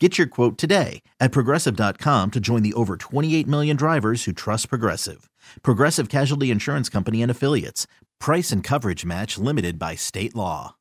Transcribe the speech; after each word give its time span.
Get 0.00 0.18
your 0.18 0.26
quote 0.26 0.58
today 0.58 1.02
at 1.20 1.30
progressive.com 1.30 2.32
to 2.32 2.40
join 2.40 2.62
the 2.64 2.74
over 2.74 2.96
28 2.96 3.46
million 3.46 3.76
drivers 3.76 4.24
who 4.24 4.32
trust 4.32 4.68
Progressive. 4.68 5.30
Progressive 5.62 6.08
Casualty 6.08 6.50
Insurance 6.50 6.88
Company 6.88 7.22
and 7.22 7.30
Affiliates. 7.30 7.86
Price 8.18 8.50
and 8.50 8.64
coverage 8.64 9.04
match 9.04 9.38
limited 9.38 9.78
by 9.78 9.94
state 9.94 10.34
law. 10.34 10.74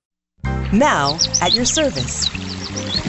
Now, 0.73 1.19
at 1.41 1.53
your 1.53 1.65
service. 1.65 2.27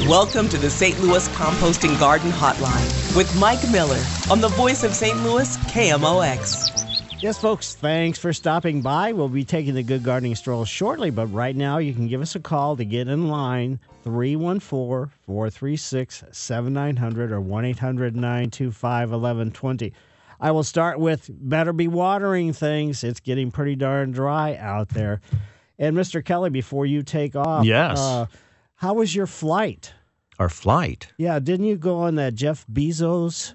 Welcome 0.07 0.51
to 0.51 0.59
the 0.59 0.69
St. 0.69 1.01
Louis 1.01 1.27
Composting 1.29 1.99
Garden 1.99 2.31
Hotline 2.31 3.17
with 3.17 3.35
Mike 3.39 3.67
Miller 3.71 4.05
on 4.31 4.43
the 4.43 4.49
voice 4.49 4.85
of 4.85 4.93
St. 4.93 5.17
Louis, 5.23 5.57
KMOX. 5.57 6.84
Yes, 7.25 7.39
folks, 7.39 7.75
thanks 7.75 8.19
for 8.19 8.35
stopping 8.35 8.83
by. 8.83 9.13
We'll 9.13 9.31
be 9.31 9.47
taking 9.47 9.73
the 9.73 9.83
Good 9.83 10.03
Gardening 10.03 10.35
Stroll 10.35 10.67
shortly, 10.67 11.09
but 11.09 11.29
right 11.29 11.57
now 11.57 11.79
you 11.79 11.95
can 11.95 12.07
give 12.07 12.21
us 12.21 12.35
a 12.35 12.39
call 12.39 12.77
to 12.77 12.85
get 12.85 13.09
in 13.09 13.29
line 13.29 13.81
314 14.03 15.11
436 15.25 16.25
7900 16.31 17.33
or 17.33 17.41
1 17.41 17.65
800 17.65 18.15
925 18.15 19.11
1120. 19.11 19.95
I 20.39 20.51
will 20.51 20.63
start 20.63 21.01
with 21.01 21.31
better 21.33 21.73
be 21.73 21.89
watering 21.89 22.53
things. 22.53 23.03
It's 23.03 23.21
getting 23.21 23.51
pretty 23.51 23.75
darn 23.75 24.13
dry 24.13 24.57
out 24.57 24.91
there. 24.91 25.23
And 25.79 25.97
Mr. 25.97 26.23
Kelly, 26.23 26.51
before 26.51 26.85
you 26.85 27.03
take 27.03 27.35
off, 27.35 27.65
Yes. 27.65 27.99
uh, 27.99 28.27
how 28.75 28.93
was 28.93 29.15
your 29.17 29.27
flight? 29.27 29.95
Our 30.39 30.51
flight. 30.51 31.11
Yeah, 31.17 31.39
didn't 31.39 31.65
you 31.65 31.79
go 31.79 32.01
on 32.01 32.17
that 32.17 32.35
Jeff 32.35 32.67
Bezos? 32.71 33.55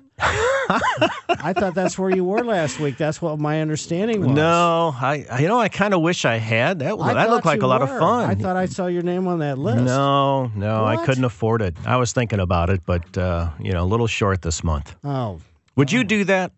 I 1.30 1.54
thought 1.54 1.74
that's 1.74 1.98
where 1.98 2.10
you 2.12 2.24
were 2.24 2.44
last 2.44 2.80
week. 2.80 2.98
That's 2.98 3.22
what 3.22 3.40
my 3.40 3.62
understanding 3.62 4.22
was. 4.22 4.30
No, 4.30 4.94
I, 4.96 5.26
you 5.40 5.48
know, 5.48 5.60
I 5.60 5.68
kind 5.70 5.94
of 5.94 6.02
wish 6.02 6.26
I 6.26 6.36
had. 6.36 6.80
That, 6.80 6.94
I 7.00 7.14
that 7.16 7.30
looked 7.30 7.46
like 7.46 7.64
a 7.64 7.68
lot 7.68 7.82
of 7.82 7.90
fun. 7.90 8.30
I 8.30 8.36
thought 8.36 8.56
I 8.56 8.66
saw 8.68 8.86
your 8.88 9.02
name 9.02 9.28
on 9.28 9.40
that 9.40 9.58
list. 9.58 9.84
No, 9.84 10.52
no, 10.56 10.86
I 10.86 11.04
couldn't 11.06 11.24
afford 11.24 11.62
it. 11.62 11.76
I 11.86 11.98
was 11.98 12.14
thinking 12.14 12.40
about 12.40 12.70
it, 12.70 12.82
but, 12.86 13.18
uh, 13.18 13.50
you 13.60 13.72
know, 13.72 13.84
a 13.84 13.86
little 13.88 14.08
short 14.08 14.42
this 14.44 14.64
month. 14.64 14.96
Oh, 15.04 15.40
Would 15.76 15.92
you 15.92 16.04
do 16.04 16.24
that? 16.26 16.52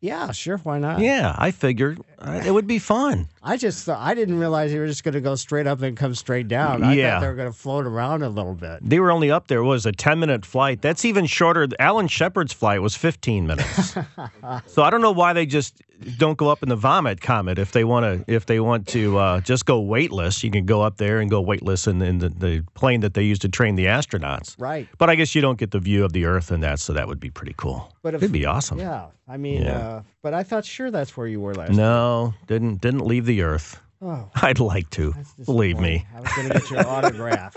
yeah, 0.00 0.30
sure. 0.30 0.58
Why 0.58 0.78
not? 0.78 1.00
Yeah, 1.00 1.34
I 1.36 1.50
figured 1.50 1.98
uh, 2.20 2.42
it 2.44 2.50
would 2.50 2.66
be 2.66 2.78
fun. 2.78 3.28
I 3.42 3.56
just 3.56 3.84
thought, 3.84 3.98
I 4.00 4.14
didn't 4.14 4.38
realize 4.38 4.72
you 4.72 4.80
were 4.80 4.86
just 4.86 5.04
going 5.04 5.14
to 5.14 5.20
go 5.20 5.34
straight 5.36 5.66
up 5.66 5.80
and 5.82 5.96
come 5.96 6.14
straight 6.14 6.48
down. 6.48 6.82
I 6.82 6.94
Yeah. 6.94 7.14
thought 7.14 7.20
they 7.20 7.26
were 7.28 7.34
going 7.34 7.52
to 7.52 7.56
float 7.56 7.86
around 7.86 8.22
a 8.22 8.28
little 8.28 8.54
bit. 8.54 8.80
They 8.82 8.98
were 9.00 9.10
only 9.12 9.30
up 9.30 9.46
there, 9.46 9.62
was 9.62 9.86
a 9.86 9.92
10 9.92 10.18
minute 10.18 10.44
flight. 10.44 10.82
That's 10.82 11.04
even 11.04 11.26
shorter. 11.26 11.68
Alan 11.78 12.08
Shepard's 12.08 12.52
flight 12.52 12.82
was 12.82 12.94
15 12.96 13.46
minutes. 13.46 13.92
so 14.66 14.82
I 14.82 14.90
don't 14.90 15.00
know 15.00 15.12
why 15.12 15.32
they 15.32 15.46
just 15.46 15.80
don't 16.16 16.38
go 16.38 16.48
up 16.48 16.62
in 16.62 16.68
the 16.68 16.76
vomit 16.76 17.20
comet 17.20 17.58
if 17.58 17.72
they 17.72 17.82
want 17.82 18.04
to 18.26 18.32
if 18.32 18.46
they 18.46 18.60
want 18.60 18.86
to 18.88 19.18
uh, 19.18 19.40
just 19.40 19.66
go 19.66 19.80
weightless 19.80 20.44
you 20.44 20.50
can 20.52 20.64
go 20.64 20.80
up 20.80 20.96
there 20.96 21.18
and 21.18 21.28
go 21.28 21.40
weightless 21.40 21.88
in, 21.88 22.00
in 22.00 22.18
the, 22.18 22.28
the 22.28 22.64
plane 22.74 23.00
that 23.00 23.14
they 23.14 23.24
use 23.24 23.36
to 23.40 23.48
train 23.48 23.74
the 23.74 23.86
astronauts 23.86 24.54
Right. 24.60 24.86
but 24.98 25.10
i 25.10 25.16
guess 25.16 25.34
you 25.34 25.42
don't 25.42 25.58
get 25.58 25.72
the 25.72 25.80
view 25.80 26.04
of 26.04 26.12
the 26.12 26.24
earth 26.24 26.52
and 26.52 26.62
that 26.62 26.78
so 26.78 26.92
that 26.92 27.08
would 27.08 27.18
be 27.18 27.30
pretty 27.30 27.52
cool 27.56 27.92
But 28.02 28.14
if- 28.14 28.22
it'd 28.22 28.32
be 28.32 28.46
awesome 28.46 28.78
Yeah. 28.78 29.06
I 29.26 29.36
mean, 29.38 29.62
Yeah. 29.62 29.78
uh, 29.78 30.02
but 30.22 30.34
I 30.34 30.42
thought 30.42 30.64
sure 30.64 30.90
that's 30.90 31.16
where 31.16 31.26
you 31.26 31.40
were 31.40 31.54
last. 31.54 31.72
no 31.72 32.34
didn't 32.46 32.80
didn't 32.80 33.06
leave 33.06 33.26
the 33.26 33.42
earth 33.42 33.80
Oh, 34.00 34.30
i'd 34.42 34.60
like 34.60 34.88
to 34.90 35.12
believe 35.44 35.80
me. 35.80 36.06
I 36.14 36.20
was 36.20 36.32
going 36.34 36.48
to 36.48 36.54
get 36.60 36.70
your 36.70 36.86
autograph. 36.86 37.56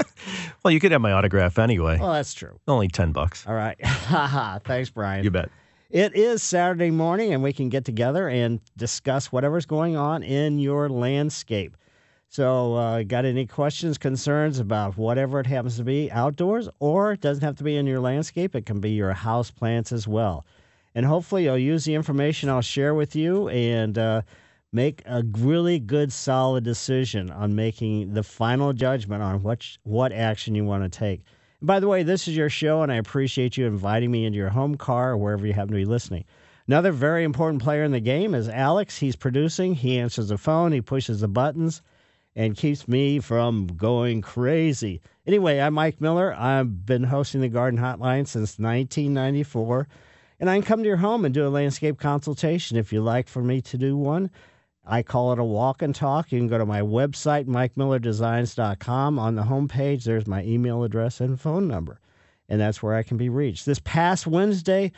well 0.63 0.71
you 0.71 0.79
could 0.79 0.91
have 0.91 1.01
my 1.01 1.11
autograph 1.11 1.59
anyway 1.59 1.99
Well, 1.99 2.13
that's 2.13 2.33
true. 2.33 2.59
only 2.67 2.87
10 2.87 3.11
bucks 3.11 3.45
All 3.47 3.53
right. 3.53 3.77
Thanks, 4.63 4.89
Brian. 4.89 5.23
you 5.23 5.29
bet 5.29 5.49
It 5.91 6.15
is 6.15 6.41
Saturday 6.41 6.89
morning, 6.89 7.33
and 7.33 7.43
we 7.43 7.53
can 7.53 7.69
get 7.69 7.85
together 7.85 8.27
and 8.27 8.59
discuss 8.77 9.31
whatever's 9.31 9.65
going 9.67 9.95
on 9.97 10.23
in 10.23 10.57
your 10.57 10.87
landscape. 10.89 11.75
So, 12.29 12.75
uh, 12.75 13.03
got 13.03 13.25
any 13.25 13.45
questions, 13.45 13.97
concerns 13.97 14.57
about 14.57 14.95
whatever 14.97 15.41
it 15.41 15.45
happens 15.47 15.75
to 15.77 15.83
be 15.83 16.09
outdoors, 16.11 16.69
or 16.79 17.11
it 17.11 17.19
doesn't 17.19 17.43
have 17.43 17.57
to 17.57 17.63
be 17.65 17.75
in 17.75 17.85
your 17.85 17.99
landscape? 17.99 18.55
It 18.55 18.65
can 18.65 18.79
be 18.79 18.91
your 18.91 19.11
house 19.11 19.51
plants 19.51 19.91
as 19.91 20.07
well. 20.07 20.45
And 20.93 21.05
hopefully, 21.05 21.45
you'll 21.45 21.57
use 21.57 21.85
the 21.85 21.95
information 21.95 22.49
I'll 22.49 22.61
share 22.61 22.93
with 22.93 23.15
you 23.15 23.47
and 23.49 23.97
uh, 23.97 24.21
make 24.73 25.01
a 25.05 25.23
really 25.37 25.79
good, 25.79 26.11
solid 26.11 26.63
decision 26.63 27.31
on 27.31 27.55
making 27.55 28.13
the 28.13 28.23
final 28.23 28.73
judgment 28.73 29.23
on 29.23 29.41
what 29.41 29.65
what 29.83 30.11
action 30.11 30.55
you 30.55 30.65
want 30.65 30.83
to 30.83 30.99
take. 30.99 31.23
And 31.59 31.67
by 31.67 31.79
the 31.79 31.87
way, 31.87 32.03
this 32.03 32.27
is 32.27 32.35
your 32.35 32.49
show, 32.49 32.81
and 32.81 32.91
I 32.91 32.95
appreciate 32.95 33.57
you 33.57 33.67
inviting 33.67 34.11
me 34.11 34.25
into 34.25 34.37
your 34.37 34.49
home 34.49 34.75
car 34.75 35.11
or 35.11 35.17
wherever 35.17 35.45
you 35.45 35.53
happen 35.53 35.69
to 35.71 35.75
be 35.75 35.85
listening. 35.85 36.25
Another 36.67 36.91
very 36.91 37.23
important 37.23 37.61
player 37.61 37.83
in 37.83 37.91
the 37.91 37.99
game 37.99 38.33
is 38.33 38.47
Alex. 38.47 38.97
He's 38.97 39.15
producing, 39.15 39.75
he 39.75 39.97
answers 39.97 40.29
the 40.29 40.37
phone, 40.37 40.71
he 40.71 40.81
pushes 40.81 41.19
the 41.19 41.27
buttons, 41.27 41.81
and 42.35 42.55
keeps 42.55 42.87
me 42.87 43.19
from 43.19 43.67
going 43.67 44.21
crazy. 44.21 45.01
Anyway, 45.27 45.59
I'm 45.59 45.73
Mike 45.73 45.99
Miller. 45.99 46.33
I've 46.33 46.85
been 46.85 47.03
hosting 47.03 47.41
the 47.41 47.49
Garden 47.49 47.79
Hotline 47.79 48.25
since 48.25 48.57
1994, 48.57 49.87
and 50.41 50.49
I 50.49 50.55
can 50.55 50.63
come 50.63 50.81
to 50.81 50.87
your 50.87 50.97
home 50.97 51.23
and 51.23 51.33
do 51.33 51.45
a 51.45 51.49
landscape 51.49 51.99
consultation 51.99 52.75
if 52.75 52.91
you'd 52.91 53.03
like 53.03 53.29
for 53.29 53.43
me 53.43 53.61
to 53.61 53.77
do 53.77 53.95
one. 53.95 54.31
I 54.83 55.03
call 55.03 55.31
it 55.31 55.37
a 55.37 55.43
walk 55.43 55.83
and 55.83 55.93
talk. 55.93 56.31
You 56.31 56.39
can 56.39 56.47
go 56.47 56.57
to 56.57 56.65
my 56.65 56.81
website, 56.81 57.45
mikemillerdesigns.com. 57.45 59.19
On 59.19 59.35
the 59.35 59.43
homepage, 59.43 60.03
there's 60.03 60.25
my 60.25 60.43
email 60.43 60.83
address 60.83 61.21
and 61.21 61.39
phone 61.39 61.67
number, 61.67 61.99
and 62.49 62.59
that's 62.59 62.81
where 62.81 62.95
I 62.95 63.03
can 63.03 63.17
be 63.17 63.29
reached. 63.29 63.67
This 63.67 63.79
past 63.83 64.25
Wednesday, 64.25 64.91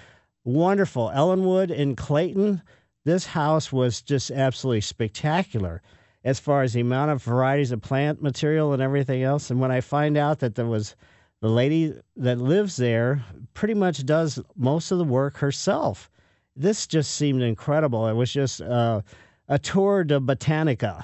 wonderful. 0.46 1.12
Ellenwood 1.14 1.72
in 1.72 1.98
Clayton. 1.98 2.62
This 3.04 3.26
house 3.26 3.70
was 3.70 4.02
just 4.02 4.32
absolutely 4.32 4.80
spectacular 4.80 5.82
as 6.24 6.40
far 6.40 6.64
as 6.64 6.72
the 6.72 6.80
amount 6.80 7.12
of 7.12 7.22
varieties 7.22 7.74
of 7.74 7.82
plant 7.82 8.22
material 8.22 8.72
and 8.72 8.82
everything 8.82 9.24
else. 9.24 9.52
And 9.52 9.60
when 9.60 9.72
I 9.72 9.82
find 9.82 10.16
out 10.16 10.40
that 10.40 10.56
there 10.56 10.66
was 10.66 10.96
the 11.44 11.50
lady 11.50 11.94
that 12.16 12.38
lives 12.38 12.78
there 12.78 13.22
pretty 13.54 13.74
much 13.74 14.06
does 14.06 14.40
most 14.56 14.92
of 14.92 14.98
the 14.98 15.04
work 15.04 15.36
herself. 15.36 16.10
This 16.56 16.88
just 16.88 17.16
seemed 17.16 17.42
incredible. 17.42 18.08
It 18.08 18.14
was 18.14 18.32
just 18.32 18.62
uh, 18.62 19.02
a 19.50 19.60
tour 19.60 20.06
de 20.06 20.22
botanica. 20.22 21.04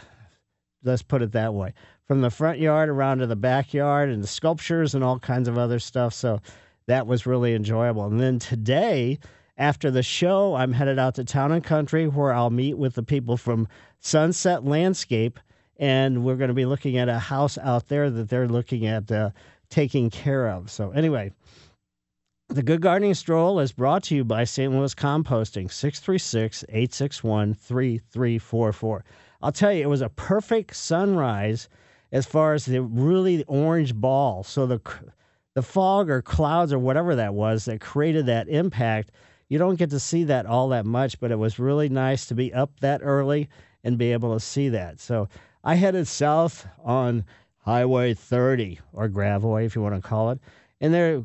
Let's 0.81 1.01
put 1.01 1.22
it 1.22 1.33
that 1.33 1.53
way. 1.53 1.73
From 2.07 2.22
the 2.22 2.29
front 2.29 2.59
yard 2.59 2.88
around 2.88 3.17
to 3.17 3.27
the 3.27 3.35
backyard 3.35 4.07
and 4.07 4.23
the 4.23 4.27
sculptures 4.27 4.95
and 4.95 5.03
all 5.03 5.19
kinds 5.19 5.50
of 5.50 5.57
other 5.57 5.77
stuff. 5.77 6.13
So 6.13 6.39
that 6.88 7.06
was 7.06 7.25
really 7.25 7.53
enjoyable. 7.53 8.06
And 8.06 8.17
then 8.17 8.39
today, 8.39 9.19
after 9.57 9.91
the 9.91 10.03
show, 10.03 10.56
I'm 10.56 10.71
headed 10.71 11.00
out 11.00 11.15
to 11.15 11.25
Town 11.25 11.51
and 11.51 11.65
Country 11.65 12.07
where 12.07 12.31
I'll 12.31 12.50
meet 12.50 12.77
with 12.77 12.95
the 12.95 13.03
people 13.03 13.36
from 13.36 13.68
Sunset 14.00 14.63
Landscape. 14.63 15.38
And 15.75 16.24
we're 16.24 16.38
going 16.38 16.47
to 16.47 16.53
be 16.53 16.65
looking 16.65 16.97
at 16.97 17.09
a 17.09 17.19
house 17.19 17.57
out 17.57 17.89
there 17.89 18.09
that 18.09 18.30
they're 18.30 18.47
looking 18.47 18.86
at 18.86 19.12
uh, 19.12 19.31
taking 19.69 20.10
care 20.10 20.50
of. 20.50 20.69
So, 20.71 20.92
anyway, 20.92 21.31
the 22.50 22.63
Good 22.63 22.81
Gardening 22.81 23.13
Stroll 23.13 23.60
is 23.60 23.71
brought 23.71 24.04
to 24.06 24.16
you 24.16 24.24
by 24.24 24.44
St. 24.44 24.74
Louis 24.74 24.95
Composting, 24.95 25.71
636 25.71 26.63
861 26.69 27.54
3344. 27.54 29.06
I'll 29.42 29.51
tell 29.51 29.71
you, 29.71 29.83
it 29.83 29.89
was 29.89 30.01
a 30.01 30.10
perfect 30.10 30.75
sunrise 30.75 31.69
as 32.12 32.25
far 32.25 32.56
as 32.56 32.66
the 32.66 32.81
really 32.81 33.44
orange 33.44 33.94
ball. 33.94 34.44
So, 34.44 34.66
the, 34.66 34.81
the 35.54 35.62
fog 35.62 36.10
or 36.10 36.22
clouds 36.24 36.74
or 36.74 36.80
whatever 36.80 37.15
that 37.15 37.36
was 37.36 37.65
that 37.65 37.81
created 37.81 38.25
that 38.25 38.50
impact, 38.50 39.12
you 39.48 39.60
don't 39.60 39.77
get 39.77 39.92
to 39.92 40.00
see 40.00 40.24
that 40.24 40.48
all 40.48 40.69
that 40.69 40.86
much, 40.86 41.19
but 41.19 41.31
it 41.31 41.38
was 41.38 41.60
really 41.60 41.89
nice 41.89 42.25
to 42.27 42.36
be 42.36 42.51
up 42.54 42.80
that 42.80 43.01
early 43.04 43.48
and 43.83 43.98
be 43.98 44.12
able 44.12 44.33
to 44.33 44.39
see 44.39 44.69
that. 44.69 45.00
So, 45.00 45.30
I 45.63 45.75
headed 45.75 46.07
south 46.07 46.68
on 46.83 47.25
Highway 47.69 48.16
30 48.16 48.80
or 48.94 49.07
Gravois, 49.07 49.63
if 49.63 49.75
you 49.75 49.83
want 49.83 49.94
to 49.94 50.01
call 50.01 50.31
it. 50.31 50.39
And 50.81 50.92
there 50.92 51.24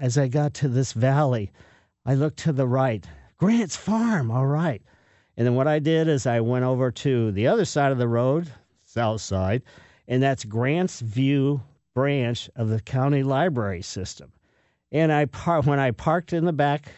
as 0.00 0.16
I 0.16 0.26
got 0.26 0.54
to 0.54 0.68
this 0.68 0.94
valley, 0.94 1.52
I 2.06 2.14
looked 2.14 2.38
to 2.38 2.52
the 2.52 2.66
right. 2.66 3.06
Grant's 3.36 3.76
Farm, 3.76 4.30
all 4.30 4.46
right. 4.46 4.80
And 5.36 5.46
then 5.46 5.54
what 5.54 5.68
I 5.68 5.78
did 5.78 6.08
is 6.08 6.26
I 6.26 6.40
went 6.40 6.64
over 6.64 6.90
to 6.90 7.32
the 7.32 7.48
other 7.48 7.66
side 7.66 7.92
of 7.92 7.98
the 7.98 8.08
road, 8.08 8.50
south 8.86 9.20
side, 9.20 9.62
and 10.08 10.22
that's 10.22 10.46
Grants 10.46 11.00
View 11.00 11.60
branch 11.92 12.48
of 12.56 12.70
the 12.70 12.80
county 12.80 13.22
library 13.22 13.82
system. 13.82 14.32
And 14.90 15.12
I 15.12 15.26
par- 15.26 15.60
when 15.60 15.78
I 15.78 15.90
parked 15.90 16.32
in 16.32 16.46
the 16.46 16.54
back, 16.54 16.92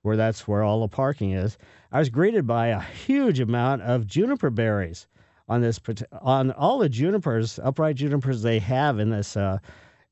where 0.00 0.16
that's 0.16 0.48
where 0.48 0.62
all 0.62 0.80
the 0.80 0.88
parking 0.88 1.32
is, 1.32 1.58
I 1.92 1.98
was 1.98 2.08
greeted 2.08 2.46
by 2.46 2.68
a 2.68 2.80
huge 2.80 3.38
amount 3.38 3.82
of 3.82 4.06
juniper 4.06 4.48
berries 4.48 5.06
on 5.52 5.60
this 5.60 5.78
on 6.22 6.50
all 6.52 6.78
the 6.78 6.88
junipers, 6.88 7.60
upright 7.62 7.96
junipers 7.96 8.40
they 8.40 8.58
have 8.58 8.98
in 8.98 9.10
this 9.10 9.36
uh, 9.36 9.58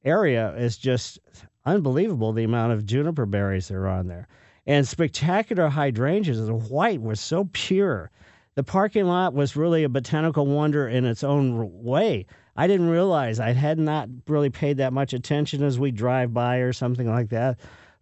area 0.04 0.54
is 0.56 0.76
just 0.76 1.19
unbelievable. 1.64 2.32
The 2.32 2.44
amount 2.44 2.75
of 2.75 2.84
juniper 2.84 3.25
berries 3.25 3.69
that 3.69 3.76
are 3.76 3.88
on 3.88 4.06
there, 4.06 4.28
and 4.66 4.87
spectacular 4.87 5.69
hydrangeas. 5.69 6.46
The 6.46 6.54
white 6.54 7.00
was 7.00 7.20
so 7.20 7.48
pure. 7.52 8.10
The 8.54 8.64
parking 8.64 9.06
lot 9.06 9.32
was 9.32 9.56
really 9.56 9.84
a 9.84 9.88
botanical 9.88 10.44
wonder 10.44 10.87
in 10.87 11.06
its 11.06 11.25
own 11.25 11.82
way. 11.82 12.26
I 12.56 12.66
didn't 12.66 12.90
realize 12.90 13.40
I 13.40 13.52
had 13.52 13.78
not 13.78 14.10
really 14.26 14.50
paid 14.50 14.76
that 14.76 14.92
much 14.92 15.14
attention 15.14 15.62
as 15.62 15.78
we 15.78 15.90
drive 15.90 16.34
by 16.34 16.58
or 16.58 16.75
something 16.75 17.08
like 17.08 17.31
that, 17.31 17.58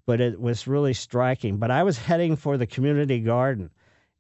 but 0.07 0.21
it 0.21 0.41
was 0.41 0.67
really 0.67 0.95
striking. 0.95 1.59
But 1.59 1.71
I 1.71 1.85
was 1.85 1.99
heading 1.99 2.35
for 2.35 2.57
the 2.57 2.67
community 2.67 3.21
garden, 3.21 3.71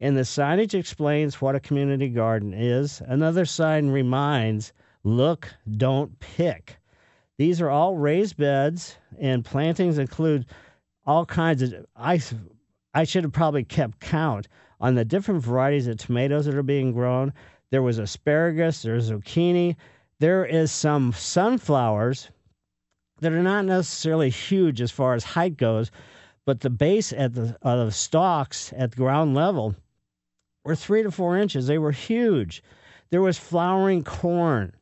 and 0.00 0.16
the 0.16 0.22
signage 0.22 0.74
explains 0.74 1.40
what 1.40 1.56
a 1.56 1.60
community 1.60 2.08
garden 2.08 2.54
is. 2.54 3.02
Another 3.06 3.44
sign 3.44 3.88
reminds 3.88 4.72
look, 5.02 5.52
don't 5.76 6.18
pick. 6.20 6.78
These 7.36 7.60
are 7.60 7.70
all 7.70 7.96
raised 7.96 8.36
beds, 8.36 8.96
and 9.18 9.44
plantings 9.44 9.98
include 9.98 10.46
all 11.06 11.26
kinds 11.26 11.62
of. 11.62 11.86
I, 11.96 12.20
I 12.94 13.04
should 13.04 13.24
have 13.24 13.32
probably 13.32 13.64
kept 13.64 14.00
count 14.00 14.48
on 14.80 14.94
the 14.94 15.04
different 15.04 15.42
varieties 15.42 15.86
of 15.86 15.98
tomatoes 15.98 16.46
that 16.46 16.54
are 16.54 16.62
being 16.62 16.92
grown. 16.92 17.32
There 17.70 17.82
was 17.82 17.98
asparagus, 17.98 18.82
there's 18.82 19.10
zucchini, 19.10 19.76
there 20.20 20.44
is 20.44 20.70
some 20.72 21.12
sunflowers 21.12 22.30
that 23.20 23.32
are 23.32 23.42
not 23.42 23.64
necessarily 23.64 24.30
huge 24.30 24.80
as 24.80 24.90
far 24.90 25.14
as 25.14 25.24
height 25.24 25.56
goes, 25.56 25.90
but 26.44 26.60
the 26.60 26.70
base 26.70 27.12
at 27.12 27.34
the, 27.34 27.56
of 27.62 27.86
the 27.86 27.92
stalks 27.92 28.72
at 28.76 28.96
ground 28.96 29.34
level 29.34 29.74
were 30.68 30.76
three 30.76 31.02
to 31.02 31.10
four 31.10 31.38
inches. 31.38 31.66
They 31.66 31.78
were 31.78 31.92
huge. 31.92 32.62
There 33.08 33.22
was 33.22 33.38
flowering 33.38 34.04
corn. 34.04 34.74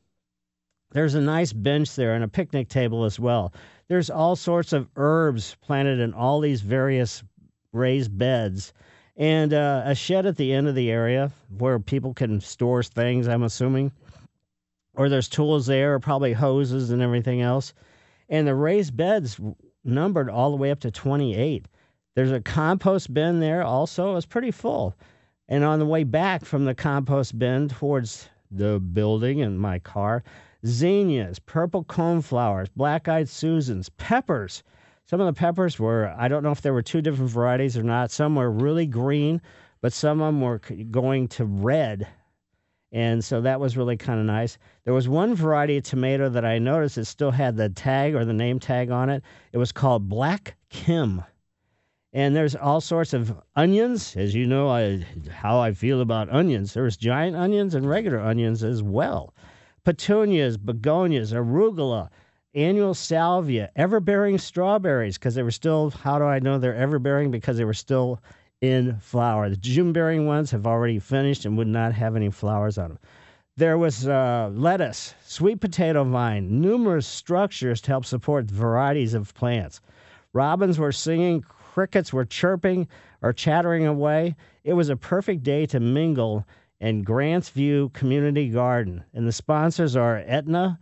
There's 0.90 1.14
a 1.14 1.20
nice 1.20 1.52
bench 1.52 1.94
there 1.94 2.12
and 2.14 2.24
a 2.24 2.28
picnic 2.28 2.68
table 2.68 3.04
as 3.04 3.20
well. 3.20 3.54
There's 3.86 4.10
all 4.10 4.34
sorts 4.34 4.72
of 4.72 4.88
herbs 4.96 5.56
planted 5.62 6.00
in 6.00 6.12
all 6.12 6.40
these 6.40 6.60
various 6.60 7.22
raised 7.72 8.18
beds 8.18 8.72
and 9.16 9.54
uh, 9.54 9.82
a 9.84 9.94
shed 9.94 10.26
at 10.26 10.36
the 10.36 10.52
end 10.52 10.66
of 10.66 10.74
the 10.74 10.90
area 10.90 11.30
where 11.56 11.78
people 11.78 12.12
can 12.12 12.40
store 12.40 12.82
things, 12.82 13.28
I'm 13.28 13.44
assuming. 13.44 13.92
Or 14.94 15.08
there's 15.08 15.28
tools 15.28 15.66
there, 15.66 16.00
probably 16.00 16.32
hoses 16.32 16.90
and 16.90 17.00
everything 17.00 17.42
else. 17.42 17.72
And 18.28 18.44
the 18.44 18.56
raised 18.56 18.96
beds 18.96 19.40
numbered 19.84 20.28
all 20.28 20.50
the 20.50 20.56
way 20.56 20.72
up 20.72 20.80
to 20.80 20.90
28. 20.90 21.68
There's 22.16 22.32
a 22.32 22.40
compost 22.40 23.14
bin 23.14 23.38
there 23.38 23.62
also. 23.62 24.16
It's 24.16 24.26
pretty 24.26 24.50
full. 24.50 24.96
And 25.48 25.64
on 25.64 25.78
the 25.78 25.86
way 25.86 26.04
back 26.04 26.44
from 26.44 26.64
the 26.64 26.74
compost 26.74 27.38
bin 27.38 27.68
towards 27.68 28.28
the 28.50 28.80
building 28.80 29.42
and 29.42 29.60
my 29.60 29.78
car, 29.78 30.22
zinnias, 30.64 31.38
purple 31.38 31.84
coneflowers, 31.84 32.68
black 32.74 33.08
eyed 33.08 33.28
Susans, 33.28 33.88
peppers 33.90 34.62
some 35.08 35.20
of 35.20 35.26
the 35.26 35.38
peppers 35.38 35.78
were, 35.78 36.12
I 36.18 36.26
don't 36.26 36.42
know 36.42 36.50
if 36.50 36.62
there 36.62 36.72
were 36.72 36.82
two 36.82 37.00
different 37.00 37.30
varieties 37.30 37.76
or 37.76 37.84
not. 37.84 38.10
Some 38.10 38.34
were 38.34 38.50
really 38.50 38.86
green, 38.86 39.40
but 39.80 39.92
some 39.92 40.20
of 40.20 40.26
them 40.26 40.40
were 40.40 40.58
going 40.90 41.28
to 41.28 41.44
red. 41.44 42.08
And 42.90 43.24
so 43.24 43.40
that 43.40 43.60
was 43.60 43.76
really 43.76 43.96
kind 43.96 44.18
of 44.18 44.26
nice. 44.26 44.58
There 44.84 44.94
was 44.94 45.08
one 45.08 45.36
variety 45.36 45.76
of 45.76 45.84
tomato 45.84 46.28
that 46.28 46.44
I 46.44 46.58
noticed 46.58 46.96
that 46.96 47.04
still 47.04 47.30
had 47.30 47.56
the 47.56 47.68
tag 47.68 48.16
or 48.16 48.24
the 48.24 48.32
name 48.32 48.58
tag 48.58 48.90
on 48.90 49.08
it. 49.08 49.22
It 49.52 49.58
was 49.58 49.70
called 49.70 50.08
Black 50.08 50.56
Krim. 50.72 51.22
And 52.16 52.34
there's 52.34 52.56
all 52.56 52.80
sorts 52.80 53.12
of 53.12 53.36
onions. 53.56 54.16
As 54.16 54.34
you 54.34 54.46
know, 54.46 54.70
I, 54.70 55.04
how 55.30 55.58
I 55.58 55.74
feel 55.74 56.00
about 56.00 56.32
onions. 56.32 56.72
There's 56.72 56.96
giant 56.96 57.36
onions 57.36 57.74
and 57.74 57.86
regular 57.86 58.20
onions 58.20 58.64
as 58.64 58.82
well. 58.82 59.34
Petunias, 59.84 60.56
begonias, 60.56 61.34
arugula, 61.34 62.08
annual 62.54 62.94
salvia, 62.94 63.70
ever 63.76 64.00
bearing 64.00 64.38
strawberries, 64.38 65.18
because 65.18 65.34
they 65.34 65.42
were 65.42 65.50
still, 65.50 65.90
how 65.90 66.18
do 66.18 66.24
I 66.24 66.38
know 66.38 66.58
they're 66.58 66.74
ever 66.74 66.98
bearing? 66.98 67.30
Because 67.30 67.58
they 67.58 67.66
were 67.66 67.74
still 67.74 68.18
in 68.62 68.98
flower. 68.98 69.50
The 69.50 69.56
June 69.58 69.92
bearing 69.92 70.26
ones 70.26 70.50
have 70.52 70.66
already 70.66 70.98
finished 70.98 71.44
and 71.44 71.58
would 71.58 71.68
not 71.68 71.92
have 71.92 72.16
any 72.16 72.30
flowers 72.30 72.78
on 72.78 72.88
them. 72.88 72.98
There 73.58 73.76
was 73.76 74.08
uh, 74.08 74.48
lettuce, 74.54 75.12
sweet 75.22 75.60
potato 75.60 76.02
vine, 76.02 76.62
numerous 76.62 77.06
structures 77.06 77.82
to 77.82 77.88
help 77.88 78.06
support 78.06 78.46
varieties 78.46 79.12
of 79.12 79.34
plants. 79.34 79.82
Robins 80.32 80.78
were 80.78 80.92
singing, 80.92 81.44
crickets 81.76 82.10
were 82.10 82.24
chirping 82.24 82.88
or 83.20 83.34
chattering 83.34 83.86
away. 83.86 84.34
It 84.64 84.72
was 84.72 84.88
a 84.88 84.96
perfect 84.96 85.42
day 85.42 85.66
to 85.66 85.78
mingle 85.78 86.46
in 86.80 87.02
Grants 87.02 87.50
View 87.50 87.90
Community 87.90 88.48
Garden. 88.48 89.04
And 89.12 89.28
the 89.28 89.32
sponsors 89.32 89.94
are 89.94 90.24
Aetna, 90.26 90.78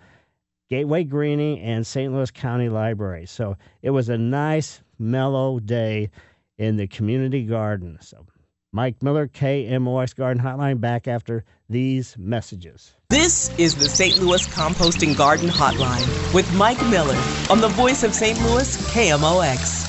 Gateway 0.71 1.03
Greening, 1.03 1.59
and 1.59 1.85
St. 1.85 2.13
Louis 2.13 2.31
County 2.31 2.69
Library. 2.69 3.27
So 3.27 3.57
it 3.83 3.91
was 3.91 4.09
a 4.09 4.17
nice, 4.17 4.83
mellow 4.97 5.59
day 5.59 6.11
in 6.59 6.77
the 6.77 6.87
community 6.87 7.43
garden. 7.43 7.99
So 8.01 8.25
Mike 8.71 9.03
Miller, 9.03 9.27
KMOX 9.27 10.15
Garden 10.15 10.41
Hotline, 10.41 10.81
back 10.81 11.09
after 11.09 11.45
these 11.69 12.15
messages. 12.17 12.95
This 13.11 13.51
is 13.59 13.75
the 13.75 13.89
St. 13.89 14.21
Louis 14.21 14.47
Composting 14.47 15.17
Garden 15.17 15.49
Hotline 15.49 16.33
with 16.33 16.49
Mike 16.55 16.81
Miller 16.87 17.21
on 17.51 17.61
the 17.61 17.71
voice 17.71 18.05
of 18.05 18.15
St. 18.15 18.39
Louis, 18.43 18.77
KMOX. 18.93 19.84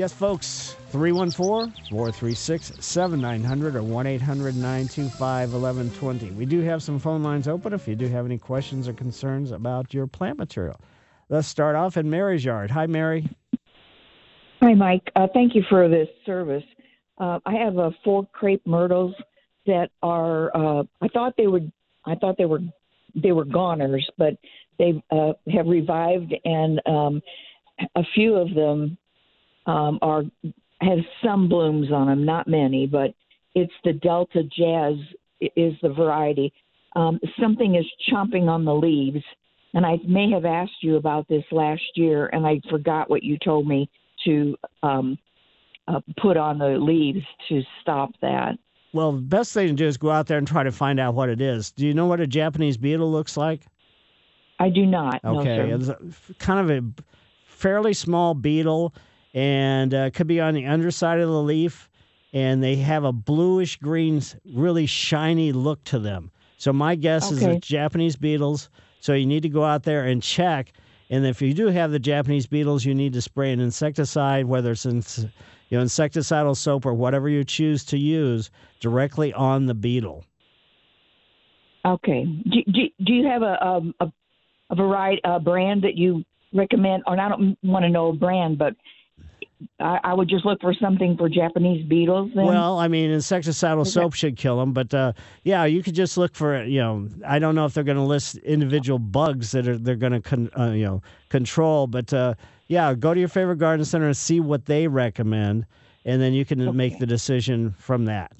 Yes, 0.00 0.14
folks, 0.14 0.76
314 0.92 1.74
436 1.90 2.72
7900 2.80 3.76
or 3.76 3.82
1 3.82 4.06
800 4.06 4.56
925 4.56 5.52
1120. 5.52 6.30
We 6.30 6.46
do 6.46 6.62
have 6.62 6.82
some 6.82 6.98
phone 6.98 7.22
lines 7.22 7.46
open 7.46 7.74
if 7.74 7.86
you 7.86 7.94
do 7.94 8.08
have 8.08 8.24
any 8.24 8.38
questions 8.38 8.88
or 8.88 8.94
concerns 8.94 9.50
about 9.50 9.92
your 9.92 10.06
plant 10.06 10.38
material. 10.38 10.80
Let's 11.28 11.48
start 11.48 11.76
off 11.76 11.98
in 11.98 12.08
Mary's 12.08 12.42
yard. 12.42 12.70
Hi, 12.70 12.86
Mary. 12.86 13.28
Hi, 14.62 14.72
Mike. 14.72 15.12
Uh, 15.14 15.26
thank 15.34 15.54
you 15.54 15.62
for 15.68 15.86
this 15.86 16.08
service. 16.24 16.64
Uh, 17.18 17.40
I 17.44 17.52
have 17.56 17.78
uh, 17.78 17.90
four 18.02 18.26
crepe 18.32 18.66
myrtles 18.66 19.14
that 19.66 19.90
are. 20.02 20.50
Uh, 20.56 20.84
I 21.02 21.08
thought 21.08 21.34
they 21.36 21.46
would. 21.46 21.70
I 22.06 22.14
thought 22.14 22.38
they 22.38 22.46
were. 22.46 22.60
They 23.14 23.32
were 23.32 23.44
goners, 23.44 24.08
but 24.16 24.32
they 24.78 25.02
uh, 25.10 25.34
have 25.52 25.66
revived, 25.66 26.34
and 26.46 26.80
um, 26.86 27.20
a 27.96 28.02
few 28.14 28.36
of 28.36 28.54
them 28.54 28.96
um, 29.66 29.98
are 30.02 30.22
has 30.80 31.00
some 31.22 31.48
blooms 31.48 31.92
on 31.92 32.06
them, 32.06 32.24
not 32.24 32.48
many, 32.48 32.86
but 32.86 33.12
it's 33.54 33.72
the 33.84 33.92
Delta 33.92 34.42
Jazz 34.44 34.94
is 35.56 35.74
the 35.82 35.90
variety. 35.90 36.52
Um, 36.96 37.20
something 37.40 37.74
is 37.74 37.86
chomping 38.10 38.48
on 38.48 38.64
the 38.64 38.74
leaves, 38.74 39.22
and 39.74 39.84
I 39.84 39.98
may 40.06 40.30
have 40.30 40.44
asked 40.44 40.82
you 40.82 40.96
about 40.96 41.28
this 41.28 41.44
last 41.52 41.82
year, 41.94 42.28
and 42.32 42.46
I 42.46 42.60
forgot 42.70 43.10
what 43.10 43.22
you 43.22 43.38
told 43.44 43.66
me 43.66 43.90
to 44.24 44.56
um, 44.82 45.18
uh, 45.86 46.00
put 46.20 46.36
on 46.36 46.58
the 46.58 46.78
leaves 46.78 47.24
to 47.48 47.62
stop 47.80 48.10
that. 48.22 48.58
Well, 48.92 49.12
the 49.12 49.20
best 49.20 49.52
thing 49.52 49.68
to 49.68 49.74
do 49.74 49.86
is 49.86 49.96
go 49.96 50.10
out 50.10 50.26
there 50.26 50.38
and 50.38 50.46
try 50.46 50.64
to 50.64 50.72
find 50.72 50.98
out 50.98 51.14
what 51.14 51.28
it 51.28 51.40
is. 51.40 51.70
Do 51.70 51.86
you 51.86 51.94
know 51.94 52.06
what 52.06 52.20
a 52.20 52.26
Japanese 52.26 52.76
beetle 52.76 53.10
looks 53.10 53.36
like? 53.36 53.66
I 54.58 54.68
do 54.68 54.84
not. 54.84 55.24
Okay, 55.24 55.68
no, 55.70 55.76
it's 55.76 55.90
kind 56.38 56.70
of 56.70 56.70
a 56.70 57.02
fairly 57.46 57.94
small 57.94 58.34
beetle 58.34 58.94
and 59.34 59.94
uh, 59.94 60.10
could 60.10 60.26
be 60.26 60.40
on 60.40 60.54
the 60.54 60.66
underside 60.66 61.20
of 61.20 61.28
the 61.28 61.42
leaf, 61.42 61.88
and 62.32 62.62
they 62.62 62.76
have 62.76 63.04
a 63.04 63.12
bluish 63.12 63.76
green, 63.76 64.22
really 64.54 64.86
shiny 64.86 65.52
look 65.52 65.82
to 65.84 65.98
them. 65.98 66.30
So 66.56 66.72
my 66.72 66.94
guess 66.94 67.26
okay. 67.26 67.36
is 67.36 67.42
it's 67.42 67.66
Japanese 67.66 68.16
beetles. 68.16 68.70
So 69.00 69.14
you 69.14 69.26
need 69.26 69.42
to 69.42 69.48
go 69.48 69.64
out 69.64 69.82
there 69.82 70.04
and 70.04 70.22
check. 70.22 70.72
And 71.08 71.26
if 71.26 71.40
you 71.40 71.54
do 71.54 71.68
have 71.68 71.90
the 71.90 71.98
Japanese 71.98 72.46
beetles, 72.46 72.84
you 72.84 72.94
need 72.94 73.14
to 73.14 73.22
spray 73.22 73.52
an 73.52 73.60
insecticide, 73.60 74.44
whether 74.46 74.72
it's 74.72 74.84
in, 74.84 75.02
you 75.70 75.78
know 75.78 75.84
insecticidal 75.84 76.56
soap 76.56 76.84
or 76.86 76.94
whatever 76.94 77.28
you 77.28 77.44
choose 77.44 77.84
to 77.86 77.98
use, 77.98 78.50
directly 78.80 79.32
on 79.32 79.66
the 79.66 79.74
beetle. 79.74 80.24
Okay. 81.84 82.24
Do, 82.24 82.62
do, 82.70 82.80
do 83.04 83.12
you 83.12 83.26
have 83.26 83.42
a, 83.42 83.66
um, 83.66 83.94
a 84.00 84.12
a 84.70 84.74
variety 84.76 85.20
a 85.24 85.40
brand 85.40 85.82
that 85.82 85.96
you 85.96 86.24
recommend? 86.52 87.02
Or 87.06 87.18
I 87.18 87.28
don't 87.28 87.58
want 87.62 87.84
to 87.84 87.88
know 87.88 88.08
a 88.08 88.12
brand, 88.12 88.58
but 88.58 88.74
I, 89.78 90.00
I, 90.04 90.14
would 90.14 90.28
just 90.28 90.44
look 90.44 90.60
for 90.60 90.74
something 90.74 91.16
for 91.16 91.28
Japanese 91.28 91.86
beetles. 91.86 92.30
Then. 92.34 92.46
Well, 92.46 92.78
I 92.78 92.88
mean, 92.88 93.10
insecticidal 93.10 93.80
okay. 93.80 93.90
soap 93.90 94.14
should 94.14 94.36
kill 94.36 94.58
them, 94.58 94.72
but 94.72 94.92
uh, 94.94 95.12
yeah, 95.44 95.64
you 95.64 95.82
could 95.82 95.94
just 95.94 96.16
look 96.16 96.34
for 96.34 96.62
you 96.64 96.80
know. 96.80 97.08
I 97.26 97.38
don't 97.38 97.54
know 97.54 97.64
if 97.66 97.74
they're 97.74 97.84
going 97.84 97.96
to 97.96 98.02
list 98.02 98.36
individual 98.38 98.98
bugs 98.98 99.50
that 99.52 99.68
are 99.68 99.76
they're 99.76 99.96
going 99.96 100.12
to 100.12 100.20
con, 100.20 100.50
uh, 100.58 100.70
you 100.70 100.84
know 100.84 101.02
control, 101.28 101.86
but 101.86 102.12
uh, 102.12 102.34
yeah, 102.68 102.94
go 102.94 103.12
to 103.12 103.20
your 103.20 103.28
favorite 103.28 103.56
garden 103.56 103.84
center 103.84 104.06
and 104.06 104.16
see 104.16 104.40
what 104.40 104.66
they 104.66 104.88
recommend, 104.88 105.66
and 106.04 106.22
then 106.22 106.32
you 106.32 106.44
can 106.44 106.76
make 106.76 106.98
the 106.98 107.06
decision 107.06 107.72
from 107.72 108.06
that. 108.06 108.32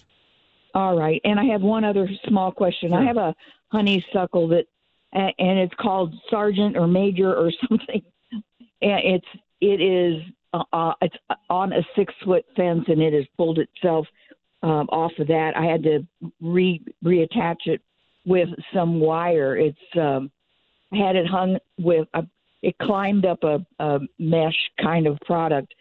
All 0.75 0.97
right. 0.97 1.21
And 1.25 1.39
I 1.41 1.45
have 1.47 1.63
one 1.63 1.85
other 1.85 2.09
small 2.29 2.53
question. 2.53 2.93
I 2.93 3.05
have 3.05 3.17
a 3.17 3.35
honeysuckle 3.69 4.49
that, 4.49 4.67
and 5.13 5.59
it's 5.59 5.75
called 5.75 6.15
Sergeant 6.31 6.77
or 6.77 6.87
Major 6.87 7.35
or 7.35 7.51
something. 7.69 8.03
And 8.83 9.01
it's 9.05 9.27
it 9.61 9.81
is 9.81 10.23
uh, 10.53 10.65
uh, 10.73 10.93
it's 11.03 11.17
on 11.49 11.73
a 11.73 11.83
six 11.97 12.13
foot 12.25 12.45
fence, 12.57 12.85
and 12.89 13.01
it 13.01 13.13
has 13.13 13.25
pulled 13.37 13.59
itself 13.59 14.07
um, 14.63 14.89
off 14.91 15.13
of 15.19 15.27
that. 15.29 15.53
I 15.57 15.65
had 15.65 15.83
to 15.85 16.07
re 16.41 16.83
reattach 17.05 17.67
it 17.67 17.81
with 18.27 18.49
some 18.75 19.01
wire. 19.01 19.57
It's 19.57 19.79
um, 19.97 20.31
I 20.93 20.97
had 20.97 21.17
it 21.17 21.27
hung 21.27 21.59
with 21.79 22.09
a, 22.15 22.25
it 22.63 22.77
climbed 22.79 23.25
up 23.25 23.43
a, 23.45 23.65
a 23.79 24.01
mesh 24.19 24.57
kind 24.83 25.07
of 25.07 25.19
product. 25.25 25.73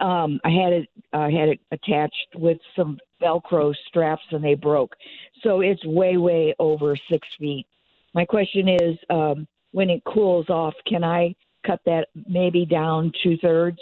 Um, 0.00 0.40
I 0.44 0.50
had 0.50 0.72
it 0.72 0.88
I 1.12 1.30
had 1.30 1.48
it 1.50 1.60
attached 1.70 2.28
with 2.34 2.58
some 2.76 2.98
Velcro 3.22 3.74
straps, 3.88 4.24
and 4.30 4.42
they 4.42 4.54
broke. 4.54 4.94
So 5.42 5.60
it's 5.60 5.84
way 5.84 6.16
way 6.16 6.54
over 6.58 6.96
six 7.10 7.26
feet. 7.38 7.66
My 8.12 8.24
question 8.24 8.68
is, 8.68 8.98
um, 9.08 9.46
when 9.72 9.88
it 9.88 10.02
cools 10.04 10.48
off, 10.48 10.74
can 10.86 11.04
I 11.04 11.34
cut 11.66 11.80
that 11.86 12.08
maybe 12.28 12.66
down 12.66 13.12
two 13.22 13.36
thirds? 13.36 13.78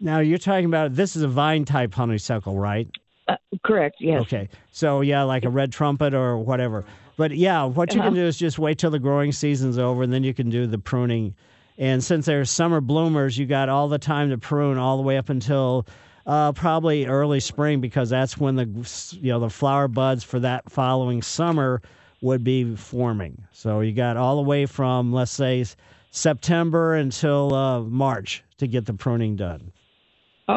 Now 0.00 0.20
you're 0.20 0.38
talking 0.38 0.64
about 0.64 0.94
this 0.94 1.14
is 1.14 1.22
a 1.22 1.28
vine 1.28 1.64
type 1.64 1.94
honeysuckle, 1.94 2.58
right? 2.58 2.88
Uh, 3.28 3.36
correct. 3.62 3.96
Yes. 4.00 4.22
Okay. 4.22 4.48
So 4.72 5.02
yeah, 5.02 5.22
like 5.22 5.44
a 5.44 5.50
red 5.50 5.72
trumpet 5.72 6.14
or 6.14 6.38
whatever. 6.38 6.84
But 7.16 7.32
yeah, 7.36 7.64
what 7.64 7.94
you 7.94 8.00
can 8.00 8.14
do 8.14 8.24
is 8.24 8.38
just 8.38 8.58
wait 8.58 8.78
till 8.78 8.90
the 8.90 8.98
growing 8.98 9.30
season's 9.30 9.76
over, 9.76 10.02
and 10.02 10.12
then 10.12 10.24
you 10.24 10.32
can 10.32 10.48
do 10.48 10.66
the 10.66 10.78
pruning. 10.78 11.34
And 11.76 12.02
since 12.02 12.24
they're 12.24 12.46
summer 12.46 12.80
bloomers, 12.80 13.36
you 13.36 13.44
got 13.44 13.68
all 13.68 13.88
the 13.88 13.98
time 13.98 14.30
to 14.30 14.38
prune 14.38 14.78
all 14.78 14.96
the 14.96 15.02
way 15.02 15.18
up 15.18 15.28
until 15.28 15.86
uh, 16.26 16.52
probably 16.52 17.06
early 17.06 17.40
spring 17.40 17.80
because 17.80 18.08
that's 18.08 18.38
when 18.38 18.56
the 18.56 19.18
you 19.20 19.32
know 19.32 19.40
the 19.40 19.50
flower 19.50 19.86
buds 19.86 20.24
for 20.24 20.40
that 20.40 20.70
following 20.70 21.20
summer 21.20 21.82
would 22.22 22.42
be 22.42 22.74
forming. 22.74 23.42
So 23.52 23.80
you 23.80 23.92
got 23.92 24.16
all 24.16 24.36
the 24.36 24.48
way 24.48 24.64
from 24.66 25.12
let's 25.12 25.30
say 25.30 25.64
September 26.10 26.94
until 26.94 27.54
uh, 27.54 27.80
March 27.82 28.42
to 28.58 28.66
get 28.66 28.86
the 28.86 28.94
pruning 28.94 29.36
done. 29.36 29.72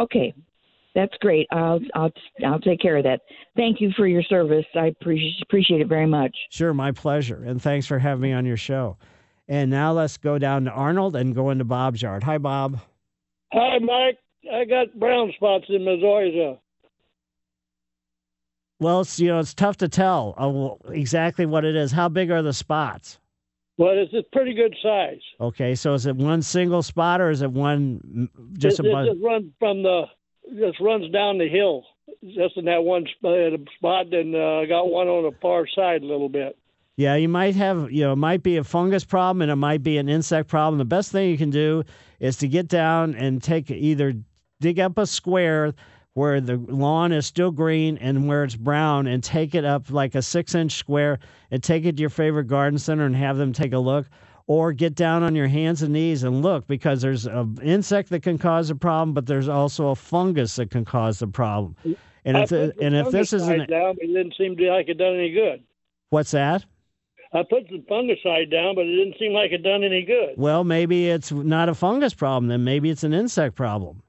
Okay. 0.01 0.33
That's 0.95 1.13
great. 1.21 1.47
I'll 1.51 1.79
I'll 1.95 2.11
I'll 2.45 2.59
take 2.59 2.79
care 2.79 2.97
of 2.97 3.03
that. 3.03 3.21
Thank 3.55 3.81
you 3.81 3.91
for 3.97 4.05
your 4.05 4.21
service. 4.23 4.65
I 4.75 4.87
appreciate 4.87 5.41
appreciate 5.41 5.81
it 5.81 5.87
very 5.87 6.05
much. 6.05 6.35
Sure, 6.49 6.73
my 6.73 6.91
pleasure. 6.91 7.43
And 7.43 7.61
thanks 7.61 7.87
for 7.87 7.97
having 7.97 8.21
me 8.21 8.31
on 8.31 8.45
your 8.45 8.57
show. 8.57 8.97
And 9.47 9.71
now 9.71 9.91
let's 9.91 10.17
go 10.17 10.37
down 10.37 10.65
to 10.65 10.71
Arnold 10.71 11.15
and 11.15 11.35
go 11.35 11.49
into 11.49 11.65
Bob's 11.65 12.01
yard. 12.01 12.23
Hi, 12.23 12.37
Bob. 12.37 12.79
Hi, 13.51 13.79
Mike. 13.79 14.19
I 14.51 14.65
got 14.65 14.97
brown 14.99 15.31
spots 15.35 15.65
in 15.69 15.83
my 15.83 15.91
zoysia. 15.91 16.59
Well, 18.79 19.01
it's 19.01 19.19
you 19.19 19.29
know 19.29 19.39
it's 19.39 19.53
tough 19.53 19.77
to 19.77 19.87
tell 19.87 20.35
uh, 20.37 20.91
exactly 20.91 21.45
what 21.45 21.65
it 21.65 21.75
is. 21.75 21.91
How 21.91 22.09
big 22.09 22.29
are 22.31 22.41
the 22.41 22.53
spots? 22.53 23.19
Well, 23.77 23.91
it's 23.93 24.13
a 24.13 24.23
pretty 24.31 24.53
good 24.53 24.75
size. 24.83 25.21
Okay, 25.41 25.73
so 25.75 25.93
is 25.93 26.05
it 26.05 26.15
one 26.15 26.41
single 26.41 26.83
spot 26.83 27.21
or 27.21 27.31
is 27.31 27.41
it 27.41 27.51
one 27.51 28.29
just 28.53 28.79
it, 28.79 28.85
a 28.85 29.01
it 29.01 29.13
just 29.13 29.23
runs 29.23 29.51
from 29.59 29.83
the 29.83 30.03
just 30.55 30.79
runs 30.79 31.11
down 31.11 31.37
the 31.37 31.47
hill, 31.47 31.83
just 32.23 32.57
in 32.57 32.65
that 32.65 32.83
one 32.83 33.05
spot, 33.17 34.13
and 34.13 34.35
uh, 34.35 34.59
I 34.59 34.65
got 34.65 34.89
one 34.89 35.07
on 35.07 35.23
the 35.23 35.37
far 35.41 35.65
side 35.67 36.03
a 36.03 36.05
little 36.05 36.29
bit. 36.29 36.57
Yeah, 36.95 37.15
you 37.15 37.27
might 37.27 37.55
have, 37.55 37.91
you 37.91 38.03
know, 38.03 38.13
it 38.13 38.17
might 38.17 38.43
be 38.43 38.57
a 38.57 38.63
fungus 38.63 39.03
problem 39.03 39.41
and 39.41 39.49
it 39.49 39.55
might 39.55 39.81
be 39.81 39.97
an 39.97 40.07
insect 40.07 40.47
problem. 40.47 40.77
The 40.77 40.85
best 40.85 41.11
thing 41.11 41.31
you 41.31 41.39
can 41.39 41.49
do 41.49 41.83
is 42.19 42.37
to 42.37 42.47
get 42.47 42.67
down 42.67 43.15
and 43.15 43.41
take 43.41 43.71
either 43.71 44.13
dig 44.61 44.79
up 44.79 44.99
a 44.99 45.07
square 45.07 45.73
where 46.13 46.39
the 46.39 46.57
lawn 46.57 47.11
is 47.11 47.25
still 47.25 47.51
green 47.51 47.97
and 47.97 48.27
where 48.27 48.43
it's 48.43 48.55
brown 48.55 49.07
and 49.07 49.23
take 49.23 49.55
it 49.55 49.65
up 49.65 49.89
like 49.89 50.15
a 50.15 50.21
six 50.21 50.53
inch 50.53 50.73
square 50.73 51.19
and 51.51 51.63
take 51.63 51.85
it 51.85 51.97
to 51.97 52.01
your 52.01 52.09
favorite 52.09 52.45
garden 52.45 52.77
center 52.77 53.05
and 53.05 53.15
have 53.15 53.37
them 53.37 53.53
take 53.53 53.73
a 53.73 53.79
look. 53.79 54.07
Or 54.45 54.73
get 54.73 54.93
down 54.93 55.23
on 55.23 55.35
your 55.35 55.47
hands 55.47 55.83
and 55.83 55.93
knees 55.93 56.23
and 56.23 56.41
look 56.41 56.67
because 56.67 57.01
there's 57.01 57.25
an 57.25 57.57
insect 57.63 58.09
that 58.09 58.23
can 58.23 58.37
cause 58.37 58.69
a 58.69 58.75
problem, 58.75 59.13
but 59.13 59.25
there's 59.25 59.47
also 59.47 59.87
a 59.87 59.95
fungus 59.95 60.57
that 60.57 60.69
can 60.69 60.83
cause 60.83 61.19
the 61.19 61.27
problem. 61.27 61.77
And 62.25 62.35
if 62.35 62.49
the 62.49 62.73
and 62.81 62.93
if 62.93 63.09
this 63.09 63.31
is 63.31 63.43
fungicide 63.43 63.61
an 63.61 63.69
down, 63.69 63.95
but 63.95 64.03
it 64.03 64.07
didn't 64.07 64.35
seem 64.37 64.57
to 64.57 64.69
like 64.69 64.89
it 64.89 64.95
done 64.97 65.13
any 65.15 65.31
good. 65.31 65.63
what's 66.09 66.31
that? 66.31 66.65
I 67.31 67.43
put 67.43 67.69
the 67.69 67.79
fungicide 67.89 68.51
down, 68.51 68.75
but 68.75 68.85
it 68.85 68.93
didn't 68.95 69.15
seem 69.17 69.31
like 69.31 69.53
it 69.53 69.63
done 69.63 69.81
any 69.81 70.03
good. 70.03 70.33
Well, 70.35 70.65
maybe 70.65 71.09
it's 71.09 71.31
not 71.31 71.69
a 71.69 71.73
fungus 71.73 72.13
problem. 72.13 72.49
Then 72.49 72.65
maybe 72.65 72.89
it's 72.89 73.05
an 73.05 73.13
insect 73.13 73.55
problem. 73.55 74.03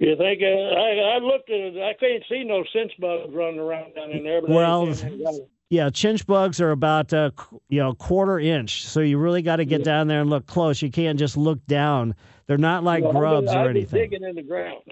You 0.00 0.16
think? 0.16 0.40
Uh, 0.42 0.46
I, 0.46 1.16
I 1.16 1.18
looked 1.18 1.50
at 1.50 1.60
it. 1.60 1.76
I 1.82 1.92
couldn't 2.00 2.24
see 2.28 2.42
no 2.42 2.64
cinch 2.72 2.92
bugs 2.98 3.32
running 3.34 3.60
around 3.60 3.94
down 3.94 4.10
in 4.10 4.24
there. 4.24 4.40
But 4.40 4.50
Well, 4.50 4.86
didn't 4.86 4.96
see 4.98 5.06
any 5.06 5.26
other. 5.26 5.38
Yeah, 5.68 5.88
chinch 5.90 6.26
bugs 6.26 6.60
are 6.60 6.72
about 6.72 7.12
a 7.12 7.32
you 7.68 7.78
know 7.80 7.92
quarter 7.94 8.40
inch, 8.40 8.84
so 8.86 9.00
you 9.00 9.18
really 9.18 9.42
got 9.42 9.56
to 9.56 9.64
get 9.64 9.84
down 9.84 10.08
there 10.08 10.22
and 10.22 10.28
look 10.30 10.46
close. 10.46 10.80
You 10.82 10.90
can't 10.90 11.18
just 11.18 11.36
look 11.36 11.64
down. 11.66 12.14
They're 12.46 12.58
not 12.58 12.82
like 12.82 13.04
Well, 13.04 13.10
I 13.12 13.14
was- 13.14 13.20
grubs 13.44 13.48
I 13.52 13.64
or 13.64 13.68
anything. 13.70 14.00
digging 14.00 14.24
in 14.28 14.34
the 14.34 14.42
ground. 14.42 14.82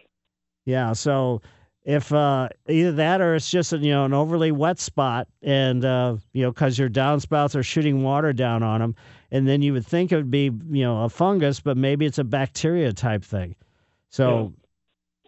Yeah, 0.67 0.93
so 0.93 1.41
if 1.85 2.13
uh, 2.13 2.51
either 2.69 2.93
that 2.93 3.21
or 3.23 3.35
it's 3.35 3.51
just 3.51 3.73
you 3.73 3.91
know 3.91 4.05
an 4.05 4.13
overly 4.13 4.53
wet 4.53 4.79
spot, 4.79 5.27
and 5.43 5.85
uh, 5.87 6.17
you 6.35 6.43
know 6.43 6.53
because 6.53 6.79
your 6.79 6.91
downspouts 6.91 7.57
are 7.57 7.63
shooting 7.63 8.03
water 8.05 8.33
down 8.35 8.63
on 8.63 8.81
them, 8.81 8.95
and 9.33 9.49
then 9.49 9.63
you 9.63 9.73
would 9.73 9.87
think 9.87 10.13
it 10.13 10.17
would 10.17 10.31
be 10.31 10.45
you 10.71 10.85
know 10.85 11.03
a 11.05 11.09
fungus, 11.09 11.59
but 11.61 11.77
maybe 11.79 12.05
it's 12.05 12.19
a 12.19 12.25
bacteria 12.25 12.93
type 12.93 13.25
thing. 13.25 13.57
So 14.11 14.53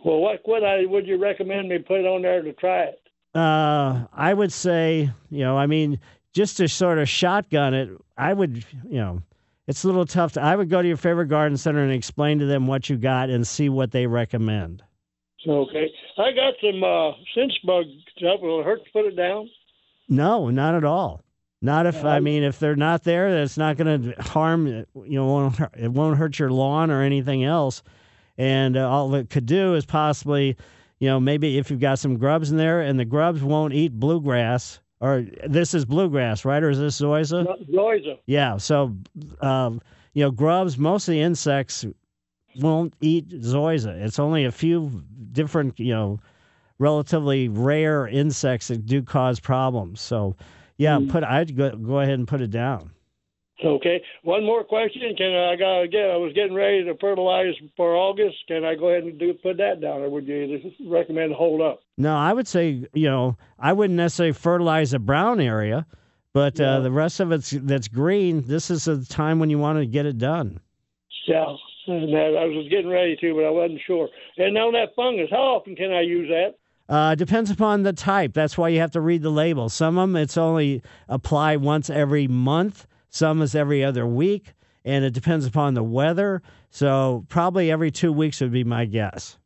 Well, 0.04 0.18
what 0.18 0.40
would 0.46 0.64
I 0.64 0.86
would 0.86 1.06
you 1.06 1.18
recommend 1.18 1.68
me 1.68 1.78
put 1.78 2.06
on 2.06 2.22
there 2.22 2.42
to 2.42 2.52
try 2.54 2.84
it? 2.84 3.00
Uh, 3.34 4.06
I 4.12 4.34
would 4.34 4.52
say, 4.52 5.10
you 5.30 5.40
know, 5.40 5.56
I 5.56 5.66
mean, 5.66 6.00
just 6.32 6.56
to 6.56 6.68
sort 6.68 6.98
of 6.98 7.08
shotgun 7.08 7.74
it, 7.74 7.90
I 8.16 8.32
would, 8.32 8.64
you 8.88 8.98
know, 8.98 9.22
it's 9.68 9.84
a 9.84 9.86
little 9.86 10.06
tough. 10.06 10.32
To, 10.32 10.42
I 10.42 10.56
would 10.56 10.68
go 10.68 10.82
to 10.82 10.88
your 10.88 10.96
favorite 10.96 11.26
garden 11.26 11.56
center 11.56 11.82
and 11.82 11.92
explain 11.92 12.38
to 12.40 12.46
them 12.46 12.66
what 12.66 12.88
you 12.88 12.96
got 12.96 13.30
and 13.30 13.46
see 13.46 13.68
what 13.68 13.92
they 13.92 14.06
recommend. 14.06 14.82
Okay, 15.46 15.90
I 16.18 16.32
got 16.32 16.54
some 16.60 16.82
uh, 16.82 17.12
cinch 17.34 17.52
bug 17.64 17.84
stuff. 18.16 18.40
Will 18.40 18.60
it 18.60 18.64
hurt 18.64 18.84
to 18.84 18.90
put 18.92 19.06
it 19.06 19.16
down? 19.16 19.48
No, 20.08 20.50
not 20.50 20.74
at 20.74 20.84
all. 20.84 21.22
Not 21.62 21.86
if 21.86 22.04
I 22.04 22.20
mean 22.20 22.42
if 22.42 22.58
they're 22.58 22.74
not 22.74 23.04
there, 23.04 23.32
that's 23.32 23.58
not 23.58 23.76
going 23.76 24.14
to 24.14 24.22
harm. 24.22 24.66
You 24.66 24.86
know, 24.94 25.52
it 25.76 25.88
won't 25.88 26.16
hurt 26.16 26.38
your 26.38 26.50
lawn 26.50 26.90
or 26.90 27.02
anything 27.02 27.44
else. 27.44 27.82
And 28.40 28.78
uh, 28.78 28.88
all 28.88 29.14
it 29.16 29.28
could 29.28 29.44
do 29.44 29.74
is 29.74 29.84
possibly, 29.84 30.56
you 30.98 31.08
know, 31.08 31.20
maybe 31.20 31.58
if 31.58 31.70
you've 31.70 31.78
got 31.78 31.98
some 31.98 32.16
grubs 32.16 32.50
in 32.50 32.56
there, 32.56 32.80
and 32.80 32.98
the 32.98 33.04
grubs 33.04 33.42
won't 33.42 33.74
eat 33.74 33.92
bluegrass, 33.92 34.80
or 34.98 35.26
this 35.46 35.74
is 35.74 35.84
bluegrass, 35.84 36.46
right? 36.46 36.62
Or 36.62 36.70
is 36.70 36.78
this 36.78 36.98
zoysia? 36.98 37.44
Zoysia. 37.70 38.18
Yeah. 38.24 38.56
So, 38.56 38.96
um, 39.42 39.82
you 40.14 40.24
know, 40.24 40.30
grubs, 40.30 40.78
most 40.78 41.06
of 41.06 41.12
the 41.12 41.20
insects 41.20 41.84
won't 42.56 42.94
eat 43.02 43.28
zoysia. 43.28 44.02
It's 44.02 44.18
only 44.18 44.46
a 44.46 44.52
few 44.52 45.04
different, 45.32 45.78
you 45.78 45.92
know, 45.92 46.18
relatively 46.78 47.50
rare 47.50 48.08
insects 48.08 48.68
that 48.68 48.86
do 48.86 49.02
cause 49.02 49.38
problems. 49.38 50.00
So, 50.00 50.34
yeah, 50.78 50.98
put 51.10 51.24
I'd 51.24 51.54
go, 51.54 51.76
go 51.76 52.00
ahead 52.00 52.18
and 52.18 52.26
put 52.26 52.40
it 52.40 52.50
down. 52.50 52.90
Okay. 53.64 54.02
One 54.22 54.44
more 54.44 54.64
question. 54.64 55.02
Can 55.16 55.34
I 55.34 55.56
got 55.56 55.82
again? 55.82 56.10
I 56.10 56.16
was 56.16 56.32
getting 56.34 56.54
ready 56.54 56.84
to 56.84 56.96
fertilize 56.98 57.54
for 57.76 57.94
August. 57.94 58.36
Can 58.48 58.64
I 58.64 58.74
go 58.74 58.88
ahead 58.88 59.04
and 59.04 59.18
do 59.18 59.34
put 59.34 59.58
that 59.58 59.80
down, 59.80 60.00
or 60.00 60.08
would 60.08 60.26
you 60.26 60.72
recommend 60.88 61.34
hold 61.34 61.60
up? 61.60 61.80
No, 61.98 62.16
I 62.16 62.32
would 62.32 62.48
say, 62.48 62.86
you 62.94 63.08
know, 63.08 63.36
I 63.58 63.72
wouldn't 63.72 63.96
necessarily 63.96 64.32
fertilize 64.32 64.94
a 64.94 64.98
brown 64.98 65.40
area, 65.40 65.86
but 66.32 66.58
uh, 66.60 66.80
the 66.80 66.90
rest 66.90 67.20
of 67.20 67.32
it's 67.32 67.50
that's 67.50 67.88
green. 67.88 68.46
This 68.46 68.70
is 68.70 68.84
the 68.84 69.04
time 69.04 69.38
when 69.38 69.50
you 69.50 69.58
want 69.58 69.78
to 69.78 69.86
get 69.86 70.06
it 70.06 70.18
done. 70.18 70.60
Yeah. 71.26 71.56
And 71.86 72.12
that, 72.14 72.36
I 72.38 72.44
was 72.44 72.68
getting 72.70 72.90
ready 72.90 73.16
to, 73.16 73.34
but 73.34 73.44
I 73.44 73.50
wasn't 73.50 73.80
sure. 73.86 74.08
And 74.36 74.56
on 74.56 74.72
that 74.74 74.94
fungus, 74.94 75.28
how 75.30 75.38
often 75.38 75.74
can 75.74 75.92
I 75.92 76.02
use 76.02 76.28
that? 76.28 76.54
Uh, 76.88 77.14
depends 77.14 77.50
upon 77.50 77.82
the 77.84 77.92
type. 77.92 78.32
That's 78.32 78.58
why 78.58 78.68
you 78.68 78.80
have 78.80 78.90
to 78.92 79.00
read 79.00 79.22
the 79.22 79.30
label. 79.30 79.68
Some 79.68 79.96
of 79.96 80.08
them 80.08 80.16
it's 80.16 80.36
only 80.36 80.82
apply 81.08 81.56
once 81.56 81.88
every 81.88 82.26
month. 82.26 82.86
Some 83.10 83.42
is 83.42 83.54
every 83.54 83.84
other 83.84 84.06
week, 84.06 84.54
and 84.84 85.04
it 85.04 85.12
depends 85.12 85.46
upon 85.46 85.74
the 85.74 85.82
weather. 85.82 86.42
So 86.70 87.26
probably 87.28 87.70
every 87.70 87.90
two 87.90 88.12
weeks 88.12 88.40
would 88.40 88.52
be 88.52 88.64
my 88.64 88.86
guess. 88.86 89.38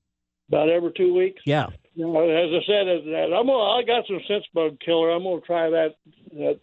About 0.49 0.69
every 0.69 0.93
two 0.97 1.15
weeks. 1.15 1.43
Yeah. 1.45 1.69
You 1.95 2.07
know, 2.07 2.29
as 2.29 2.51
I 2.51 2.67
said, 2.67 2.89
I'm 2.89 3.47
gonna, 3.47 3.53
I 3.53 3.83
got 3.83 4.07
some 4.07 4.21
sense 4.29 4.45
bug 4.53 4.79
killer. 4.85 5.11
I'm 5.11 5.23
gonna 5.23 5.41
try 5.41 5.71
that. 5.71 5.95
That 6.33 6.61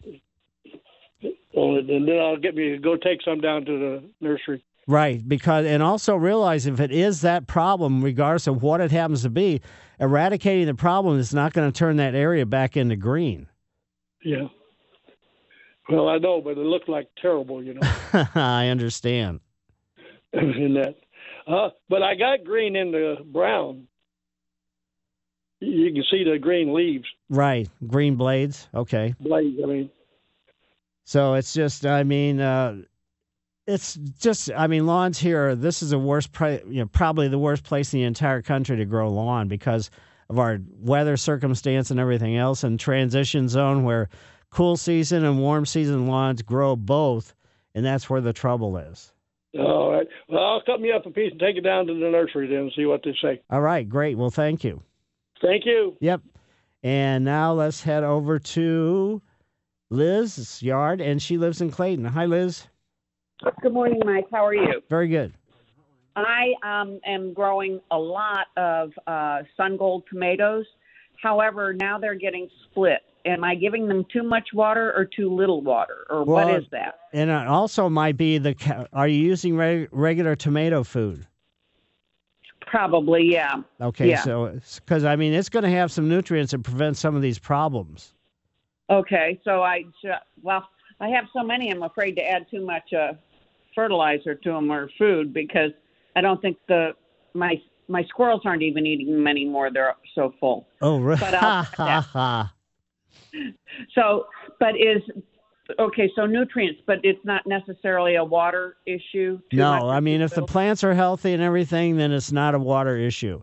and 1.54 2.08
then 2.08 2.18
I'll 2.18 2.36
get 2.36 2.54
me 2.54 2.76
go 2.78 2.96
take 2.96 3.20
some 3.24 3.40
down 3.40 3.64
to 3.64 3.78
the 3.78 4.02
nursery. 4.20 4.64
Right, 4.88 5.26
because 5.26 5.64
and 5.64 5.82
also 5.82 6.16
realize 6.16 6.66
if 6.66 6.80
it 6.80 6.90
is 6.90 7.20
that 7.20 7.46
problem, 7.46 8.02
regardless 8.02 8.46
of 8.46 8.62
what 8.62 8.80
it 8.80 8.90
happens 8.90 9.22
to 9.22 9.30
be, 9.30 9.60
eradicating 10.00 10.66
the 10.66 10.74
problem 10.74 11.18
is 11.18 11.32
not 11.32 11.52
going 11.52 11.70
to 11.70 11.76
turn 11.76 11.96
that 11.96 12.14
area 12.14 12.44
back 12.44 12.76
into 12.76 12.96
green. 12.96 13.46
Yeah. 14.24 14.48
Well, 15.88 16.08
I 16.08 16.18
know, 16.18 16.40
but 16.40 16.52
it 16.52 16.58
looked 16.58 16.88
like 16.88 17.08
terrible, 17.20 17.62
you 17.62 17.74
know, 17.74 17.80
I 18.34 18.68
understand. 18.68 19.40
in 20.32 20.74
that. 20.74 20.94
Uh, 21.46 21.70
but 21.88 22.02
I 22.02 22.14
got 22.14 22.44
green 22.44 22.76
in 22.76 22.92
the 22.92 23.16
brown. 23.24 23.88
You 25.60 25.92
can 25.92 26.04
see 26.10 26.24
the 26.24 26.38
green 26.38 26.74
leaves, 26.74 27.04
Right, 27.28 27.68
green 27.86 28.16
blades. 28.16 28.68
Okay. 28.74 29.14
blades. 29.20 29.56
I 29.62 29.66
mean, 29.66 29.90
So 31.04 31.34
it's 31.34 31.52
just, 31.54 31.86
I 31.86 32.02
mean, 32.02 32.40
uh, 32.40 32.82
it's 33.66 33.94
just, 33.94 34.50
I 34.56 34.66
mean, 34.66 34.86
lawns 34.86 35.18
here. 35.18 35.54
This 35.54 35.82
is 35.82 35.90
the 35.90 35.98
worst, 35.98 36.32
pri- 36.32 36.62
you 36.66 36.80
know, 36.80 36.86
probably 36.86 37.28
the 37.28 37.38
worst 37.38 37.62
place 37.62 37.92
in 37.94 38.00
the 38.00 38.06
entire 38.06 38.42
country 38.42 38.76
to 38.76 38.84
grow 38.84 39.08
lawn 39.08 39.46
because 39.46 39.90
of 40.28 40.38
our 40.40 40.58
weather 40.80 41.16
circumstance 41.16 41.90
and 41.92 42.00
everything 42.00 42.36
else, 42.36 42.64
and 42.64 42.80
transition 42.80 43.48
zone 43.48 43.84
where 43.84 44.08
cool 44.52 44.76
season 44.76 45.24
and 45.24 45.40
warm 45.40 45.66
season 45.66 46.06
lawns 46.06 46.42
grow 46.42 46.76
both, 46.76 47.34
and 47.74 47.84
that's 47.84 48.08
where 48.08 48.20
the 48.20 48.32
trouble 48.32 48.76
is. 48.76 49.12
all 49.58 49.92
right. 49.92 50.06
Well, 50.28 50.44
I'll 50.44 50.62
cut 50.62 50.80
me 50.80 50.92
up 50.92 51.06
a 51.06 51.10
piece 51.10 51.32
and 51.32 51.40
take 51.40 51.56
it 51.56 51.62
down 51.62 51.86
to 51.86 51.94
the 51.94 52.10
nursery 52.10 52.46
then 52.46 52.58
and 52.58 52.72
see 52.76 52.84
what 52.84 53.00
they 53.04 53.14
say. 53.20 53.40
All 53.50 53.60
right, 53.60 53.88
great. 53.88 54.16
Well, 54.16 54.30
thank 54.30 54.62
you. 54.62 54.82
Thank 55.40 55.66
you. 55.66 55.96
Yep. 56.00 56.20
And 56.84 57.24
now 57.24 57.52
let's 57.54 57.82
head 57.82 58.04
over 58.04 58.38
to 58.38 59.22
Liz's 59.90 60.62
yard, 60.62 61.00
and 61.00 61.20
she 61.20 61.38
lives 61.38 61.60
in 61.60 61.70
Clayton. 61.70 62.04
Hi, 62.04 62.26
Liz. 62.26 62.66
Good 63.60 63.72
morning, 63.72 64.00
Mike. 64.04 64.26
How 64.30 64.46
are 64.46 64.54
you? 64.54 64.82
Very 64.88 65.08
good. 65.08 65.32
I 66.14 66.52
um, 66.62 67.00
am 67.06 67.32
growing 67.32 67.80
a 67.90 67.98
lot 67.98 68.48
of 68.56 68.92
uh, 69.06 69.40
sun 69.56 69.76
gold 69.76 70.04
tomatoes. 70.10 70.66
However, 71.22 71.72
now 71.72 71.98
they're 71.98 72.14
getting 72.14 72.48
split. 72.70 73.00
Am 73.24 73.44
I 73.44 73.54
giving 73.54 73.86
them 73.86 74.04
too 74.12 74.22
much 74.22 74.48
water 74.52 74.92
or 74.96 75.04
too 75.04 75.32
little 75.32 75.60
water, 75.62 76.06
or 76.10 76.24
what 76.24 76.46
Well, 76.46 76.56
is 76.56 76.64
that? 76.72 76.98
And 77.12 77.30
it 77.30 77.46
also 77.46 77.88
might 77.88 78.16
be 78.16 78.38
the. 78.38 78.88
Are 78.92 79.06
you 79.06 79.22
using 79.22 79.56
reg- 79.56 79.88
regular 79.92 80.34
tomato 80.34 80.82
food? 80.82 81.26
Probably, 82.66 83.24
yeah. 83.30 83.56
Okay, 83.80 84.08
Yeah. 84.08 84.22
so 84.22 84.58
because 84.76 85.04
I 85.04 85.16
mean 85.16 85.34
it's 85.34 85.48
going 85.48 85.64
to 85.64 85.70
have 85.70 85.92
some 85.92 86.08
nutrients 86.08 86.52
that 86.52 86.62
prevent 86.62 86.96
some 86.96 87.14
of 87.14 87.22
these 87.22 87.38
problems. 87.38 88.14
Okay, 88.88 89.40
so 89.44 89.62
I 89.62 89.84
well, 90.42 90.68
I 91.00 91.08
have 91.08 91.24
so 91.32 91.42
many. 91.42 91.70
I'm 91.70 91.82
afraid 91.82 92.12
to 92.16 92.22
add 92.22 92.46
too 92.50 92.64
much 92.64 92.92
uh, 92.92 93.12
fertilizer 93.74 94.34
to 94.34 94.50
them 94.52 94.70
or 94.72 94.90
food 94.98 95.32
because 95.32 95.72
I 96.16 96.20
don't 96.20 96.40
think 96.40 96.56
the 96.68 96.92
my 97.34 97.60
my 97.88 98.04
squirrels 98.04 98.42
aren't 98.44 98.62
even 98.62 98.86
eating 98.86 99.12
them 99.12 99.26
anymore. 99.26 99.70
They're 99.70 99.94
so 100.14 100.34
full. 100.40 100.66
Oh, 100.80 101.00
right. 101.00 101.20
But 101.20 101.34
So, 103.94 104.26
but 104.60 104.76
is 104.76 105.02
okay. 105.78 106.10
So 106.14 106.26
nutrients, 106.26 106.80
but 106.86 106.98
it's 107.02 107.18
not 107.24 107.46
necessarily 107.46 108.16
a 108.16 108.24
water 108.24 108.76
issue. 108.86 109.40
No, 109.52 109.88
I 109.88 110.00
mean 110.00 110.18
too 110.20 110.24
if 110.24 110.34
the 110.34 110.44
plants 110.44 110.84
are 110.84 110.92
healthy 110.94 111.32
and 111.32 111.42
everything, 111.42 111.96
then 111.96 112.12
it's 112.12 112.30
not 112.32 112.54
a 112.54 112.58
water 112.58 112.96
issue. 112.96 113.42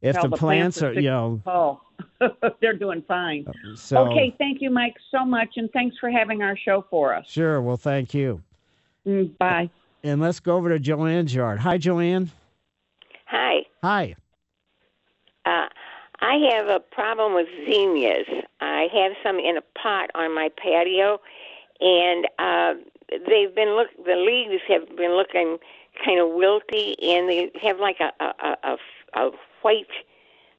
If 0.00 0.14
Well, 0.16 0.24
the, 0.24 0.28
the 0.30 0.36
plants, 0.36 0.78
plants 0.78 0.82
are 0.82 0.98
are, 0.98 1.00
you 1.00 1.08
know, 1.10 1.40
Oh, 1.46 1.80
they're 2.60 2.76
doing 2.76 3.02
fine. 3.06 3.46
so 3.76 3.98
Okay, 4.08 4.34
thank 4.38 4.60
you, 4.60 4.70
Mike, 4.70 4.94
so 5.12 5.24
much, 5.24 5.50
and 5.56 5.70
thanks 5.72 5.96
for 5.98 6.10
having 6.10 6.42
our 6.42 6.56
show 6.56 6.84
for 6.90 7.14
us. 7.14 7.24
sure. 7.28 7.62
Well, 7.62 7.76
thank 7.76 8.12
you. 8.12 8.42
Mm, 9.06 9.38
bye. 9.38 9.70
And 10.02 10.20
let's 10.20 10.40
go 10.40 10.56
over 10.56 10.68
to 10.70 10.80
Joanne's 10.80 11.32
yard. 11.32 11.60
Hi, 11.60 11.78
Joanne. 11.78 12.30
Hi. 13.26 13.60
Hi. 13.82 14.16
Uh, 15.46 15.66
I 16.22 16.36
have 16.52 16.68
a 16.68 16.78
problem 16.78 17.34
with 17.34 17.48
zinnias. 17.68 18.26
I 18.60 18.86
have 18.94 19.12
some 19.24 19.40
in 19.40 19.56
a 19.56 19.78
pot 19.78 20.08
on 20.14 20.34
my 20.34 20.50
patio, 20.56 21.18
and 21.80 22.26
uh, 22.38 22.74
they've 23.10 23.52
been 23.54 23.70
look. 23.76 23.88
The 24.06 24.14
leaves 24.14 24.62
have 24.68 24.96
been 24.96 25.16
looking 25.16 25.58
kind 26.04 26.20
of 26.20 26.28
wilty, 26.28 26.94
and 27.02 27.28
they 27.28 27.50
have 27.60 27.80
like 27.80 27.96
a 27.98 28.12
a, 28.24 28.56
a, 28.62 28.76
a, 29.20 29.30
white 29.62 29.86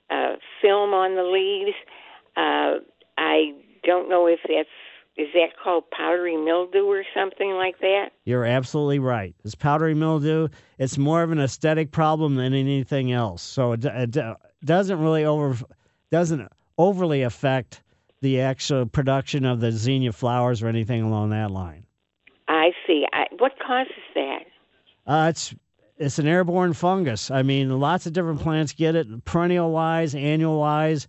uh, 0.10 0.36
film 0.62 0.94
on 0.94 1.16
the 1.16 1.24
leaves. 1.24 1.76
Uh, 2.36 2.84
I 3.18 3.54
don't 3.86 4.10
know 4.10 4.28
if 4.28 4.40
that's 4.48 4.68
is 5.16 5.28
that 5.36 5.50
called 5.64 5.84
powdery 5.92 6.36
mildew 6.36 6.86
or 6.86 7.04
something 7.16 7.52
like 7.52 7.80
that. 7.80 8.10
You're 8.26 8.46
absolutely 8.46 9.00
right. 9.00 9.36
It's 9.46 9.56
powdery 9.56 9.94
mildew. 9.94 10.48
It's 10.80 10.98
more 10.98 11.22
of 11.22 11.32
an 11.32 11.40
aesthetic 11.40 11.92
problem 11.92 12.36
than 12.36 12.54
anything 12.54 13.12
else. 13.12 13.44
So 13.44 13.74
it, 13.74 13.86
it 13.86 14.18
doesn't 14.66 15.00
really 15.00 15.26
over 15.26 15.58
doesn't 16.12 16.48
overly 16.78 17.24
affect 17.24 17.82
the 18.22 18.40
actual 18.40 18.86
production 18.86 19.46
of 19.46 19.60
the 19.60 19.72
zinnia 19.72 20.12
flowers 20.12 20.64
or 20.64 20.68
anything 20.68 21.02
along 21.02 21.32
that 21.32 21.52
line. 21.52 21.86
I 22.48 22.72
see. 22.88 23.06
I, 23.14 23.26
what 23.38 23.54
causes 23.60 23.94
that? 24.16 24.44
Uh, 25.06 25.28
it's 25.30 25.54
it's 25.98 26.20
an 26.20 26.28
airborne 26.28 26.74
fungus. 26.74 27.30
I 27.30 27.44
mean, 27.44 27.80
lots 27.80 28.06
of 28.06 28.14
different 28.14 28.42
plants 28.42 28.74
get 28.74 28.96
it, 28.96 29.26
perennial 29.26 29.72
wise, 29.72 30.16
annual 30.16 30.60
wise. 30.60 31.08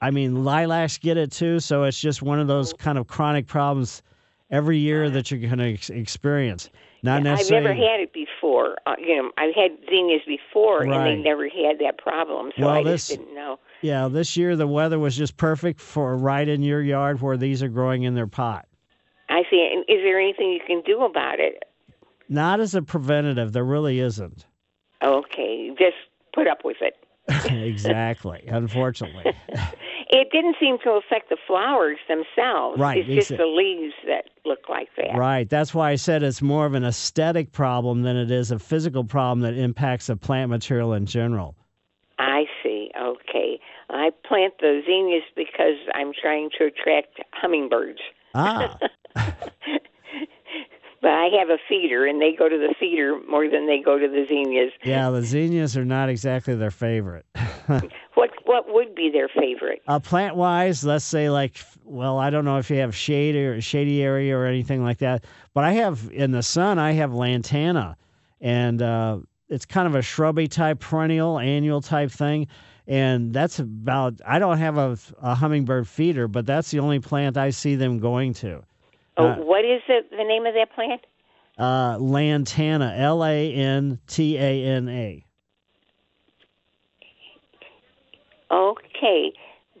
I 0.00 0.10
mean, 0.10 0.44
lilacs 0.44 0.98
get 0.98 1.16
it 1.16 1.32
too. 1.32 1.60
So 1.60 1.84
it's 1.84 1.98
just 1.98 2.22
one 2.22 2.38
of 2.38 2.46
those 2.46 2.72
kind 2.72 2.98
of 2.98 3.06
chronic 3.06 3.46
problems 3.46 4.02
every 4.50 4.78
year 4.78 5.10
that 5.10 5.30
you're 5.30 5.40
going 5.40 5.58
to 5.58 5.72
ex- 5.72 5.90
experience. 5.90 6.70
Not 7.02 7.22
necessarily. 7.22 7.70
I've 7.70 7.76
never 7.76 7.90
had 7.90 8.00
it 8.00 8.12
before. 8.12 8.33
Uh, 8.44 8.94
you 8.98 9.16
know, 9.16 9.30
I've 9.38 9.54
had 9.54 9.70
zinnias 9.88 10.20
before, 10.26 10.82
and 10.82 10.92
they 10.92 11.16
never 11.16 11.44
had 11.44 11.78
that 11.80 11.96
problem. 11.96 12.52
So 12.56 12.66
Well, 12.66 12.74
I 12.74 12.82
this- 12.82 13.08
just 13.08 13.18
didn't 13.20 13.34
know. 13.34 13.58
Yeah, 13.80 14.08
this 14.08 14.36
year 14.36 14.54
the 14.56 14.66
weather 14.66 14.98
was 14.98 15.16
just 15.16 15.36
perfect 15.36 15.80
for 15.80 16.16
right 16.16 16.46
in 16.46 16.62
your 16.62 16.82
yard 16.82 17.22
where 17.22 17.36
these 17.36 17.62
are 17.62 17.68
growing 17.68 18.02
in 18.02 18.14
their 18.14 18.26
pot. 18.26 18.66
I 19.30 19.42
see. 19.50 19.66
And 19.72 19.82
is 19.88 20.02
there 20.04 20.20
anything 20.20 20.50
you 20.50 20.60
can 20.66 20.82
do 20.82 21.04
about 21.04 21.40
it? 21.40 21.64
Not 22.28 22.60
as 22.60 22.74
a 22.74 22.82
preventative, 22.82 23.52
there 23.52 23.64
really 23.64 23.98
isn't. 24.00 24.46
Okay, 25.02 25.70
just 25.78 25.96
put 26.34 26.46
up 26.46 26.64
with 26.64 26.78
it. 26.80 26.96
exactly, 27.50 28.44
unfortunately. 28.46 29.34
It 30.10 30.30
didn't 30.30 30.54
seem 30.60 30.78
to 30.84 30.90
affect 30.90 31.28
the 31.28 31.36
flowers 31.44 31.98
themselves. 32.06 32.78
Right, 32.78 32.98
It's 32.98 33.28
just 33.28 33.36
the 33.36 33.46
leaves 33.46 33.94
that 34.06 34.26
look 34.44 34.68
like 34.68 34.88
that. 34.96 35.16
Right. 35.16 35.48
That's 35.48 35.74
why 35.74 35.90
I 35.90 35.96
said 35.96 36.22
it's 36.22 36.40
more 36.40 36.66
of 36.66 36.74
an 36.74 36.84
aesthetic 36.84 37.50
problem 37.50 38.02
than 38.02 38.16
it 38.16 38.30
is 38.30 38.52
a 38.52 38.60
physical 38.60 39.02
problem 39.02 39.40
that 39.40 39.54
impacts 39.54 40.06
the 40.06 40.14
plant 40.14 40.50
material 40.50 40.92
in 40.92 41.06
general. 41.06 41.56
I 42.20 42.44
see. 42.62 42.90
Okay. 42.96 43.58
I 43.90 44.10
plant 44.24 44.54
the 44.60 44.82
zinnias 44.86 45.24
because 45.34 45.78
I'm 45.94 46.12
trying 46.12 46.50
to 46.58 46.66
attract 46.66 47.18
hummingbirds. 47.32 48.00
Ah, 48.34 48.78
But 51.04 51.12
I 51.12 51.28
have 51.38 51.50
a 51.50 51.58
feeder, 51.68 52.06
and 52.06 52.18
they 52.18 52.32
go 52.32 52.48
to 52.48 52.56
the 52.56 52.74
feeder 52.80 53.20
more 53.28 53.46
than 53.46 53.66
they 53.66 53.78
go 53.78 53.98
to 53.98 54.08
the 54.08 54.24
zinnias. 54.26 54.72
yeah, 54.82 55.10
the 55.10 55.20
zinnias 55.20 55.76
are 55.76 55.84
not 55.84 56.08
exactly 56.08 56.54
their 56.54 56.70
favorite. 56.70 57.26
What 58.14 58.30
what 58.44 58.72
would 58.72 58.94
be 58.94 59.10
their 59.12 59.28
favorite? 59.28 59.82
uh, 59.88 59.98
plant 59.98 60.36
wise, 60.36 60.84
let's 60.84 61.04
say 61.04 61.28
like, 61.28 61.58
well, 61.84 62.16
I 62.18 62.30
don't 62.30 62.44
know 62.44 62.58
if 62.58 62.70
you 62.70 62.76
have 62.76 62.94
shade 62.94 63.34
or 63.34 63.60
shady 63.60 64.02
area 64.02 64.36
or 64.36 64.46
anything 64.46 64.82
like 64.84 64.98
that, 64.98 65.24
but 65.52 65.64
I 65.64 65.72
have 65.72 66.10
in 66.12 66.30
the 66.30 66.42
sun, 66.42 66.78
I 66.78 66.92
have 66.92 67.12
lantana, 67.12 67.96
and 68.40 68.80
uh, 68.80 69.18
it's 69.48 69.66
kind 69.66 69.86
of 69.88 69.94
a 69.96 70.02
shrubby 70.02 70.46
type 70.46 70.78
perennial 70.78 71.38
annual 71.38 71.80
type 71.82 72.12
thing. 72.12 72.46
And 72.86 73.32
that's 73.32 73.58
about, 73.58 74.20
I 74.26 74.38
don't 74.38 74.58
have 74.58 74.78
a, 74.78 74.96
a 75.20 75.34
hummingbird 75.34 75.88
feeder, 75.88 76.28
but 76.28 76.46
that's 76.46 76.70
the 76.70 76.78
only 76.78 77.00
plant 77.00 77.36
I 77.36 77.50
see 77.50 77.74
them 77.74 77.98
going 77.98 78.34
to. 78.34 78.62
Oh, 79.16 79.26
Uh, 79.26 79.36
what 79.36 79.64
is 79.64 79.80
the 79.86 80.00
the 80.10 80.24
name 80.24 80.46
of 80.46 80.54
that 80.54 80.72
plant? 80.74 81.06
Uh, 81.58 81.96
lantana, 82.00 82.94
L 82.96 83.24
A 83.24 83.52
N 83.54 83.98
T 84.08 84.36
A 84.36 84.64
N 84.64 84.88
A. 84.88 85.24
Okay. 88.50 89.32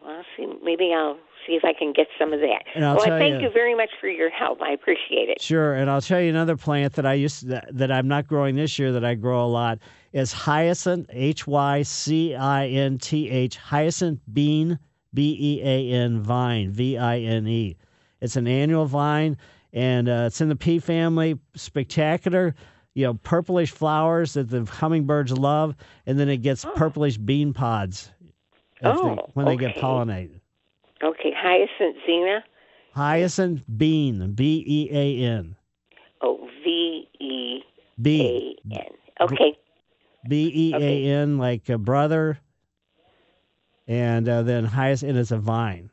Well, 0.02 0.22
see, 0.36 0.46
maybe 0.62 0.92
I'll 0.94 1.16
see 1.46 1.54
if 1.54 1.64
I 1.64 1.72
can 1.72 1.92
get 1.92 2.06
some 2.18 2.32
of 2.32 2.40
that. 2.40 2.64
And 2.74 2.84
I'll 2.84 2.96
well, 2.96 3.12
I 3.12 3.18
thank 3.18 3.34
you- 3.40 3.48
you 3.48 3.50
very 3.50 3.74
much 3.74 3.90
for 4.00 4.08
your 4.08 4.30
help. 4.30 4.62
I 4.62 4.70
appreciate 4.72 5.28
it. 5.28 5.40
Sure, 5.40 5.74
and 5.74 5.90
I'll 5.90 6.00
tell 6.00 6.20
you 6.20 6.30
another 6.30 6.56
plant 6.56 6.94
that 6.94 7.06
I 7.06 7.14
used 7.14 7.48
that, 7.48 7.68
that 7.72 7.90
I'm 7.92 8.08
not 8.08 8.26
growing 8.26 8.56
this 8.56 8.78
year 8.78 8.92
that 8.92 9.04
I 9.04 9.14
grow 9.14 9.44
a 9.44 9.46
lot 9.46 9.78
is 10.12 10.32
hyacinth, 10.32 11.06
H 11.12 11.46
Y 11.46 11.82
C 11.82 12.34
I 12.34 12.66
N 12.68 12.98
T 12.98 13.30
H, 13.30 13.56
hyacinth 13.56 14.20
bean, 14.32 14.78
B 15.12 15.36
E 15.38 15.62
A 15.62 15.90
N 15.94 16.20
vine, 16.20 16.70
V 16.70 16.96
I 16.98 17.18
N 17.18 17.46
E. 17.46 17.76
It's 18.24 18.36
an 18.36 18.46
annual 18.48 18.86
vine, 18.86 19.36
and 19.74 20.08
uh, 20.08 20.24
it's 20.28 20.40
in 20.40 20.48
the 20.48 20.56
pea 20.56 20.78
family. 20.78 21.38
Spectacular, 21.56 22.54
you 22.94 23.04
know, 23.04 23.14
purplish 23.22 23.70
flowers 23.70 24.32
that 24.32 24.48
the 24.48 24.64
hummingbirds 24.64 25.30
love, 25.36 25.76
and 26.06 26.18
then 26.18 26.30
it 26.30 26.38
gets 26.38 26.64
purplish 26.74 27.18
bean 27.18 27.52
pods 27.52 28.10
if 28.76 28.80
they- 28.80 28.88
Oh, 28.88 29.28
when 29.34 29.44
they 29.44 29.56
get 29.58 29.76
pollinated. 29.76 30.40
Okay, 31.02 31.34
hyacinth 31.36 31.96
zena. 32.06 32.42
Hyacinth 32.94 33.62
bean, 33.76 34.32
B 34.32 34.64
E 34.66 34.88
A 34.90 35.18
N, 35.30 35.54
Oh, 36.22 36.48
V 36.64 37.06
E 37.20 37.60
B. 38.00 38.56
A 38.72 38.74
N. 38.74 38.86
Okay. 39.20 39.58
B 40.26 40.50
E 40.54 40.74
A 40.74 41.04
N, 41.20 41.36
like 41.36 41.68
a 41.68 41.76
brother, 41.76 42.38
and 43.86 44.26
uh, 44.26 44.42
then 44.44 44.64
hyacinth, 44.64 45.10
and 45.10 45.18
it's 45.18 45.30
a 45.30 45.36
vine. 45.36 45.90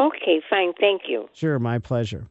Okay, 0.00 0.40
fine. 0.48 0.72
Thank 0.80 1.02
you. 1.06 1.28
Sure, 1.34 1.58
my 1.58 1.78
pleasure. 1.78 2.26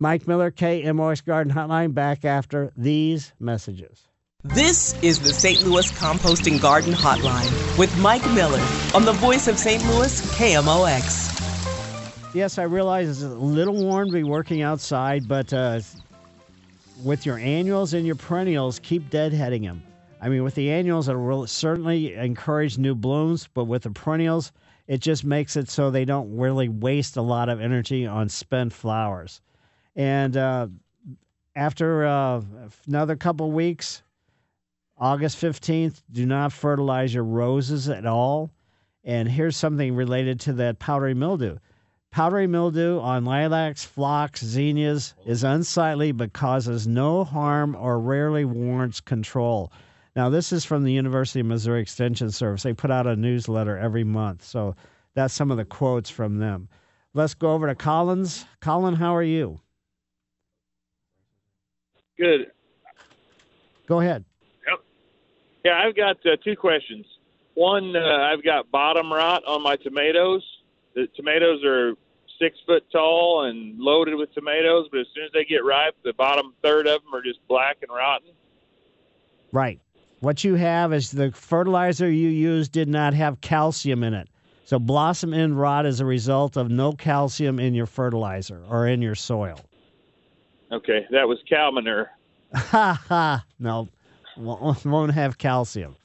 Mike 0.00 0.26
Miller, 0.26 0.50
KMOX 0.50 1.24
Garden 1.24 1.52
Hotline, 1.52 1.94
back 1.94 2.24
after 2.24 2.72
these 2.76 3.32
messages. 3.38 4.08
This 4.42 5.00
is 5.02 5.20
the 5.20 5.28
St. 5.28 5.62
Louis 5.62 5.92
Composting 5.92 6.60
Garden 6.60 6.94
Hotline 6.94 7.78
with 7.78 7.96
Mike 7.98 8.24
Miller 8.32 8.60
on 8.94 9.04
the 9.04 9.12
voice 9.12 9.46
of 9.46 9.58
St. 9.58 9.84
Louis 9.84 10.20
KMOX. 10.34 11.28
Yes, 12.34 12.58
I 12.58 12.64
realize 12.64 13.08
it's 13.08 13.22
a 13.22 13.28
little 13.28 13.76
warm 13.76 14.08
to 14.08 14.12
be 14.12 14.24
working 14.24 14.62
outside, 14.62 15.28
but 15.28 15.52
uh, 15.52 15.80
with 17.04 17.26
your 17.26 17.38
annuals 17.38 17.94
and 17.94 18.06
your 18.06 18.16
perennials, 18.16 18.80
keep 18.80 19.10
deadheading 19.10 19.62
them. 19.62 19.82
I 20.20 20.28
mean, 20.28 20.42
with 20.42 20.54
the 20.54 20.70
annuals, 20.70 21.08
it'll 21.08 21.46
certainly 21.46 22.14
encourage 22.14 22.78
new 22.78 22.94
blooms, 22.94 23.48
but 23.54 23.64
with 23.64 23.82
the 23.82 23.90
perennials, 23.90 24.52
it 24.86 25.00
just 25.00 25.24
makes 25.24 25.56
it 25.56 25.68
so 25.68 25.90
they 25.90 26.04
don't 26.04 26.36
really 26.36 26.68
waste 26.68 27.16
a 27.16 27.22
lot 27.22 27.48
of 27.48 27.60
energy 27.60 28.06
on 28.06 28.28
spent 28.28 28.72
flowers. 28.72 29.40
And 29.94 30.36
uh, 30.36 30.68
after 31.54 32.06
uh, 32.06 32.42
another 32.86 33.16
couple 33.16 33.52
weeks, 33.52 34.02
August 34.98 35.40
15th, 35.40 36.02
do 36.10 36.26
not 36.26 36.52
fertilize 36.52 37.12
your 37.12 37.24
roses 37.24 37.88
at 37.88 38.06
all. 38.06 38.50
And 39.04 39.28
here's 39.28 39.56
something 39.56 39.94
related 39.94 40.40
to 40.40 40.52
that 40.54 40.78
powdery 40.78 41.14
mildew. 41.14 41.56
Powdery 42.12 42.46
mildew 42.46 43.00
on 43.00 43.24
lilacs, 43.24 43.84
phlox, 43.84 44.44
zinnias 44.44 45.14
is 45.26 45.44
unsightly 45.44 46.12
but 46.12 46.32
causes 46.32 46.86
no 46.86 47.24
harm 47.24 47.74
or 47.74 47.98
rarely 47.98 48.44
warrants 48.44 49.00
control. 49.00 49.72
Now, 50.14 50.28
this 50.28 50.52
is 50.52 50.64
from 50.64 50.84
the 50.84 50.92
University 50.92 51.40
of 51.40 51.46
Missouri 51.46 51.80
Extension 51.80 52.30
Service. 52.30 52.62
They 52.62 52.74
put 52.74 52.90
out 52.90 53.06
a 53.06 53.16
newsletter 53.16 53.78
every 53.78 54.04
month. 54.04 54.44
So 54.44 54.76
that's 55.14 55.32
some 55.32 55.50
of 55.50 55.56
the 55.56 55.64
quotes 55.64 56.10
from 56.10 56.38
them. 56.38 56.68
Let's 57.14 57.34
go 57.34 57.52
over 57.52 57.66
to 57.66 57.74
Collins. 57.74 58.44
Colin, 58.60 58.94
how 58.94 59.14
are 59.14 59.22
you? 59.22 59.60
Good. 62.18 62.52
Go 63.86 64.00
ahead. 64.00 64.24
Yep. 64.68 64.80
Yeah, 65.64 65.82
I've 65.82 65.96
got 65.96 66.16
uh, 66.26 66.36
two 66.44 66.56
questions. 66.56 67.06
One, 67.54 67.94
uh, 67.96 68.00
I've 68.00 68.44
got 68.44 68.70
bottom 68.70 69.12
rot 69.12 69.44
on 69.46 69.62
my 69.62 69.76
tomatoes. 69.76 70.42
The 70.94 71.06
tomatoes 71.16 71.62
are 71.64 71.94
six 72.38 72.58
foot 72.66 72.84
tall 72.90 73.44
and 73.44 73.78
loaded 73.78 74.14
with 74.14 74.32
tomatoes, 74.34 74.88
but 74.90 75.00
as 75.00 75.06
soon 75.14 75.24
as 75.24 75.30
they 75.32 75.44
get 75.44 75.64
ripe, 75.64 75.94
the 76.04 76.12
bottom 76.14 76.54
third 76.62 76.86
of 76.86 77.02
them 77.02 77.14
are 77.14 77.22
just 77.22 77.38
black 77.48 77.78
and 77.82 77.90
rotten. 77.94 78.30
Right. 79.52 79.80
What 80.22 80.44
you 80.44 80.54
have 80.54 80.92
is 80.92 81.10
the 81.10 81.32
fertilizer 81.32 82.08
you 82.08 82.28
used 82.28 82.70
did 82.70 82.86
not 82.86 83.12
have 83.12 83.40
calcium 83.40 84.04
in 84.04 84.14
it. 84.14 84.28
So 84.64 84.78
blossom 84.78 85.34
end 85.34 85.58
rot 85.58 85.84
is 85.84 85.98
a 85.98 86.04
result 86.04 86.56
of 86.56 86.70
no 86.70 86.92
calcium 86.92 87.58
in 87.58 87.74
your 87.74 87.86
fertilizer 87.86 88.62
or 88.70 88.86
in 88.86 89.02
your 89.02 89.16
soil. 89.16 89.58
Okay, 90.70 91.08
that 91.10 91.26
was 91.26 91.38
cow 91.50 91.72
manure. 91.72 92.08
Ha 92.54 93.02
ha. 93.08 93.44
No, 93.58 93.88
won't 94.36 94.84
won't 94.84 95.12
have 95.12 95.38
calcium. 95.38 95.96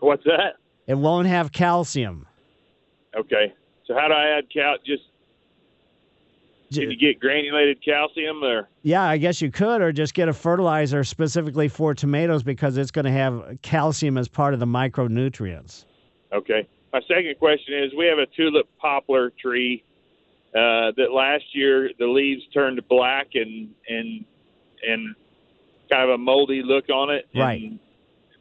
What's 0.00 0.24
that? 0.24 0.56
It 0.88 0.98
won't 0.98 1.28
have 1.28 1.52
calcium. 1.52 2.26
Okay, 3.16 3.54
so 3.86 3.94
how 3.94 4.08
do 4.08 4.14
I 4.14 4.36
add 4.36 4.52
cal? 4.52 4.78
Just 4.84 5.04
can 6.72 6.90
you 6.90 6.96
get 6.96 7.20
granulated 7.20 7.82
calcium 7.84 8.40
there? 8.40 8.68
Yeah, 8.82 9.02
I 9.02 9.16
guess 9.16 9.40
you 9.40 9.50
could, 9.50 9.80
or 9.80 9.92
just 9.92 10.14
get 10.14 10.28
a 10.28 10.32
fertilizer 10.32 11.04
specifically 11.04 11.68
for 11.68 11.94
tomatoes 11.94 12.42
because 12.42 12.76
it's 12.76 12.90
going 12.90 13.04
to 13.06 13.10
have 13.10 13.58
calcium 13.62 14.18
as 14.18 14.28
part 14.28 14.54
of 14.54 14.60
the 14.60 14.66
micronutrients. 14.66 15.84
Okay. 16.32 16.68
My 16.92 17.00
second 17.08 17.38
question 17.38 17.82
is: 17.82 17.92
We 17.96 18.06
have 18.06 18.18
a 18.18 18.26
tulip 18.36 18.68
poplar 18.78 19.30
tree 19.40 19.84
uh, 20.54 20.92
that 20.96 21.12
last 21.12 21.44
year 21.52 21.90
the 21.98 22.06
leaves 22.06 22.42
turned 22.52 22.80
black 22.88 23.28
and 23.34 23.70
and 23.88 24.24
and 24.86 25.14
kind 25.90 26.02
of 26.02 26.10
a 26.10 26.18
moldy 26.18 26.62
look 26.62 26.88
on 26.88 27.10
it. 27.10 27.28
Right. 27.34 27.62
And 27.62 27.78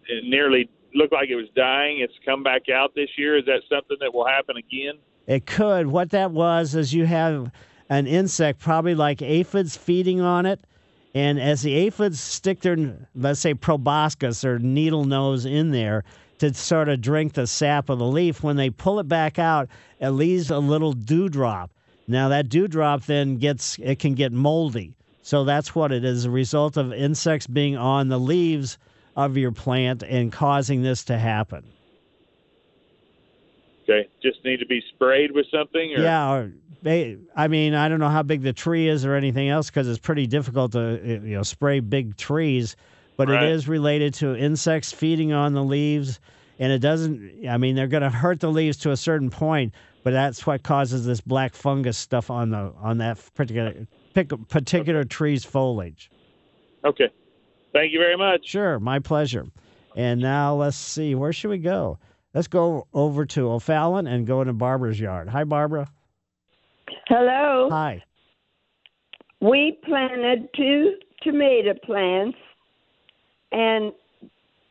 it 0.07 0.23
nearly 0.25 0.69
looked 0.93 1.13
like 1.13 1.29
it 1.29 1.35
was 1.35 1.49
dying. 1.55 1.99
It's 1.99 2.13
come 2.25 2.43
back 2.43 2.69
out 2.69 2.93
this 2.95 3.09
year. 3.17 3.37
Is 3.37 3.45
that 3.45 3.61
something 3.69 3.97
that 3.99 4.13
will 4.13 4.27
happen 4.27 4.57
again? 4.57 4.99
It 5.27 5.45
could. 5.45 5.87
What 5.87 6.11
that 6.11 6.31
was 6.31 6.75
is 6.75 6.93
you 6.93 7.05
have 7.05 7.51
an 7.89 8.07
insect, 8.07 8.59
probably 8.59 8.95
like 8.95 9.21
aphids, 9.21 9.77
feeding 9.77 10.21
on 10.21 10.45
it. 10.45 10.59
And 11.13 11.39
as 11.39 11.61
the 11.61 11.73
aphids 11.73 12.19
stick 12.19 12.61
their, 12.61 12.77
let's 13.15 13.39
say, 13.39 13.53
proboscis 13.53 14.43
or 14.43 14.59
needle 14.59 15.05
nose 15.05 15.45
in 15.45 15.71
there 15.71 16.03
to 16.39 16.53
sort 16.53 16.89
of 16.89 17.01
drink 17.01 17.33
the 17.33 17.47
sap 17.47 17.89
of 17.89 17.97
the 17.97 18.05
leaf, 18.05 18.43
when 18.43 18.57
they 18.57 18.69
pull 18.69 18.99
it 18.99 19.07
back 19.07 19.39
out, 19.39 19.67
it 19.99 20.09
leaves 20.09 20.51
a 20.51 20.59
little 20.59 20.93
dewdrop. 20.93 21.71
Now, 22.07 22.29
that 22.29 22.49
dewdrop 22.49 23.05
then 23.05 23.37
gets, 23.37 23.79
it 23.79 23.99
can 23.99 24.13
get 24.13 24.31
moldy. 24.31 24.93
So 25.23 25.43
that's 25.43 25.73
what 25.75 25.91
it 25.91 26.05
is 26.05 26.25
a 26.25 26.29
result 26.29 26.77
of 26.77 26.93
insects 26.93 27.47
being 27.47 27.75
on 27.75 28.07
the 28.07 28.19
leaves 28.19 28.77
of 29.15 29.35
your 29.35 29.51
plant 29.51 30.03
and 30.03 30.31
causing 30.31 30.83
this 30.83 31.03
to 31.05 31.17
happen. 31.17 31.63
Okay. 33.83 34.07
Just 34.21 34.45
need 34.45 34.59
to 34.59 34.65
be 34.65 34.81
sprayed 34.93 35.31
with 35.31 35.47
something? 35.51 35.95
Or? 35.95 36.01
Yeah, 36.01 36.33
or 36.33 36.51
they, 36.81 37.17
I 37.35 37.47
mean, 37.47 37.73
I 37.73 37.89
don't 37.89 37.99
know 37.99 38.09
how 38.09 38.23
big 38.23 38.41
the 38.41 38.53
tree 38.53 38.87
is 38.87 39.05
or 39.05 39.15
anything 39.15 39.49
else 39.49 39.69
because 39.69 39.87
it's 39.87 39.99
pretty 39.99 40.27
difficult 40.27 40.71
to 40.73 40.99
you 41.23 41.35
know 41.35 41.43
spray 41.43 41.79
big 41.79 42.17
trees, 42.17 42.75
but 43.15 43.29
Right. 43.29 43.43
it 43.43 43.51
is 43.51 43.67
related 43.67 44.13
to 44.15 44.35
insects 44.35 44.91
feeding 44.91 45.33
on 45.33 45.53
the 45.53 45.63
leaves, 45.63 46.19
and 46.59 46.71
it 46.71 46.79
doesn't. 46.79 47.47
I 47.47 47.57
mean, 47.57 47.75
they're 47.75 47.87
going 47.87 48.03
to 48.03 48.09
hurt 48.09 48.39
the 48.39 48.51
leaves 48.51 48.77
to 48.77 48.91
a 48.91 48.97
certain 48.97 49.29
point, 49.29 49.73
but 50.03 50.11
that's 50.11 50.45
what 50.45 50.63
causes 50.63 51.05
this 51.05 51.21
black 51.21 51.55
fungus 51.55 51.97
stuff 51.97 52.29
on 52.29 52.51
the 52.51 52.73
on 52.79 52.99
that 52.99 53.19
particular 53.33 53.87
pick, 54.13 54.29
particular 54.47 55.03
tree's 55.03 55.43
foliage. 55.43 56.09
Okay. 56.85 57.09
Thank 57.73 57.91
you 57.91 57.99
very 57.99 58.17
much. 58.17 58.47
Sure, 58.47 58.79
my 58.79 58.99
pleasure. 58.99 59.45
And 59.95 60.21
now 60.21 60.55
let's 60.55 60.77
see, 60.77 61.15
where 61.15 61.33
should 61.33 61.49
we 61.49 61.57
go? 61.57 61.97
Let's 62.33 62.47
go 62.47 62.87
over 62.93 63.25
to 63.25 63.49
O'Fallon 63.51 64.05
and 64.07 64.27
go 64.27 64.41
into 64.41 64.53
Barbara's 64.53 64.99
yard. 64.99 65.27
Hi, 65.29 65.43
Barbara. 65.43 65.89
Hello. 67.09 67.69
Hi. 67.71 68.03
We 69.39 69.79
planted 69.85 70.49
two 70.53 70.97
tomato 71.21 71.73
plants, 71.85 72.37
and 73.53 73.93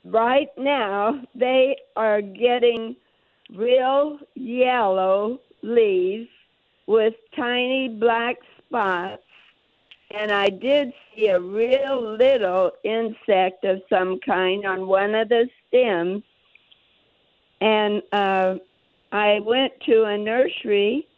right 0.05 0.49
now 0.59 1.23
they 1.35 1.77
are 1.97 2.21
getting 2.21 2.95
real 3.55 4.19
yellow 4.35 5.41
leaves 5.63 6.29
with 6.87 7.15
tiny 7.35 7.89
black 7.89 8.37
spots. 8.59 9.23
And 10.11 10.31
I 10.31 10.51
did 10.51 10.93
see 11.15 11.29
a 11.29 11.41
real 11.41 12.17
little 12.19 12.73
insect 12.85 13.65
of 13.65 13.81
some 13.89 14.21
kind 14.21 14.67
on 14.67 14.87
one 14.87 15.15
of 15.15 15.31
the 15.31 15.49
stems. 15.69 16.23
And 17.63 18.03
uh, 18.13 18.57
I 19.11 19.41
went 19.41 19.73
to 19.87 20.05
a 20.05 20.19
nursery 20.19 21.09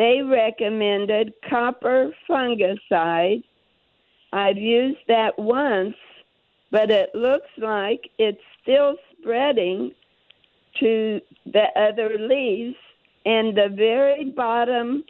they 0.00 0.22
recommended 0.22 1.34
copper 1.46 2.10
fungicide. 2.26 3.44
I've 4.32 4.56
used 4.56 5.00
that 5.08 5.38
once, 5.38 5.94
but 6.70 6.90
it 6.90 7.14
looks 7.14 7.50
like 7.58 8.10
it's 8.18 8.40
still 8.62 8.94
spreading 9.12 9.92
to 10.78 11.20
the 11.44 11.66
other 11.76 12.16
leaves, 12.18 12.76
and 13.26 13.54
the 13.54 13.68
very 13.68 14.30
bottom 14.30 15.04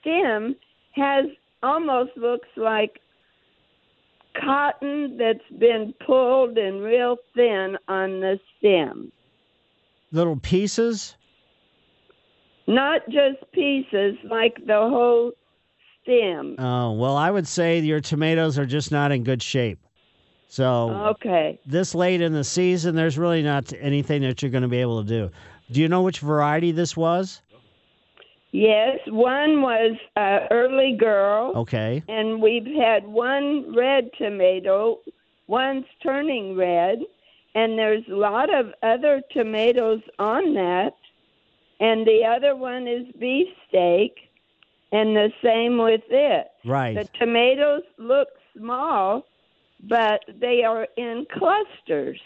stem 0.00 0.54
has 0.92 1.24
almost 1.64 2.12
looks 2.16 2.48
like 2.56 3.00
cotton 4.40 5.16
that's 5.16 5.58
been 5.58 5.92
pulled 6.06 6.56
and 6.58 6.80
real 6.84 7.16
thin 7.34 7.76
on 7.88 8.20
the 8.20 8.38
stem. 8.56 9.10
Little 10.12 10.36
pieces? 10.36 11.16
Not 12.68 13.00
just 13.08 13.38
pieces, 13.52 14.14
like 14.24 14.54
the 14.66 14.74
whole 14.76 15.32
stem. 16.02 16.54
Oh, 16.58 16.92
well, 16.92 17.16
I 17.16 17.30
would 17.30 17.48
say 17.48 17.80
your 17.80 18.00
tomatoes 18.00 18.58
are 18.58 18.66
just 18.66 18.92
not 18.92 19.10
in 19.10 19.24
good 19.24 19.42
shape. 19.42 19.78
So, 20.48 20.90
Okay. 21.16 21.58
this 21.66 21.94
late 21.94 22.20
in 22.20 22.34
the 22.34 22.44
season, 22.44 22.94
there's 22.94 23.16
really 23.18 23.42
not 23.42 23.72
anything 23.80 24.20
that 24.22 24.42
you're 24.42 24.50
going 24.50 24.62
to 24.62 24.68
be 24.68 24.82
able 24.82 25.02
to 25.02 25.08
do. 25.08 25.30
Do 25.70 25.80
you 25.80 25.88
know 25.88 26.02
which 26.02 26.20
variety 26.20 26.70
this 26.70 26.94
was? 26.94 27.40
Yes, 28.52 28.98
one 29.06 29.62
was 29.62 29.96
uh, 30.16 30.40
early 30.50 30.94
girl, 30.94 31.52
Okay. 31.56 32.02
and 32.06 32.40
we've 32.40 32.66
had 32.66 33.06
one 33.06 33.74
red 33.74 34.10
tomato. 34.18 35.00
One's 35.46 35.86
turning 36.02 36.54
red, 36.54 36.98
and 37.54 37.78
there's 37.78 38.04
a 38.08 38.14
lot 38.14 38.52
of 38.54 38.72
other 38.82 39.22
tomatoes 39.32 40.00
on 40.18 40.52
that. 40.54 40.92
And 41.80 42.06
the 42.06 42.22
other 42.24 42.56
one 42.56 42.88
is 42.88 43.06
beefsteak, 43.20 44.14
and 44.90 45.14
the 45.14 45.30
same 45.42 45.78
with 45.78 46.02
it. 46.10 46.48
Right. 46.64 46.94
The 46.94 47.08
tomatoes 47.18 47.82
look 47.98 48.28
small, 48.56 49.24
but 49.88 50.20
they 50.40 50.64
are 50.64 50.88
in 50.96 51.26
clusters, 51.32 52.20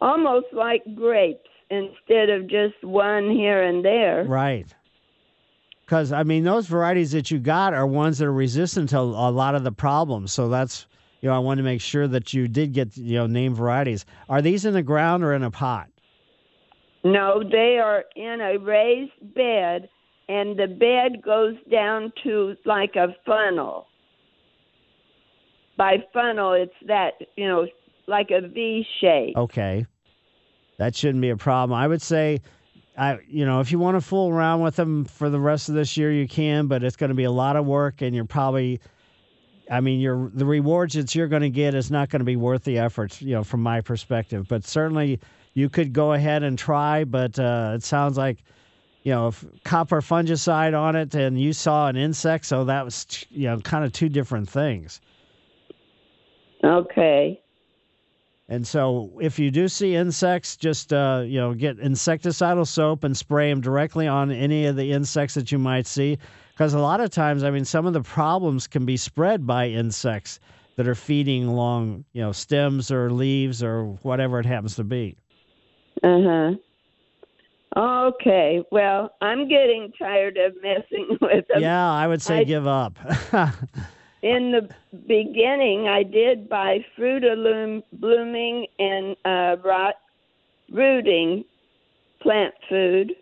almost 0.00 0.46
like 0.52 0.82
grapes 0.94 1.48
instead 1.70 2.30
of 2.30 2.48
just 2.48 2.82
one 2.82 3.30
here 3.30 3.62
and 3.62 3.84
there. 3.84 4.24
Right. 4.24 4.66
Because, 5.84 6.12
I 6.12 6.22
mean, 6.22 6.44
those 6.44 6.66
varieties 6.68 7.12
that 7.12 7.30
you 7.30 7.38
got 7.38 7.74
are 7.74 7.86
ones 7.86 8.18
that 8.18 8.26
are 8.26 8.32
resistant 8.32 8.90
to 8.90 8.98
a 8.98 9.30
lot 9.30 9.54
of 9.54 9.62
the 9.64 9.72
problems. 9.72 10.32
So 10.32 10.48
that's, 10.48 10.86
you 11.20 11.28
know, 11.28 11.34
I 11.34 11.38
wanted 11.38 11.62
to 11.62 11.64
make 11.64 11.82
sure 11.82 12.08
that 12.08 12.32
you 12.32 12.48
did 12.48 12.72
get 12.72 12.96
you 12.96 13.16
know 13.18 13.26
name 13.26 13.54
varieties. 13.54 14.06
Are 14.30 14.40
these 14.40 14.64
in 14.64 14.72
the 14.72 14.82
ground 14.82 15.22
or 15.22 15.34
in 15.34 15.42
a 15.42 15.50
pot? 15.50 15.90
No, 17.04 17.42
they 17.42 17.78
are 17.78 18.04
in 18.14 18.40
a 18.40 18.58
raised 18.58 19.34
bed, 19.34 19.88
and 20.28 20.56
the 20.56 20.68
bed 20.68 21.22
goes 21.22 21.56
down 21.70 22.12
to 22.22 22.54
like 22.64 22.94
a 22.96 23.14
funnel. 23.26 23.86
By 25.76 25.96
funnel, 26.12 26.52
it's 26.52 26.74
that 26.86 27.14
you 27.36 27.48
know, 27.48 27.66
like 28.06 28.30
a 28.30 28.46
V 28.46 28.86
shape. 29.00 29.36
Okay, 29.36 29.86
that 30.78 30.94
shouldn't 30.94 31.22
be 31.22 31.30
a 31.30 31.36
problem. 31.36 31.78
I 31.78 31.88
would 31.88 32.02
say. 32.02 32.40
I, 32.94 33.20
you 33.26 33.46
know, 33.46 33.60
if 33.60 33.72
you 33.72 33.78
want 33.78 33.96
to 33.96 34.02
fool 34.02 34.28
around 34.28 34.60
with 34.60 34.76
them 34.76 35.06
for 35.06 35.30
the 35.30 35.40
rest 35.40 35.70
of 35.70 35.74
this 35.74 35.96
year, 35.96 36.12
you 36.12 36.28
can, 36.28 36.66
but 36.66 36.84
it's 36.84 36.94
going 36.94 37.08
to 37.08 37.14
be 37.14 37.24
a 37.24 37.30
lot 37.30 37.56
of 37.56 37.64
work, 37.64 38.02
and 38.02 38.14
you're 38.14 38.26
probably 38.26 38.82
I 39.70 39.80
mean, 39.80 40.00
your 40.00 40.30
the 40.34 40.44
rewards 40.44 40.94
that 40.94 41.14
you're 41.14 41.28
going 41.28 41.42
to 41.42 41.50
get 41.50 41.74
is 41.74 41.90
not 41.90 42.10
going 42.10 42.20
to 42.20 42.24
be 42.26 42.36
worth 42.36 42.64
the 42.64 42.78
efforts, 42.78 43.22
you 43.22 43.34
know, 43.34 43.42
from 43.42 43.62
my 43.62 43.80
perspective. 43.80 44.46
But 44.46 44.66
certainly, 44.66 45.18
you 45.54 45.68
could 45.68 45.92
go 45.92 46.12
ahead 46.12 46.42
and 46.42 46.58
try. 46.58 47.04
But 47.04 47.38
uh, 47.38 47.72
it 47.74 47.82
sounds 47.82 48.16
like, 48.16 48.38
you 49.02 49.12
know, 49.12 49.28
if 49.28 49.44
copper 49.64 50.00
fungicide 50.00 50.78
on 50.78 50.96
it, 50.96 51.14
and 51.14 51.40
you 51.40 51.52
saw 51.52 51.88
an 51.88 51.96
insect, 51.96 52.46
so 52.46 52.64
that 52.64 52.84
was, 52.84 53.26
you 53.30 53.48
know, 53.48 53.58
kind 53.58 53.84
of 53.84 53.92
two 53.92 54.08
different 54.08 54.48
things. 54.48 55.00
Okay. 56.64 57.40
And 58.48 58.66
so, 58.66 59.10
if 59.20 59.38
you 59.38 59.50
do 59.50 59.66
see 59.66 59.94
insects, 59.94 60.56
just 60.56 60.92
uh, 60.92 61.22
you 61.24 61.38
know, 61.38 61.54
get 61.54 61.78
insecticidal 61.78 62.66
soap 62.66 63.02
and 63.02 63.16
spray 63.16 63.48
them 63.48 63.60
directly 63.60 64.06
on 64.06 64.30
any 64.30 64.66
of 64.66 64.76
the 64.76 64.92
insects 64.92 65.34
that 65.34 65.50
you 65.50 65.58
might 65.58 65.86
see. 65.86 66.18
Because 66.52 66.74
a 66.74 66.78
lot 66.78 67.00
of 67.00 67.08
times, 67.10 67.44
I 67.44 67.50
mean, 67.50 67.64
some 67.64 67.86
of 67.86 67.94
the 67.94 68.02
problems 68.02 68.66
can 68.66 68.84
be 68.84 68.96
spread 68.96 69.46
by 69.46 69.68
insects 69.68 70.38
that 70.76 70.86
are 70.86 70.94
feeding 70.94 71.46
along, 71.46 72.04
you 72.12 72.20
know, 72.20 72.32
stems 72.32 72.90
or 72.90 73.10
leaves 73.10 73.62
or 73.62 73.86
whatever 74.02 74.38
it 74.38 74.46
happens 74.46 74.76
to 74.76 74.84
be. 74.84 75.16
Uh 76.02 76.20
huh. 76.22 76.54
Okay. 77.74 78.62
Well, 78.70 79.14
I'm 79.20 79.48
getting 79.48 79.92
tired 79.98 80.36
of 80.36 80.54
messing 80.62 81.08
with 81.20 81.46
them. 81.48 81.60
Yeah, 81.60 81.90
I 81.90 82.06
would 82.06 82.22
say 82.22 82.38
I, 82.38 82.44
give 82.44 82.66
up. 82.66 82.98
in 84.22 84.52
the 84.52 84.68
beginning, 85.06 85.88
I 85.88 86.02
did 86.02 86.48
buy 86.48 86.84
fruit 86.96 87.24
blooming 87.92 88.66
and 88.78 89.16
uh, 89.24 89.56
rot, 89.62 89.94
rooting 90.70 91.44
plant 92.20 92.54
food 92.68 93.12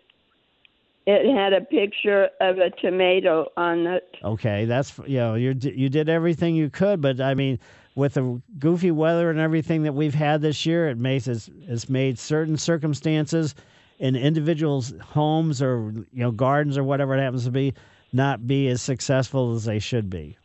it 1.07 1.35
had 1.35 1.53
a 1.53 1.61
picture 1.61 2.29
of 2.39 2.59
a 2.59 2.69
tomato 2.69 3.47
on 3.57 3.87
it. 3.87 4.17
Okay, 4.23 4.65
that's 4.65 4.97
you 5.07 5.17
know 5.17 5.35
you 5.35 5.55
you 5.59 5.89
did 5.89 6.09
everything 6.09 6.55
you 6.55 6.69
could, 6.69 7.01
but 7.01 7.19
I 7.19 7.33
mean 7.33 7.59
with 7.95 8.13
the 8.13 8.41
goofy 8.59 8.91
weather 8.91 9.29
and 9.29 9.39
everything 9.39 9.83
that 9.83 9.93
we've 9.93 10.13
had 10.13 10.41
this 10.41 10.65
year, 10.65 10.89
it 10.89 10.97
makes 10.97 11.27
it's, 11.27 11.49
it's 11.67 11.89
made 11.89 12.17
certain 12.17 12.57
circumstances 12.57 13.55
in 13.99 14.15
individuals' 14.15 14.93
homes 15.01 15.61
or 15.61 15.91
you 16.11 16.23
know 16.23 16.31
gardens 16.31 16.77
or 16.77 16.83
whatever 16.83 17.15
it 17.15 17.21
happens 17.21 17.45
to 17.45 17.51
be 17.51 17.73
not 18.13 18.45
be 18.47 18.67
as 18.67 18.81
successful 18.81 19.53
as 19.55 19.65
they 19.65 19.79
should 19.79 20.09
be. 20.09 20.37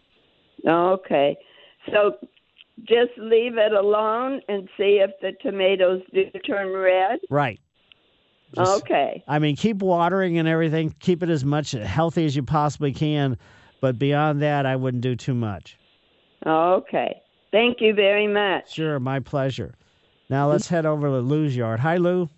Okay, 0.67 1.37
so 1.93 2.17
just 2.85 3.13
leave 3.17 3.57
it 3.57 3.73
alone 3.73 4.41
and 4.49 4.69
see 4.77 5.01
if 5.03 5.11
the 5.21 5.33
tomatoes 5.43 6.03
do 6.13 6.25
turn 6.47 6.73
red. 6.73 7.19
Right. 7.31 7.61
Just, 8.55 8.83
okay. 8.83 9.25
I 9.27 9.39
mean, 9.39 9.57
keep 9.57 9.79
watering 9.79 10.39
and 10.39 10.47
everything. 10.47 10.95
Keep 11.01 11.23
it 11.23 11.31
as 11.31 11.45
much 11.45 11.73
healthy 11.73 12.25
as 12.27 12.37
you 12.37 12.43
possibly 12.43 12.93
can. 12.93 13.39
But 13.81 13.99
beyond 13.99 14.43
that, 14.43 14.67
I 14.67 14.77
wouldn't 14.77 15.03
do 15.03 15.17
too 15.17 15.35
much. 15.35 15.79
Okay. 16.47 17.23
Thank 17.53 17.81
you 17.81 17.95
very 17.95 18.27
much. 18.27 18.75
Sure, 18.75 18.99
my 19.01 19.21
pleasure. 19.21 19.75
Now 20.29 20.51
let's 20.51 20.69
head 20.69 20.87
over 20.87 21.07
to 21.09 21.19
Lou's 21.19 21.57
yard. 21.57 21.81
Hi, 21.81 21.97
Lou. 21.97 22.29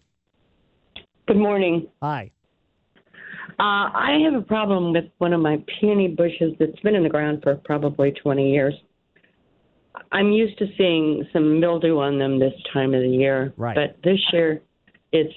Good 1.26 1.36
morning. 1.36 1.88
Hi. 2.02 2.30
Uh, 3.60 3.90
I 3.92 4.20
have 4.24 4.34
a 4.34 4.44
problem 4.44 4.92
with 4.92 5.06
one 5.18 5.32
of 5.32 5.40
my 5.40 5.62
peony 5.80 6.08
bushes 6.08 6.54
that's 6.58 6.78
been 6.80 6.94
in 6.94 7.02
the 7.02 7.08
ground 7.08 7.40
for 7.42 7.56
probably 7.64 8.12
20 8.12 8.52
years. 8.52 8.74
I'm 10.12 10.30
used 10.30 10.58
to 10.58 10.66
seeing 10.76 11.26
some 11.32 11.58
mildew 11.58 11.98
on 11.98 12.18
them 12.18 12.38
this 12.38 12.52
time 12.72 12.94
of 12.94 13.02
the 13.02 13.08
year. 13.08 13.52
Right. 13.56 13.74
But 13.74 13.96
this 14.04 14.20
year, 14.32 14.62
it's 15.12 15.34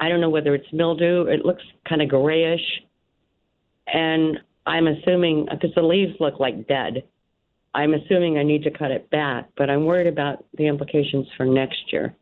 I 0.00 0.08
don't 0.08 0.20
know 0.20 0.30
whether 0.30 0.54
it's 0.54 0.66
mildew. 0.72 1.26
It 1.26 1.44
looks 1.44 1.62
kind 1.88 2.02
of 2.02 2.08
grayish. 2.08 2.60
And 3.86 4.38
I'm 4.66 4.86
assuming, 4.86 5.46
because 5.50 5.70
the 5.74 5.82
leaves 5.82 6.14
look 6.20 6.40
like 6.40 6.66
dead, 6.66 7.04
I'm 7.74 7.92
assuming 7.94 8.38
I 8.38 8.44
need 8.44 8.62
to 8.64 8.70
cut 8.70 8.90
it 8.92 9.10
back, 9.10 9.48
but 9.56 9.68
I'm 9.68 9.84
worried 9.84 10.06
about 10.06 10.44
the 10.56 10.66
implications 10.66 11.26
for 11.36 11.44
next 11.44 11.92
year. 11.92 12.14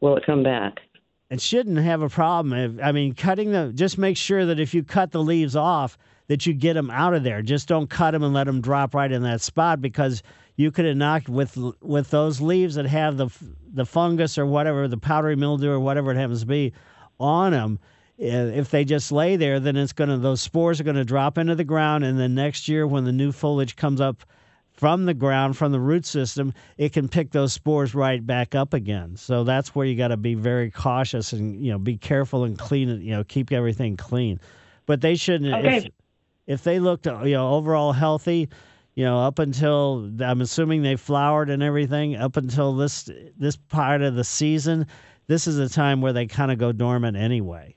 Will 0.00 0.16
it 0.16 0.26
come 0.26 0.42
back? 0.42 0.80
It 1.30 1.40
shouldn't 1.40 1.78
have 1.78 2.02
a 2.02 2.08
problem. 2.08 2.80
I 2.82 2.92
mean, 2.92 3.14
cutting 3.14 3.52
the, 3.52 3.70
just 3.74 3.98
make 3.98 4.16
sure 4.16 4.46
that 4.46 4.58
if 4.58 4.74
you 4.74 4.82
cut 4.82 5.12
the 5.12 5.22
leaves 5.22 5.54
off, 5.54 5.98
that 6.28 6.46
you 6.46 6.54
get 6.54 6.74
them 6.74 6.90
out 6.90 7.14
of 7.14 7.22
there. 7.22 7.42
Just 7.42 7.68
don't 7.68 7.88
cut 7.88 8.12
them 8.12 8.22
and 8.22 8.34
let 8.34 8.44
them 8.44 8.60
drop 8.60 8.94
right 8.94 9.10
in 9.10 9.22
that 9.22 9.40
spot 9.40 9.80
because 9.80 10.22
you 10.56 10.70
could 10.70 10.84
have 10.84 10.96
knocked 10.96 11.28
with 11.28 11.56
with 11.80 12.10
those 12.10 12.40
leaves 12.40 12.74
that 12.74 12.86
have 12.86 13.16
the 13.16 13.30
the 13.72 13.86
fungus 13.86 14.38
or 14.38 14.46
whatever, 14.46 14.88
the 14.88 14.98
powdery 14.98 15.36
mildew 15.36 15.70
or 15.70 15.80
whatever 15.80 16.10
it 16.10 16.16
happens 16.16 16.40
to 16.40 16.46
be 16.46 16.72
on 17.18 17.52
them. 17.52 17.78
If 18.18 18.70
they 18.70 18.84
just 18.84 19.12
lay 19.12 19.36
there, 19.36 19.60
then 19.60 19.76
it's 19.76 19.92
gonna 19.92 20.18
those 20.18 20.40
spores 20.40 20.80
are 20.80 20.84
gonna 20.84 21.04
drop 21.04 21.38
into 21.38 21.54
the 21.54 21.64
ground, 21.64 22.04
and 22.04 22.18
then 22.18 22.34
next 22.34 22.68
year 22.68 22.86
when 22.86 23.04
the 23.04 23.12
new 23.12 23.32
foliage 23.32 23.76
comes 23.76 24.00
up 24.00 24.24
from 24.78 25.06
the 25.06 25.14
ground, 25.14 25.56
from 25.56 25.72
the 25.72 25.80
root 25.80 26.06
system, 26.06 26.54
it 26.76 26.92
can 26.92 27.08
pick 27.08 27.32
those 27.32 27.52
spores 27.52 27.96
right 27.96 28.24
back 28.24 28.54
up 28.54 28.74
again. 28.74 29.16
So 29.16 29.42
that's 29.42 29.74
where 29.74 29.84
you 29.84 29.96
got 29.96 30.08
to 30.08 30.16
be 30.16 30.34
very 30.34 30.70
cautious 30.70 31.32
and 31.32 31.60
you 31.60 31.72
know 31.72 31.80
be 31.80 31.96
careful 31.96 32.44
and 32.44 32.56
clean 32.56 32.88
it. 32.88 33.00
You 33.00 33.10
know, 33.10 33.24
keep 33.24 33.50
everything 33.50 33.96
clean. 33.96 34.38
But 34.86 35.00
they 35.00 35.16
shouldn't. 35.16 35.52
Okay. 35.52 35.76
If, 35.78 35.88
if 36.46 36.62
they 36.62 36.78
looked 36.78 37.06
you 37.06 37.32
know 37.32 37.54
overall 37.54 37.92
healthy, 37.92 38.48
you 38.94 39.04
know, 39.04 39.18
up 39.18 39.40
until 39.40 40.12
I'm 40.20 40.40
assuming 40.40 40.82
they 40.82 40.94
flowered 40.94 41.50
and 41.50 41.60
everything 41.60 42.14
up 42.14 42.36
until 42.36 42.76
this 42.76 43.10
this 43.36 43.56
part 43.56 44.02
of 44.02 44.14
the 44.14 44.24
season. 44.24 44.86
This 45.26 45.48
is 45.48 45.58
a 45.58 45.68
time 45.68 46.00
where 46.00 46.12
they 46.12 46.26
kind 46.26 46.52
of 46.52 46.58
go 46.58 46.70
dormant 46.70 47.16
anyway. 47.16 47.74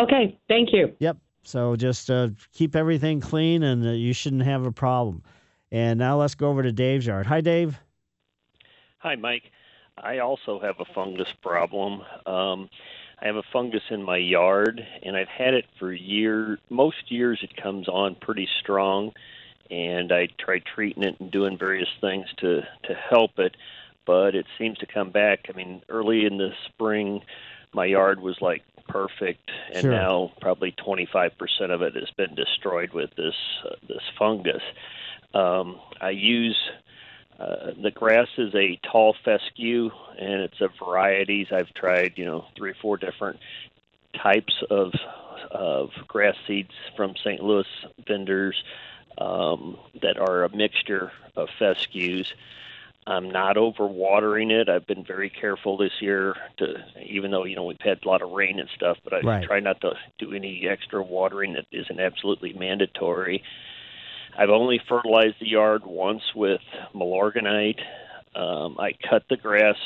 Okay, 0.00 0.36
thank 0.48 0.72
you. 0.72 0.92
Yep. 0.98 1.16
So 1.44 1.76
just 1.76 2.10
uh, 2.10 2.30
keep 2.52 2.74
everything 2.74 3.20
clean, 3.20 3.62
and 3.62 3.86
uh, 3.86 3.90
you 3.90 4.12
shouldn't 4.12 4.42
have 4.42 4.66
a 4.66 4.72
problem. 4.72 5.22
And 5.72 5.98
now 5.98 6.20
let's 6.20 6.36
go 6.36 6.50
over 6.50 6.62
to 6.62 6.70
Dave's 6.70 7.06
yard. 7.06 7.26
Hi, 7.26 7.40
Dave. 7.40 7.80
Hi, 8.98 9.16
Mike. 9.16 9.50
I 9.98 10.18
also 10.18 10.60
have 10.60 10.76
a 10.78 10.84
fungus 10.94 11.32
problem. 11.42 12.02
Um, 12.26 12.70
I 13.20 13.26
have 13.26 13.36
a 13.36 13.42
fungus 13.52 13.82
in 13.90 14.02
my 14.02 14.18
yard, 14.18 14.86
and 15.02 15.16
I've 15.16 15.28
had 15.28 15.54
it 15.54 15.64
for 15.80 15.92
years. 15.92 16.60
Most 16.70 17.10
years, 17.10 17.40
it 17.42 17.56
comes 17.60 17.88
on 17.88 18.14
pretty 18.14 18.48
strong 18.60 19.12
and 19.72 20.12
I 20.12 20.28
try 20.38 20.58
treating 20.58 21.02
it 21.02 21.18
and 21.18 21.30
doing 21.30 21.56
various 21.58 21.88
things 22.00 22.26
to 22.38 22.60
to 22.84 22.94
help 22.94 23.38
it, 23.38 23.56
but 24.06 24.34
it 24.34 24.46
seems 24.58 24.78
to 24.78 24.86
come 24.86 25.10
back. 25.10 25.46
I 25.48 25.56
mean, 25.56 25.82
early 25.88 26.26
in 26.26 26.36
the 26.36 26.50
spring, 26.66 27.22
my 27.72 27.86
yard 27.86 28.20
was 28.20 28.36
like 28.40 28.62
perfect, 28.88 29.50
and 29.72 29.82
Sure. 29.82 29.90
now 29.90 30.32
probably 30.40 30.72
25% 30.72 31.32
of 31.70 31.80
it 31.80 31.94
has 31.94 32.10
been 32.10 32.34
destroyed 32.34 32.92
with 32.92 33.14
this 33.16 33.34
uh, 33.64 33.76
this 33.88 34.02
fungus. 34.18 34.62
Um, 35.34 35.80
I 36.00 36.10
use 36.10 36.56
uh, 37.38 37.72
the 37.82 37.90
grass 37.90 38.28
is 38.38 38.54
a 38.54 38.78
tall 38.90 39.16
fescue, 39.24 39.90
and 40.18 40.42
it's 40.42 40.60
a 40.60 40.68
varieties. 40.84 41.48
I've 41.50 41.72
tried, 41.74 42.12
you 42.16 42.24
know, 42.24 42.44
three 42.56 42.70
or 42.70 42.76
four 42.80 42.96
different 42.96 43.40
types 44.14 44.54
of 44.70 44.92
of 45.50 45.90
grass 46.06 46.36
seeds 46.46 46.70
from 46.96 47.14
St. 47.16 47.42
Louis 47.42 47.66
vendors 48.06 48.62
um, 49.18 49.76
that 50.00 50.18
are 50.18 50.44
a 50.44 50.56
mixture 50.56 51.10
of 51.36 51.48
fescues. 51.58 52.32
I'm 53.06 53.30
not 53.30 53.56
overwatering 53.56 54.52
it. 54.52 54.68
I've 54.68 54.86
been 54.86 55.04
very 55.04 55.28
careful 55.28 55.76
this 55.76 56.00
year 56.00 56.36
to, 56.58 56.84
even 57.04 57.32
though 57.32 57.44
you 57.44 57.56
know 57.56 57.64
we've 57.64 57.80
had 57.80 58.04
a 58.04 58.08
lot 58.08 58.22
of 58.22 58.30
rain 58.30 58.60
and 58.60 58.68
stuff, 58.76 58.98
but 59.02 59.12
I 59.12 59.22
Right. 59.22 59.44
try 59.44 59.58
not 59.60 59.80
to 59.80 59.94
do 60.18 60.32
any 60.32 60.68
extra 60.68 61.02
watering 61.02 61.54
that 61.54 61.66
isn't 61.72 61.98
absolutely 61.98 62.52
mandatory. 62.52 63.42
I've 64.36 64.50
only 64.50 64.80
fertilized 64.88 65.36
the 65.40 65.48
yard 65.48 65.82
once 65.84 66.22
with 66.34 66.60
Milorganite. 66.94 67.80
Um, 68.34 68.76
I 68.78 68.92
cut 69.08 69.24
the 69.28 69.36
grass 69.36 69.76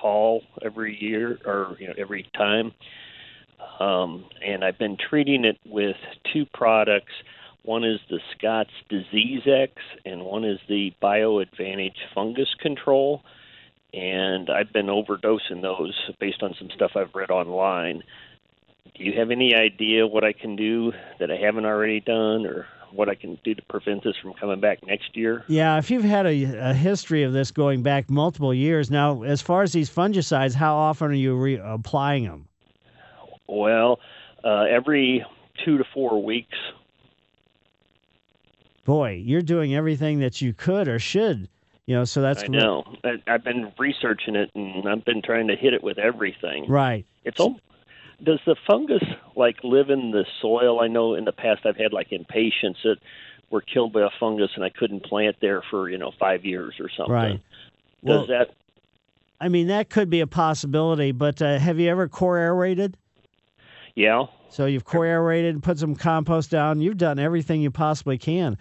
tall 0.00 0.42
every 0.62 1.00
year, 1.00 1.38
or 1.46 1.76
you 1.78 1.88
know 1.88 1.94
every 1.96 2.28
time, 2.36 2.72
um, 3.80 4.24
and 4.44 4.64
I've 4.64 4.78
been 4.78 4.96
treating 4.96 5.44
it 5.44 5.58
with 5.64 5.96
two 6.32 6.44
products. 6.52 7.12
One 7.62 7.82
is 7.82 7.98
the 8.10 8.20
Scott's 8.36 8.70
DiseaseEx, 8.90 9.70
and 10.04 10.22
one 10.22 10.44
is 10.44 10.58
the 10.68 10.92
BioAdvantage 11.02 11.96
Fungus 12.14 12.54
Control. 12.60 13.22
And 13.94 14.50
I've 14.50 14.72
been 14.72 14.86
overdosing 14.86 15.62
those 15.62 15.94
based 16.18 16.42
on 16.42 16.54
some 16.58 16.68
stuff 16.74 16.90
I've 16.94 17.14
read 17.14 17.30
online. 17.30 18.02
Do 18.94 19.04
you 19.04 19.18
have 19.18 19.30
any 19.30 19.54
idea 19.54 20.06
what 20.06 20.24
I 20.24 20.32
can 20.32 20.56
do 20.56 20.92
that 21.20 21.30
I 21.30 21.36
haven't 21.36 21.64
already 21.64 22.00
done, 22.00 22.44
or 22.44 22.66
what 22.94 23.08
I 23.08 23.14
can 23.14 23.38
do 23.44 23.54
to 23.54 23.62
prevent 23.62 24.04
this 24.04 24.14
from 24.22 24.34
coming 24.34 24.60
back 24.60 24.86
next 24.86 25.16
year. 25.16 25.44
Yeah, 25.48 25.78
if 25.78 25.90
you've 25.90 26.04
had 26.04 26.26
a, 26.26 26.70
a 26.70 26.74
history 26.74 27.22
of 27.22 27.32
this 27.32 27.50
going 27.50 27.82
back 27.82 28.08
multiple 28.08 28.54
years 28.54 28.90
now, 28.90 29.22
as 29.22 29.42
far 29.42 29.62
as 29.62 29.72
these 29.72 29.90
fungicides, 29.90 30.54
how 30.54 30.76
often 30.76 31.10
are 31.10 31.14
you 31.14 31.34
re- 31.34 31.60
applying 31.62 32.24
them? 32.24 32.48
Well, 33.46 34.00
uh, 34.42 34.64
every 34.70 35.24
two 35.64 35.78
to 35.78 35.84
four 35.92 36.22
weeks. 36.22 36.56
Boy, 38.84 39.22
you're 39.24 39.42
doing 39.42 39.74
everything 39.74 40.20
that 40.20 40.40
you 40.40 40.52
could 40.52 40.88
or 40.88 40.98
should. 40.98 41.48
You 41.86 41.96
know, 41.96 42.04
so 42.04 42.22
that's 42.22 42.44
I 42.44 42.46
know. 42.46 42.84
I, 43.04 43.22
I've 43.26 43.44
been 43.44 43.72
researching 43.78 44.36
it, 44.36 44.50
and 44.54 44.88
I've 44.88 45.04
been 45.04 45.20
trying 45.22 45.48
to 45.48 45.56
hit 45.56 45.74
it 45.74 45.82
with 45.82 45.98
everything. 45.98 46.66
Right. 46.66 47.04
It's 47.24 47.40
all. 47.40 47.60
Does 48.24 48.40
the 48.46 48.56
fungus 48.66 49.02
like 49.36 49.56
live 49.62 49.90
in 49.90 50.10
the 50.10 50.24
soil? 50.40 50.80
I 50.80 50.88
know 50.88 51.14
in 51.14 51.24
the 51.24 51.32
past 51.32 51.66
I've 51.66 51.76
had 51.76 51.92
like 51.92 52.10
impatiens 52.12 52.76
that 52.84 52.96
were 53.50 53.60
killed 53.60 53.92
by 53.92 54.02
a 54.02 54.08
fungus, 54.18 54.50
and 54.54 54.64
I 54.64 54.70
couldn't 54.70 55.04
plant 55.04 55.36
there 55.40 55.62
for 55.70 55.88
you 55.88 55.98
know 55.98 56.12
five 56.18 56.44
years 56.44 56.74
or 56.80 56.88
something. 56.96 57.12
Right. 57.12 57.40
Does 58.04 58.18
Well- 58.18 58.26
that? 58.26 58.50
I 59.40 59.48
mean, 59.48 59.66
that 59.66 59.90
could 59.90 60.08
be 60.08 60.20
a 60.20 60.26
possibility, 60.26 61.12
but 61.12 61.42
uh, 61.42 61.58
have 61.58 61.78
you 61.78 61.90
ever 61.90 62.08
core 62.08 62.38
aerated? 62.38 62.96
Yeah. 63.94 64.26
So 64.48 64.64
you've 64.66 64.84
core 64.84 65.04
aerated, 65.06 65.62
put 65.62 65.78
some 65.78 65.96
compost 65.96 66.50
down. 66.50 66.80
You've 66.80 66.96
done 66.96 67.18
everything 67.18 67.60
you 67.60 67.70
possibly 67.70 68.16
can. 68.16 68.56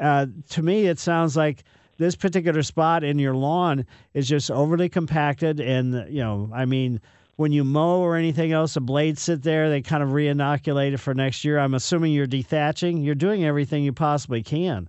Uh, 0.00 0.26
to 0.50 0.62
me, 0.62 0.86
it 0.86 0.98
sounds 0.98 1.36
like 1.36 1.64
this 1.98 2.16
particular 2.16 2.62
spot 2.62 3.04
in 3.04 3.18
your 3.18 3.34
lawn 3.34 3.86
is 4.14 4.28
just 4.28 4.50
overly 4.50 4.88
compacted, 4.88 5.60
and 5.60 6.08
you 6.08 6.22
know, 6.22 6.48
I 6.54 6.64
mean, 6.64 7.00
when 7.36 7.52
you 7.52 7.64
mow 7.64 8.00
or 8.00 8.16
anything 8.16 8.52
else, 8.52 8.74
the 8.74 8.80
blades 8.80 9.22
sit 9.22 9.42
there. 9.42 9.68
They 9.70 9.82
kind 9.82 10.02
of 10.02 10.12
re-inoculate 10.12 10.94
it 10.94 10.98
for 10.98 11.14
next 11.14 11.44
year. 11.44 11.58
I'm 11.58 11.74
assuming 11.74 12.12
you're 12.12 12.26
dethatching. 12.26 13.04
You're 13.04 13.14
doing 13.14 13.44
everything 13.44 13.84
you 13.84 13.92
possibly 13.92 14.42
can. 14.42 14.88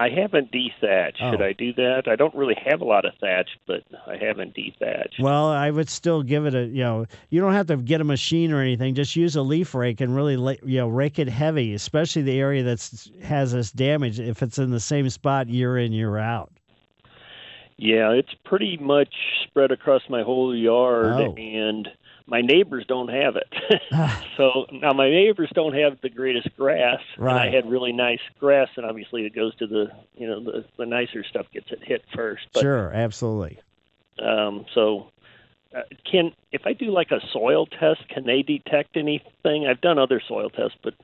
I 0.00 0.10
haven't 0.10 0.52
dethatched. 0.52 1.16
Should 1.16 1.42
Oh. 1.42 1.44
I 1.44 1.52
do 1.54 1.72
that? 1.72 2.04
I 2.06 2.14
don't 2.14 2.34
really 2.36 2.54
have 2.64 2.80
a 2.80 2.84
lot 2.84 3.04
of 3.04 3.14
thatch, 3.20 3.48
but 3.66 3.82
I 4.06 4.16
haven't 4.16 4.54
dethatched. 4.54 5.18
Well, 5.18 5.48
I 5.48 5.72
would 5.72 5.88
still 5.88 6.22
give 6.22 6.46
it 6.46 6.54
a 6.54 6.66
you 6.66 6.84
know 6.84 7.06
you 7.30 7.40
don't 7.40 7.54
have 7.54 7.66
to 7.66 7.76
get 7.76 8.00
a 8.00 8.04
machine 8.04 8.52
or 8.52 8.60
anything. 8.60 8.94
Just 8.94 9.16
use 9.16 9.34
a 9.34 9.42
leaf 9.42 9.74
rake 9.74 10.00
and 10.00 10.14
really 10.14 10.34
you 10.62 10.78
know 10.78 10.86
rake 10.86 11.18
it 11.18 11.28
heavy, 11.28 11.74
especially 11.74 12.22
the 12.22 12.38
area 12.38 12.62
that's 12.62 13.10
has 13.24 13.50
this 13.50 13.72
damage. 13.72 14.20
If 14.20 14.40
it's 14.40 14.58
in 14.60 14.70
the 14.70 14.78
same 14.78 15.10
spot 15.10 15.48
year 15.48 15.76
in 15.76 15.90
year 15.92 16.16
out. 16.16 16.52
Yeah, 17.78 18.10
it's 18.10 18.34
pretty 18.44 18.76
much 18.76 19.14
spread 19.44 19.70
across 19.70 20.02
my 20.08 20.22
whole 20.22 20.54
yard, 20.54 21.06
Oh. 21.12 21.34
and 21.36 21.88
my 22.26 22.40
neighbors 22.42 22.84
don't 22.88 23.08
have 23.08 23.36
it. 23.36 23.48
so 24.36 24.66
now 24.72 24.92
my 24.92 25.08
neighbors 25.08 25.48
don't 25.54 25.74
have 25.74 25.98
the 26.02 26.10
greatest 26.10 26.48
grass, 26.56 27.00
and 27.16 27.28
I 27.30 27.50
had 27.50 27.70
really 27.70 27.92
nice 27.92 28.20
grass, 28.40 28.68
and 28.76 28.84
obviously 28.84 29.24
it 29.26 29.34
goes 29.34 29.54
to 29.56 29.66
the 29.68 29.90
you 30.16 30.26
know 30.26 30.42
the 30.42 30.64
the 30.76 30.86
nicer 30.86 31.22
stuff 31.24 31.46
gets 31.52 31.70
it 31.70 31.78
hit 31.82 32.04
first. 32.14 32.46
But 32.52 32.60
sure, 32.62 32.92
absolutely. 32.92 33.58
um, 34.20 34.66
so 34.74 35.10
uh, 35.76 35.82
can 36.10 36.32
if 36.50 36.62
I 36.64 36.72
do 36.72 36.90
like 36.90 37.10
a 37.10 37.20
soil 37.32 37.66
test, 37.66 38.08
can 38.08 38.24
they 38.24 38.42
detect 38.42 38.96
anything? 38.96 39.66
I've 39.66 39.80
done 39.80 39.98
other 39.98 40.20
soil 40.26 40.48
tests, 40.48 40.78
but 40.82 40.94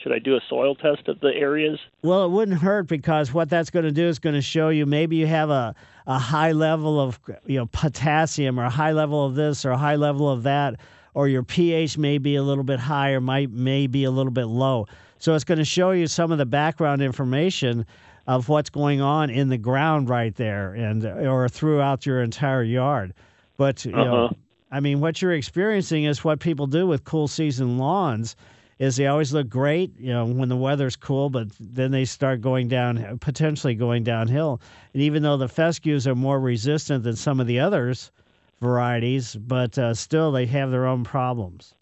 should 0.00 0.12
I 0.12 0.20
do 0.20 0.36
a 0.36 0.40
soil 0.48 0.76
test 0.76 1.08
of 1.08 1.18
the 1.20 1.34
areas? 1.34 1.80
Well, 2.02 2.24
it 2.24 2.30
wouldn't 2.30 2.60
hurt 2.60 2.86
because 2.86 3.32
what 3.32 3.50
that's 3.50 3.70
going 3.70 3.84
to 3.84 3.92
do 3.92 4.06
is 4.06 4.20
going 4.20 4.36
to 4.36 4.42
show 4.42 4.68
you 4.68 4.86
maybe 4.86 5.16
you 5.16 5.26
have 5.26 5.50
a, 5.50 5.74
a 6.06 6.18
high 6.18 6.52
level 6.52 7.00
of 7.00 7.18
you 7.46 7.58
know 7.58 7.66
potassium 7.66 8.60
or 8.60 8.64
a 8.64 8.70
high 8.70 8.92
level 8.92 9.26
of 9.26 9.34
this 9.34 9.64
or 9.64 9.70
a 9.70 9.78
high 9.78 9.96
level 9.96 10.30
of 10.30 10.44
that, 10.44 10.76
or 11.14 11.26
your 11.26 11.42
pH 11.42 11.98
may 11.98 12.18
be 12.18 12.36
a 12.36 12.42
little 12.42 12.64
bit 12.64 12.78
high 12.78 13.10
or 13.10 13.20
might 13.20 13.50
may 13.50 13.88
be 13.88 14.04
a 14.04 14.10
little 14.10 14.32
bit 14.32 14.46
low. 14.46 14.86
So 15.18 15.34
it's 15.34 15.44
going 15.44 15.58
to 15.58 15.64
show 15.64 15.90
you 15.90 16.06
some 16.06 16.30
of 16.30 16.38
the 16.38 16.46
background 16.46 17.02
information 17.02 17.84
of 18.28 18.48
what's 18.48 18.70
going 18.70 19.00
on 19.00 19.30
in 19.30 19.48
the 19.48 19.58
ground 19.58 20.08
right 20.08 20.34
there 20.36 20.74
and 20.74 21.04
or 21.04 21.48
throughout 21.48 22.06
your 22.06 22.22
entire 22.22 22.62
yard. 22.62 23.12
But 23.58 23.84
you 23.84 23.92
know, 23.92 24.24
Uh-huh. 24.24 24.34
I 24.70 24.80
mean, 24.80 25.00
what 25.00 25.20
you're 25.20 25.32
experiencing 25.32 26.04
is 26.04 26.24
what 26.24 26.40
people 26.40 26.66
do 26.66 26.86
with 26.86 27.04
cool 27.04 27.28
season 27.28 27.76
lawns 27.78 28.36
is 28.78 28.96
they 28.96 29.06
always 29.06 29.32
look 29.32 29.48
great, 29.48 29.90
you 29.98 30.12
know, 30.12 30.24
when 30.24 30.48
the 30.48 30.56
weather's 30.56 30.94
cool, 30.94 31.30
but 31.30 31.48
then 31.58 31.90
they 31.90 32.04
start 32.04 32.40
going 32.40 32.68
down, 32.68 33.18
potentially 33.18 33.74
going 33.74 34.04
downhill. 34.04 34.60
And 34.94 35.02
even 35.02 35.22
though 35.22 35.36
the 35.36 35.48
fescues 35.48 36.06
are 36.06 36.14
more 36.14 36.38
resistant 36.38 37.02
than 37.02 37.16
some 37.16 37.40
of 37.40 37.46
the 37.46 37.58
others 37.58 38.12
varieties, 38.60 39.34
but 39.34 39.76
uh, 39.78 39.94
still 39.94 40.32
they 40.32 40.46
have 40.46 40.70
their 40.70 40.86
own 40.86 41.02
problems. 41.04 41.74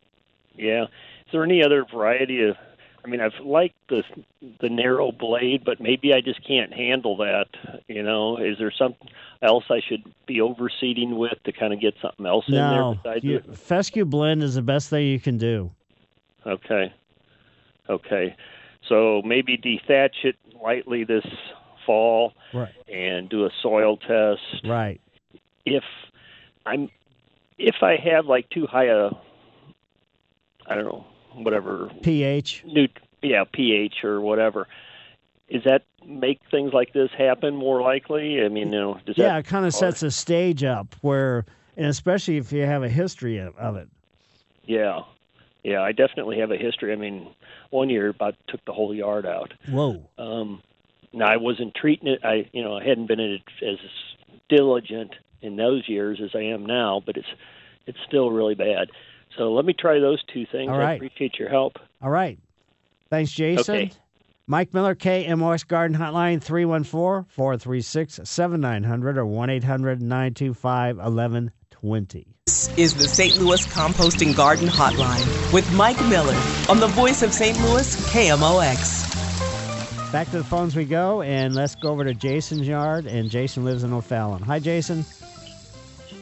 Yeah. 0.57 0.85
Is 0.85 1.33
there 1.33 1.45
any 1.45 1.63
other 1.63 1.85
variety 1.85 2.43
of? 2.43 2.57
I 3.07 3.09
mean, 3.09 3.21
I've 3.21 3.39
liked 3.45 3.77
the 3.89 4.03
the 4.61 4.69
narrow 4.69 5.13
blade, 5.13 5.65
but 5.65 5.81
maybe 5.81 6.13
I 6.13 6.21
just 6.21 6.45
can't 6.47 6.73
handle 6.73 7.17
that. 7.19 7.47
You 7.87 8.03
know, 8.03 8.37
is 8.37 8.59
there 8.59 8.73
something 8.73 9.09
else 9.43 9.65
I 9.71 9.81
should 9.81 10.03
be 10.27 10.39
overseeding 10.39 11.17
with 11.17 11.41
to 11.45 11.53
kind 11.53 11.73
of 11.73 11.81
get 11.81 11.95
something 12.03 12.27
else 12.27 12.47
in 12.49 12.55
there 12.55 12.95
besides 12.95 13.25
you, 13.25 13.37
it? 13.37 13.57
fescue 13.57 14.05
blend 14.05 14.43
is 14.43 14.57
the 14.57 14.63
best 14.63 14.91
thing 14.91 15.07
you 15.07 15.21
can 15.21 15.39
do. 15.39 15.71
Okay. 16.45 16.93
Okay. 17.89 18.35
So 18.89 19.23
maybe 19.25 19.57
dethatch 19.57 20.25
it 20.25 20.37
lightly 20.61 21.05
this 21.05 21.27
fall 21.85 22.33
Right. 22.53 22.73
and 22.93 23.29
do 23.29 23.45
a 23.45 23.51
soil 23.63 23.97
test. 23.99 24.65
Right. 24.65 25.01
If 25.65 25.85
I'm 26.65 26.91
if 27.57 27.77
I 27.83 27.97
have 27.97 28.27
like 28.27 28.51
too 28.51 28.67
high 28.67 28.87
a 28.87 29.11
I 30.67 30.75
don't 30.75 30.87
know, 30.87 31.07
whatever 31.37 31.91
pH. 32.03 32.65
New, 32.67 32.89
yeah, 33.23 33.45
pH 33.51 34.05
or 34.05 34.21
whatever. 34.21 34.69
Is 35.49 35.63
that 35.65 35.85
make 36.05 36.41
things 36.51 36.73
like 36.73 36.93
this 36.93 37.11
happen 37.17 37.55
more 37.55 37.81
likely? 37.81 38.43
I 38.43 38.49
mean, 38.49 38.73
you 38.73 38.79
know, 38.81 38.95
does 39.07 39.17
that 39.17 39.23
yeah, 39.23 39.39
it 39.39 39.47
kind 39.47 39.65
of 39.65 39.75
sets 39.75 40.03
a 40.03 40.11
stage 40.11 40.65
up 40.65 40.95
where, 41.03 41.47
and 41.77 41.87
especially 41.87 42.37
if 42.37 42.53
you 42.53 42.63
have 42.63 42.83
a 42.83 42.89
history 42.89 43.39
of, 43.39 43.57
of 43.57 43.77
it. 43.77 43.89
Yeah, 44.65 45.03
yeah, 45.63 45.83
I 45.83 45.93
definitely 45.93 46.39
have 46.41 46.51
a 46.51 46.57
history. 46.57 46.93
I 46.93 46.97
mean, 46.97 47.29
one 47.71 47.89
year 47.89 48.09
about 48.09 48.35
took 48.49 48.65
the 48.65 48.73
whole 48.73 48.95
yard 48.95 49.27
out. 49.27 49.53
Whoa. 49.69 50.09
Um, 50.19 50.63
now 51.13 51.27
I 51.27 51.37
wasn't 51.37 51.75
treating 51.75 52.09
it. 52.09 52.21
I, 52.25 52.49
you 52.53 52.63
know, 52.63 52.77
I 52.77 52.85
hadn't 52.85 53.07
been 53.07 53.21
in 53.21 53.33
it 53.33 53.43
as 53.65 53.79
diligent 54.49 55.15
in 55.43 55.57
those 55.57 55.89
years 55.89 56.21
as 56.23 56.31
I 56.35 56.43
am 56.43 56.67
now, 56.67 57.03
but 57.05 57.17
it's 57.17 57.29
it's 57.87 57.99
still 58.07 58.31
really 58.31 58.55
bad. 58.55 58.91
So 59.37 59.53
let 59.53 59.65
me 59.65 59.75
try 59.79 59.99
those 59.99 60.23
two 60.33 60.47
things. 60.51 60.71
All 60.71 60.81
I 60.81 60.95
appreciate 60.95 61.39
your 61.39 61.49
help. 61.49 61.79
All 62.03 62.11
right. 62.11 62.39
Thanks, 63.11 63.31
Jason. 63.33 63.75
Okay. 63.75 63.93
Mike 64.49 64.73
Miller, 64.73 64.95
KMOX 64.95 65.67
Garden 65.67 65.97
Hotline, 65.97 66.41
314 66.41 67.27
436 67.29 68.21
7900 68.23 69.19
or 69.19 69.27
1 69.27 69.51
800 69.51 70.01
925 70.01 70.97
1120. 70.99 72.27
This 72.47 72.79
is 72.79 72.95
the 72.95 73.09
St. 73.09 73.39
Louis 73.39 73.67
Composting 73.67 74.37
Garden 74.37 74.69
Hotline 74.69 75.53
with 75.53 75.71
Mike 75.75 76.01
Miller 76.09 76.41
on 76.69 76.79
the 76.79 76.87
voice 76.87 77.23
of 77.23 77.33
St. 77.33 77.59
Louis, 77.63 77.97
KMOX. 78.13 79.17
Back 80.13 80.31
to 80.31 80.39
the 80.39 80.45
phones 80.45 80.77
we 80.77 80.85
go, 80.85 81.23
and 81.23 81.57
let's 81.57 81.75
go 81.75 81.91
over 81.91 82.05
to 82.05 82.15
Jason's 82.15 82.69
yard. 82.69 83.07
And 83.07 83.29
Jason 83.29 83.65
lives 83.65 83.83
in 83.83 83.93
O'Fallon. 83.93 84.43
Hi, 84.43 84.61
Jason. 84.61 85.05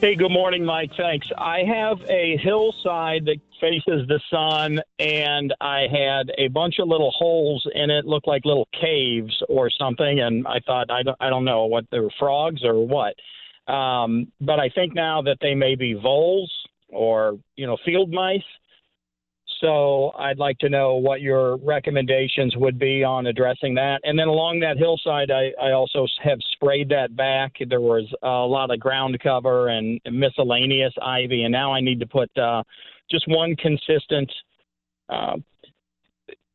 Hey, 0.05 0.17
good 0.17 0.33
morning, 0.33 0.67
Mike. 0.67 0.90
Thanks. 0.99 1.27
I 1.38 1.61
have 1.61 1.99
a 2.11 2.37
hillside 2.37 3.25
that 3.25 3.40
faces 3.59 4.07
the 4.07 4.21
sun, 4.29 4.83
and 4.99 5.55
I 5.62 5.87
had 5.90 6.31
a 6.37 6.49
bunch 6.49 6.79
of 6.79 6.88
little 6.88 7.11
holes 7.11 7.67
in 7.75 7.88
it, 7.88 8.05
looked 8.05 8.29
like 8.29 8.45
little 8.45 8.69
caves 8.79 9.35
or 9.49 9.71
something. 9.71 10.21
And 10.21 10.47
I 10.47 10.61
thought, 10.67 10.90
I 10.90 11.05
don't, 11.05 11.17
I 11.21 11.31
don't 11.31 11.47
know 11.47 11.64
what 11.64 11.87
they 11.90 12.01
were 12.01 12.12
frogs 12.19 12.62
or 12.62 12.87
what. 12.87 13.14
Um, 13.73 14.31
but 14.43 14.61
I 14.61 14.69
think 14.69 14.95
now 14.95 15.23
that 15.23 15.38
they 15.40 15.55
may 15.55 15.75
be 15.75 15.95
voles 15.95 16.53
or 16.90 17.38
you 17.57 17.67
know 17.67 17.79
field 17.83 18.12
mice. 18.12 18.43
So 19.64 20.12
I'd 20.18 20.38
like 20.38 20.59
to 20.59 20.68
know 20.68 20.96
what 20.96 21.22
your 21.22 21.57
recommendations 21.57 22.55
would 22.55 22.79
be 22.79 23.03
on 23.03 23.29
addressing 23.29 23.74
that. 23.77 24.00
And 24.05 24.18
then 24.18 24.29
along 24.29 24.61
that 24.61 24.76
hillside, 24.76 25.30
I, 25.30 25.53
I 25.59 25.72
also 25.72 26.07
have 26.22 26.39
sprayed 26.53 26.91
that 26.91 27.16
back. 27.16 27.55
There 27.66 27.80
was 27.80 28.05
a 28.22 28.28
lot 28.28 28.70
of 28.70 28.78
ground 28.78 29.18
cover 29.22 29.68
and 29.68 29.99
miscellaneous 30.05 30.93
ivy, 31.01 31.45
and 31.45 31.53
now 31.53 31.72
I 31.72 31.80
need 31.80 31.99
to 32.01 32.07
put 32.07 32.30
uh, 32.36 32.62
just 33.11 33.26
one 33.26 33.57
consistent 33.57 34.30
uh, 35.09 35.36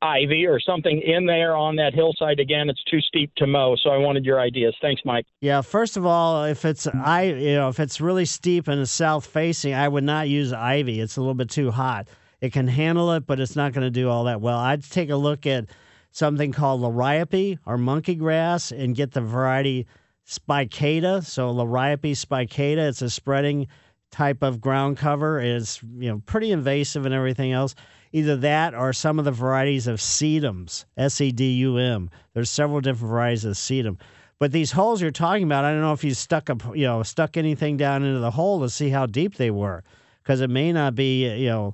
ivy 0.03 0.45
or 0.45 0.59
something 0.59 1.01
in 1.01 1.25
there 1.25 1.55
on 1.55 1.75
that 1.77 1.95
hillside. 1.95 2.39
Again, 2.39 2.69
it's 2.69 2.83
too 2.83 3.01
steep 3.01 3.33
to 3.37 3.47
mow, 3.47 3.75
so 3.81 3.89
I 3.89 3.97
wanted 3.97 4.23
your 4.23 4.39
ideas. 4.39 4.75
Thanks, 4.83 5.01
Mike. 5.03 5.25
Yeah, 5.41 5.61
first 5.61 5.97
of 5.97 6.05
all, 6.05 6.43
if 6.43 6.63
it's 6.63 6.85
I, 6.85 7.23
you 7.23 7.55
know, 7.55 7.69
if 7.69 7.79
it's 7.79 7.99
really 7.99 8.25
steep 8.25 8.67
and 8.67 8.87
south 8.87 9.25
facing, 9.25 9.73
I 9.73 9.87
would 9.87 10.03
not 10.03 10.29
use 10.29 10.53
ivy. 10.53 11.01
It's 11.01 11.17
a 11.17 11.21
little 11.21 11.33
bit 11.33 11.49
too 11.49 11.71
hot. 11.71 12.07
It 12.41 12.53
can 12.53 12.67
handle 12.67 13.11
it, 13.13 13.25
but 13.27 13.39
it's 13.39 13.55
not 13.55 13.73
going 13.73 13.85
to 13.85 13.91
do 13.91 14.09
all 14.09 14.23
that 14.25 14.41
well. 14.41 14.57
I'd 14.57 14.83
take 14.83 15.09
a 15.09 15.15
look 15.15 15.45
at 15.45 15.65
something 16.11 16.51
called 16.51 16.81
liriope 16.81 17.59
or 17.65 17.77
monkey 17.77 18.15
grass 18.15 18.71
and 18.71 18.95
get 18.95 19.11
the 19.11 19.21
variety 19.21 19.87
spicata. 20.27 21.23
So 21.25 21.53
liriope 21.53 22.11
spicata, 22.11 22.87
it's 22.87 23.01
a 23.01 23.09
spreading 23.09 23.67
type 24.11 24.41
of 24.41 24.59
ground 24.59 24.97
cover 24.97 25.39
It's 25.39 25.83
you 25.83 26.09
know 26.09 26.21
pretty 26.25 26.51
invasive 26.51 27.05
and 27.05 27.13
everything 27.13 27.51
else. 27.51 27.75
Either 28.11 28.35
that 28.37 28.73
or 28.73 28.91
some 28.91 29.19
of 29.19 29.25
the 29.25 29.31
varieties 29.31 29.85
of 29.85 29.99
sedums, 29.99 30.85
S 30.97 31.21
E 31.21 31.31
D 31.31 31.51
U 31.57 31.77
M. 31.77 32.09
There's 32.33 32.49
several 32.49 32.81
different 32.81 33.11
varieties 33.11 33.45
of 33.45 33.53
sedum. 33.55 33.97
But 34.39 34.51
these 34.51 34.71
holes 34.71 35.01
you're 35.01 35.11
talking 35.11 35.43
about, 35.43 35.65
I 35.65 35.71
don't 35.71 35.81
know 35.81 35.93
if 35.93 36.03
you 36.03 36.13
stuck 36.15 36.49
a 36.49 36.57
you 36.73 36.85
know 36.85 37.03
stuck 37.03 37.37
anything 37.37 37.77
down 37.77 38.03
into 38.03 38.19
the 38.19 38.31
hole 38.31 38.61
to 38.61 38.69
see 38.69 38.89
how 38.89 39.05
deep 39.05 39.35
they 39.35 39.51
were, 39.51 39.83
because 40.23 40.41
it 40.41 40.49
may 40.49 40.71
not 40.71 40.95
be 40.95 41.27
you 41.35 41.49
know. 41.49 41.73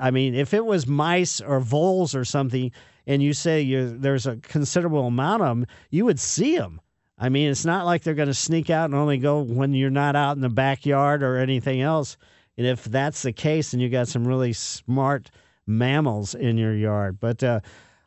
I 0.00 0.10
mean, 0.10 0.34
if 0.34 0.54
it 0.54 0.64
was 0.64 0.86
mice 0.86 1.40
or 1.40 1.60
voles 1.60 2.14
or 2.14 2.24
something, 2.24 2.72
and 3.06 3.22
you 3.22 3.32
say 3.32 3.84
there's 3.84 4.26
a 4.26 4.36
considerable 4.36 5.06
amount 5.06 5.42
of 5.42 5.48
them, 5.48 5.66
you 5.90 6.04
would 6.04 6.20
see 6.20 6.56
them. 6.56 6.80
I 7.18 7.28
mean, 7.28 7.50
it's 7.50 7.64
not 7.64 7.84
like 7.84 8.02
they're 8.02 8.14
going 8.14 8.28
to 8.28 8.34
sneak 8.34 8.70
out 8.70 8.86
and 8.86 8.94
only 8.94 9.18
go 9.18 9.40
when 9.40 9.74
you're 9.74 9.90
not 9.90 10.14
out 10.14 10.36
in 10.36 10.42
the 10.42 10.48
backyard 10.48 11.22
or 11.22 11.36
anything 11.36 11.80
else. 11.80 12.16
And 12.56 12.66
if 12.66 12.84
that's 12.84 13.22
the 13.22 13.32
case, 13.32 13.70
then 13.70 13.80
you 13.80 13.88
got 13.88 14.08
some 14.08 14.26
really 14.26 14.52
smart 14.52 15.30
mammals 15.66 16.34
in 16.34 16.58
your 16.58 16.74
yard. 16.74 17.18
But 17.18 17.42
uh, 17.42 17.60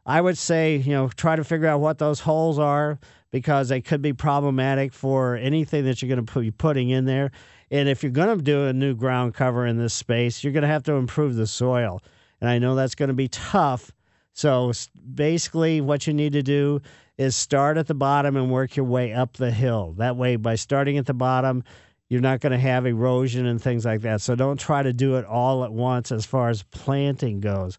I 0.06 0.22
would 0.22 0.38
say, 0.38 0.78
you 0.78 0.92
know, 0.92 1.10
try 1.10 1.36
to 1.36 1.44
figure 1.44 1.68
out 1.68 1.82
what 1.82 1.98
those 1.98 2.20
holes 2.22 2.58
are 2.58 3.00
because 3.32 3.70
they 3.70 3.82
could 3.82 4.02
be 4.02 4.14
problematic 4.14 4.94
for 4.94 5.36
anything 5.36 5.86
that 5.86 6.02
you're 6.02 6.14
going 6.14 6.26
to 6.26 6.40
be 6.40 6.52
putting 6.52 6.90
in 6.90 7.06
there. 7.06 7.32
And 7.72 7.88
if 7.88 8.04
you're 8.04 8.12
going 8.12 8.38
to 8.38 8.44
do 8.44 8.66
a 8.66 8.74
new 8.74 8.94
ground 8.94 9.34
cover 9.34 9.66
in 9.66 9.78
this 9.78 9.94
space, 9.94 10.44
you're 10.44 10.54
going 10.54 10.64
to 10.64 10.68
have 10.68 10.84
to 10.84 10.94
improve 10.94 11.36
the 11.36 11.48
soil. 11.48 12.04
And 12.42 12.50
I 12.50 12.60
know 12.60 12.76
that's 12.76 12.96
going 12.96 13.08
to 13.08 13.16
be 13.16 13.30
tough. 13.30 13.92
So 14.34 14.74
basically, 15.16 15.80
what 15.80 16.06
you 16.06 16.14
need 16.14 16.34
to 16.34 16.44
do 16.44 16.82
is 17.18 17.36
start 17.36 17.78
at 17.78 17.88
the 17.88 17.94
bottom 17.94 18.36
and 18.36 18.52
work 18.52 18.76
your 18.76 18.86
way 18.86 19.14
up 19.14 19.34
the 19.34 19.52
hill. 19.52 19.94
That 19.98 20.18
way, 20.18 20.36
by 20.36 20.56
starting 20.56 20.98
at 20.98 21.06
the 21.06 21.14
bottom, 21.14 21.64
you're 22.10 22.20
not 22.20 22.42
going 22.42 22.52
to 22.52 22.58
have 22.58 22.86
erosion 22.86 23.46
and 23.46 23.62
things 23.62 23.86
like 23.86 24.02
that. 24.02 24.20
So 24.20 24.36
don't 24.36 24.60
try 24.60 24.84
to 24.84 24.92
do 24.92 25.16
it 25.16 25.26
all 25.26 25.64
at 25.64 25.72
once 25.72 26.12
as 26.12 26.26
far 26.26 26.50
as 26.50 26.64
planting 26.64 27.40
goes. 27.40 27.78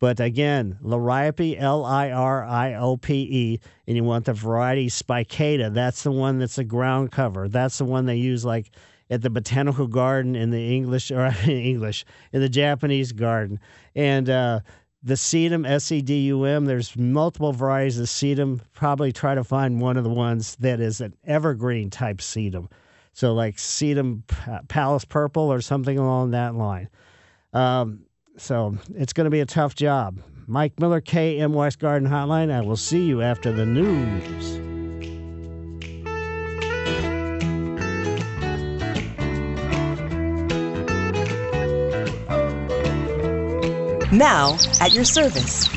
But 0.00 0.20
again, 0.20 0.78
Liriope, 0.82 1.58
L 1.58 1.84
I 1.84 2.10
R 2.10 2.44
I 2.44 2.74
O 2.74 2.96
P 2.96 3.14
E, 3.30 3.60
and 3.86 3.96
you 3.96 4.04
want 4.04 4.24
the 4.26 4.32
variety 4.32 4.88
spicata. 4.88 5.72
That's 5.72 6.02
the 6.02 6.10
one 6.10 6.38
that's 6.38 6.58
a 6.58 6.64
ground 6.64 7.12
cover. 7.12 7.48
That's 7.48 7.78
the 7.78 7.84
one 7.84 8.06
they 8.06 8.16
use 8.16 8.44
like 8.44 8.70
at 9.10 9.22
the 9.22 9.30
botanical 9.30 9.86
garden 9.86 10.36
in 10.36 10.50
the 10.50 10.74
English 10.74 11.10
or 11.10 11.34
English 11.46 12.04
in 12.32 12.40
the 12.40 12.48
Japanese 12.48 13.12
garden. 13.12 13.58
And 13.94 14.30
uh, 14.30 14.60
the 15.02 15.14
sedum, 15.14 15.68
S 15.68 15.90
E 15.90 16.02
D 16.02 16.26
U 16.26 16.44
M. 16.44 16.66
There's 16.66 16.96
multiple 16.96 17.52
varieties 17.52 17.98
of 17.98 18.06
sedum. 18.06 18.60
Probably 18.72 19.12
try 19.12 19.34
to 19.34 19.44
find 19.44 19.80
one 19.80 19.96
of 19.96 20.04
the 20.04 20.10
ones 20.10 20.56
that 20.56 20.80
is 20.80 21.00
an 21.00 21.14
evergreen 21.24 21.90
type 21.90 22.18
sedum. 22.18 22.70
So, 23.12 23.34
like 23.34 23.56
sedum 23.56 24.22
palace 24.68 25.04
purple 25.04 25.52
or 25.52 25.60
something 25.60 25.98
along 25.98 26.30
that 26.30 26.54
line. 26.54 26.88
Um, 27.52 28.04
so, 28.36 28.76
it's 28.94 29.12
going 29.12 29.24
to 29.24 29.30
be 29.30 29.40
a 29.40 29.46
tough 29.46 29.74
job. 29.74 30.20
Mike 30.46 30.78
Miller, 30.80 31.00
KMOX 31.00 31.78
Garden 31.78 32.08
Hotline. 32.08 32.52
I 32.52 32.60
will 32.60 32.76
see 32.76 33.04
you 33.04 33.22
after 33.22 33.52
the 33.52 33.66
news. 33.66 34.79
Now, 44.12 44.58
at 44.80 44.92
your 44.92 45.04
service. 45.04 45.68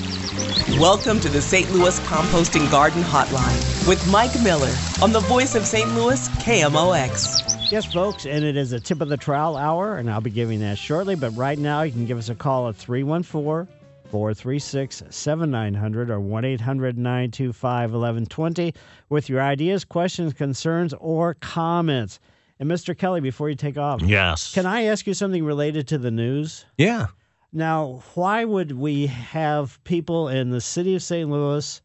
Welcome 0.80 1.20
to 1.20 1.30
the 1.30 1.40
St. 1.40 1.72
Louis 1.72 2.00
Composting 2.00 2.70
Garden 2.72 3.04
Hotline 3.04 3.88
with 3.88 4.04
Mike 4.10 4.34
Miller 4.42 4.74
on 5.04 5.12
the 5.12 5.20
voice 5.20 5.54
of 5.54 5.68
St. 5.68 5.88
Louis, 5.94 6.30
KMOX. 6.30 7.72
Yes, 7.72 7.86
folks, 7.86 8.26
and 8.26 8.44
it 8.44 8.58
is 8.58 8.74
a 8.74 8.80
tip 8.80 9.02
of 9.02 9.10
the 9.10 9.18
trowel 9.18 9.56
hour, 9.56 9.98
and 9.98 10.10
I'll 10.10 10.20
be 10.20 10.32
giving 10.32 10.62
that 10.62 10.80
shortly. 10.80 11.14
But 11.14 11.30
right 11.38 11.60
now, 11.60 11.84
you 11.84 11.92
can 11.92 12.08
give 12.08 12.18
us 12.18 12.30
a 12.30 12.34
call 12.34 12.70
at 12.70 12.76
314 12.76 13.72
436 14.10 15.04
7900 15.12 16.10
or 16.10 16.20
1 16.20 16.44
800 16.44 16.98
925 16.98 17.92
1120 17.92 18.74
with 19.10 19.30
your 19.30 19.44
ideas, 19.44 19.86
questions, 19.86 20.34
concerns, 20.34 20.96
or 20.96 21.36
comments. 21.36 22.20
And 22.60 22.68
Mr. 22.68 22.98
Kelly, 22.98 23.22
before 23.22 23.50
you 23.50 23.56
take 23.56 23.78
off, 23.78 24.02
yes, 24.02 24.56
can 24.56 24.66
I 24.66 24.86
ask 24.86 25.06
you 25.06 25.14
something 25.14 25.46
related 25.46 25.88
to 25.90 26.00
the 26.00 26.10
news? 26.10 26.66
Yeah. 26.80 27.08
Now, 27.56 28.02
why 28.16 28.44
would 28.46 28.72
we 28.72 29.06
have 29.06 29.82
people 29.84 30.28
in 30.28 30.50
the 30.50 30.60
city 30.60 30.96
of 30.96 31.04
St. 31.04 31.30
Louis 31.30 31.82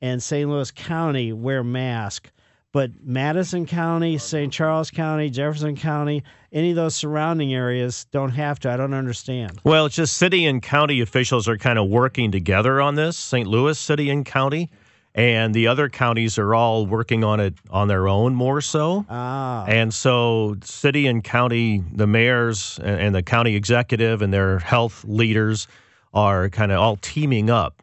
and 0.00 0.22
St. 0.22 0.48
Louis 0.48 0.70
County 0.70 1.32
wear 1.32 1.64
masks, 1.64 2.30
but 2.70 2.92
Madison 3.02 3.66
County, 3.66 4.16
St. 4.16 4.52
Charles 4.52 4.92
County, 4.92 5.28
Jefferson 5.28 5.74
County, 5.74 6.22
any 6.52 6.70
of 6.70 6.76
those 6.76 6.94
surrounding 6.94 7.52
areas 7.52 8.06
don't 8.12 8.30
have 8.30 8.60
to? 8.60 8.70
I 8.70 8.76
don't 8.76 8.94
understand. 8.94 9.60
Well, 9.64 9.86
it's 9.86 9.96
just 9.96 10.16
city 10.16 10.46
and 10.46 10.62
county 10.62 11.00
officials 11.00 11.48
are 11.48 11.58
kind 11.58 11.80
of 11.80 11.88
working 11.88 12.30
together 12.30 12.80
on 12.80 12.94
this. 12.94 13.16
St. 13.16 13.48
Louis 13.48 13.76
City 13.76 14.10
and 14.10 14.24
County 14.24 14.70
and 15.14 15.54
the 15.54 15.66
other 15.66 15.88
counties 15.88 16.38
are 16.38 16.54
all 16.54 16.86
working 16.86 17.24
on 17.24 17.40
it 17.40 17.54
on 17.70 17.88
their 17.88 18.08
own 18.08 18.34
more 18.34 18.60
so. 18.60 19.04
Ah. 19.08 19.64
And 19.66 19.92
so, 19.92 20.56
city 20.62 21.06
and 21.06 21.24
county, 21.24 21.82
the 21.92 22.06
mayors 22.06 22.78
and 22.82 23.14
the 23.14 23.22
county 23.22 23.56
executive 23.56 24.22
and 24.22 24.32
their 24.32 24.58
health 24.58 25.04
leaders 25.04 25.66
are 26.14 26.48
kind 26.48 26.72
of 26.72 26.78
all 26.80 26.96
teaming 26.96 27.50
up 27.50 27.82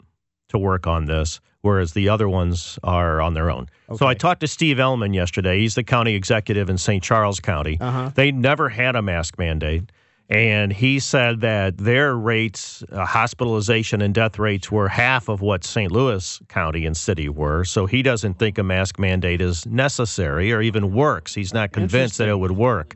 to 0.50 0.58
work 0.58 0.88
on 0.88 1.06
this, 1.06 1.40
whereas 1.62 1.94
the 1.94 2.10
other 2.10 2.30
ones 2.30 2.80
are 2.84 3.22
on 3.22 3.34
their 3.34 3.52
own. 3.52 3.68
Okay. 3.90 3.98
So 3.98 4.08
I 4.08 4.14
talked 4.14 4.42
to 4.42 4.48
Steve 4.48 4.78
Ehlmann 4.78 5.14
yesterday. 5.14 5.60
He's 5.60 5.76
the 5.76 5.84
county 5.84 6.16
executive 6.16 6.70
in 6.70 6.78
St. 6.78 7.04
Charles 7.04 7.40
County. 7.40 7.78
Uh-huh. 7.80 8.12
They 8.16 8.32
never 8.32 8.70
had 8.70 8.96
a 8.96 9.02
mask 9.02 9.38
mandate 9.38 9.92
and 10.30 10.74
he 10.74 11.00
said 11.00 11.42
that 11.42 11.78
their 11.78 12.16
rates, 12.16 12.84
uh, 12.92 13.06
hospitalization 13.06 14.02
and 14.02 14.14
death 14.14 14.40
rates, 14.40 14.72
were 14.72 14.88
half 14.88 15.30
of 15.30 15.42
what 15.42 15.64
St. 15.64 15.92
Louis 15.92 16.42
County 16.48 16.86
and 16.86 16.98
City 16.98 17.30
were. 17.30 17.64
So 17.64 17.86
he 17.86 18.02
doesn't 18.02 18.40
think 18.40 18.58
a 18.58 18.64
mask 18.64 18.98
mandate 18.98 19.40
is 19.40 19.68
necessary 19.68 20.52
or 20.52 20.62
even 20.62 20.94
works. 20.94 21.36
He's 21.36 21.54
not 21.54 21.72
convinced 21.72 22.18
that 22.18 22.28
it 22.28 22.40
would 22.40 22.54
work. 22.54 22.96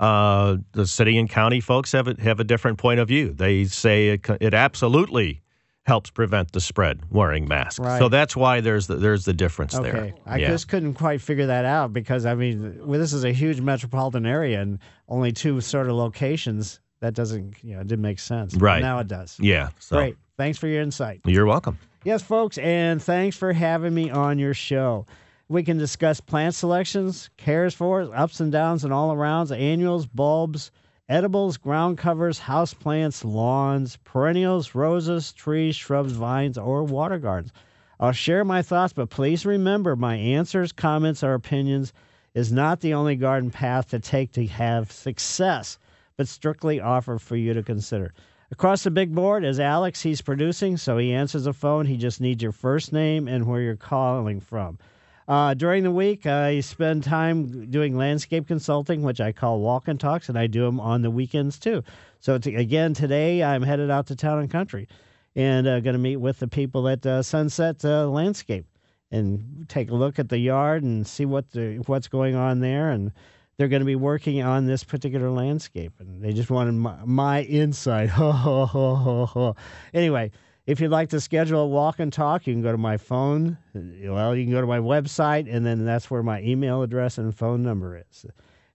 Uh, 0.00 0.56
the 0.72 0.86
city 0.86 1.16
and 1.16 1.30
county 1.30 1.60
folks 1.60 1.92
have 1.92 2.08
a, 2.08 2.20
have 2.20 2.40
a 2.40 2.44
different 2.44 2.78
point 2.78 2.98
of 2.98 3.06
view. 3.06 3.32
They 3.32 3.66
say 3.66 4.08
it, 4.08 4.28
it 4.40 4.52
absolutely 4.52 5.43
helps 5.84 6.10
prevent 6.10 6.52
the 6.52 6.60
spread 6.60 7.00
wearing 7.10 7.46
masks. 7.46 7.78
Right. 7.78 7.98
So 7.98 8.08
that's 8.08 8.34
why 8.34 8.60
there's 8.60 8.86
the, 8.86 8.96
there's 8.96 9.24
the 9.24 9.34
difference 9.34 9.74
okay. 9.74 9.90
there. 9.90 10.14
I 10.26 10.38
yeah. 10.38 10.48
just 10.48 10.68
couldn't 10.68 10.94
quite 10.94 11.20
figure 11.20 11.46
that 11.46 11.64
out 11.64 11.92
because 11.92 12.26
I 12.26 12.34
mean, 12.34 12.80
well, 12.86 12.98
this 12.98 13.12
is 13.12 13.24
a 13.24 13.32
huge 13.32 13.60
metropolitan 13.60 14.26
area 14.26 14.60
and 14.60 14.78
only 15.08 15.32
two 15.32 15.60
sort 15.60 15.88
of 15.88 15.96
locations. 15.96 16.80
That 17.00 17.12
doesn't, 17.12 17.62
you 17.62 17.74
know, 17.74 17.82
it 17.82 17.86
didn't 17.86 18.02
make 18.02 18.18
sense. 18.18 18.54
Right. 18.54 18.80
But 18.80 18.86
now 18.86 18.98
it 19.00 19.08
does. 19.08 19.38
Yeah. 19.38 19.68
So. 19.78 19.96
Great. 19.96 20.16
Thanks 20.38 20.58
for 20.58 20.68
your 20.68 20.80
insight. 20.80 21.20
You're 21.26 21.46
welcome. 21.46 21.78
Yes, 22.04 22.22
folks, 22.22 22.58
and 22.58 23.02
thanks 23.02 23.36
for 23.36 23.52
having 23.52 23.94
me 23.94 24.10
on 24.10 24.38
your 24.38 24.52
show. 24.52 25.06
We 25.48 25.62
can 25.62 25.78
discuss 25.78 26.20
plant 26.20 26.54
selections, 26.54 27.30
cares 27.36 27.74
for, 27.74 28.14
ups 28.14 28.40
and 28.40 28.50
downs, 28.50 28.84
and 28.84 28.92
all 28.92 29.14
arounds, 29.14 29.56
annuals, 29.56 30.06
bulbs, 30.06 30.70
edibles, 31.08 31.56
ground 31.56 31.98
covers, 31.98 32.38
house 32.38 32.72
plants, 32.72 33.24
lawns, 33.24 33.96
perennials, 34.04 34.74
roses, 34.74 35.32
trees, 35.32 35.76
shrubs, 35.76 36.12
vines, 36.12 36.56
or 36.56 36.82
water 36.84 37.18
gardens. 37.18 37.52
I'll 38.00 38.12
share 38.12 38.44
my 38.44 38.62
thoughts, 38.62 38.92
but 38.92 39.10
please 39.10 39.46
remember 39.46 39.96
my 39.96 40.16
answers, 40.16 40.72
comments, 40.72 41.22
or 41.22 41.34
opinions 41.34 41.92
is 42.34 42.52
not 42.52 42.80
the 42.80 42.94
only 42.94 43.16
garden 43.16 43.50
path 43.50 43.90
to 43.90 44.00
take 44.00 44.32
to 44.32 44.46
have 44.46 44.90
success, 44.90 45.78
but 46.16 46.26
strictly 46.26 46.80
offer 46.80 47.18
for 47.18 47.36
you 47.36 47.54
to 47.54 47.62
consider. 47.62 48.12
Across 48.50 48.84
the 48.84 48.90
big 48.90 49.14
board 49.14 49.44
is 49.44 49.60
Alex. 49.60 50.02
He's 50.02 50.20
producing, 50.20 50.76
so 50.76 50.98
he 50.98 51.12
answers 51.12 51.44
the 51.44 51.52
phone. 51.52 51.86
He 51.86 51.96
just 51.96 52.20
needs 52.20 52.42
your 52.42 52.52
first 52.52 52.92
name 52.92 53.28
and 53.28 53.46
where 53.46 53.60
you're 53.60 53.76
calling 53.76 54.40
from. 54.40 54.78
Uh, 55.26 55.54
during 55.54 55.82
the 55.82 55.90
week, 55.90 56.26
I 56.26 56.60
spend 56.60 57.02
time 57.02 57.70
doing 57.70 57.96
landscape 57.96 58.46
consulting, 58.46 59.02
which 59.02 59.20
I 59.20 59.32
call 59.32 59.60
walk 59.60 59.88
and 59.88 59.98
talks, 59.98 60.28
and 60.28 60.38
I 60.38 60.46
do 60.46 60.64
them 60.64 60.78
on 60.80 61.02
the 61.02 61.10
weekends 61.10 61.58
too. 61.58 61.82
So, 62.20 62.36
to, 62.38 62.54
again, 62.54 62.92
today 62.92 63.42
I'm 63.42 63.62
headed 63.62 63.90
out 63.90 64.06
to 64.08 64.16
town 64.16 64.40
and 64.40 64.50
country 64.50 64.86
and 65.34 65.66
uh, 65.66 65.80
going 65.80 65.94
to 65.94 65.98
meet 65.98 66.16
with 66.16 66.38
the 66.38 66.48
people 66.48 66.88
at 66.88 67.04
uh, 67.06 67.22
Sunset 67.22 67.84
uh, 67.84 68.06
Landscape 68.08 68.66
and 69.10 69.66
take 69.68 69.90
a 69.90 69.94
look 69.94 70.18
at 70.18 70.28
the 70.28 70.38
yard 70.38 70.82
and 70.82 71.06
see 71.06 71.24
what 71.24 71.50
the, 71.52 71.82
what's 71.86 72.08
going 72.08 72.34
on 72.34 72.60
there. 72.60 72.90
And 72.90 73.12
they're 73.56 73.68
going 73.68 73.80
to 73.80 73.86
be 73.86 73.96
working 73.96 74.42
on 74.42 74.66
this 74.66 74.84
particular 74.84 75.30
landscape, 75.30 75.92
and 76.00 76.22
they 76.22 76.32
just 76.32 76.50
wanted 76.50 76.72
my, 76.72 76.96
my 77.04 77.42
insight. 77.42 78.10
anyway, 79.94 80.32
if 80.66 80.80
you'd 80.80 80.90
like 80.90 81.10
to 81.10 81.20
schedule 81.20 81.60
a 81.60 81.66
walk 81.66 81.98
and 81.98 82.12
talk, 82.12 82.46
you 82.46 82.54
can 82.54 82.62
go 82.62 82.72
to 82.72 82.78
my 82.78 82.96
phone. 82.96 83.58
Well, 83.74 84.34
you 84.34 84.44
can 84.44 84.52
go 84.52 84.62
to 84.62 84.66
my 84.66 84.78
website, 84.78 85.46
and 85.54 85.64
then 85.64 85.84
that's 85.84 86.10
where 86.10 86.22
my 86.22 86.40
email 86.42 86.82
address 86.82 87.18
and 87.18 87.34
phone 87.34 87.62
number 87.62 88.02
is. 88.10 88.24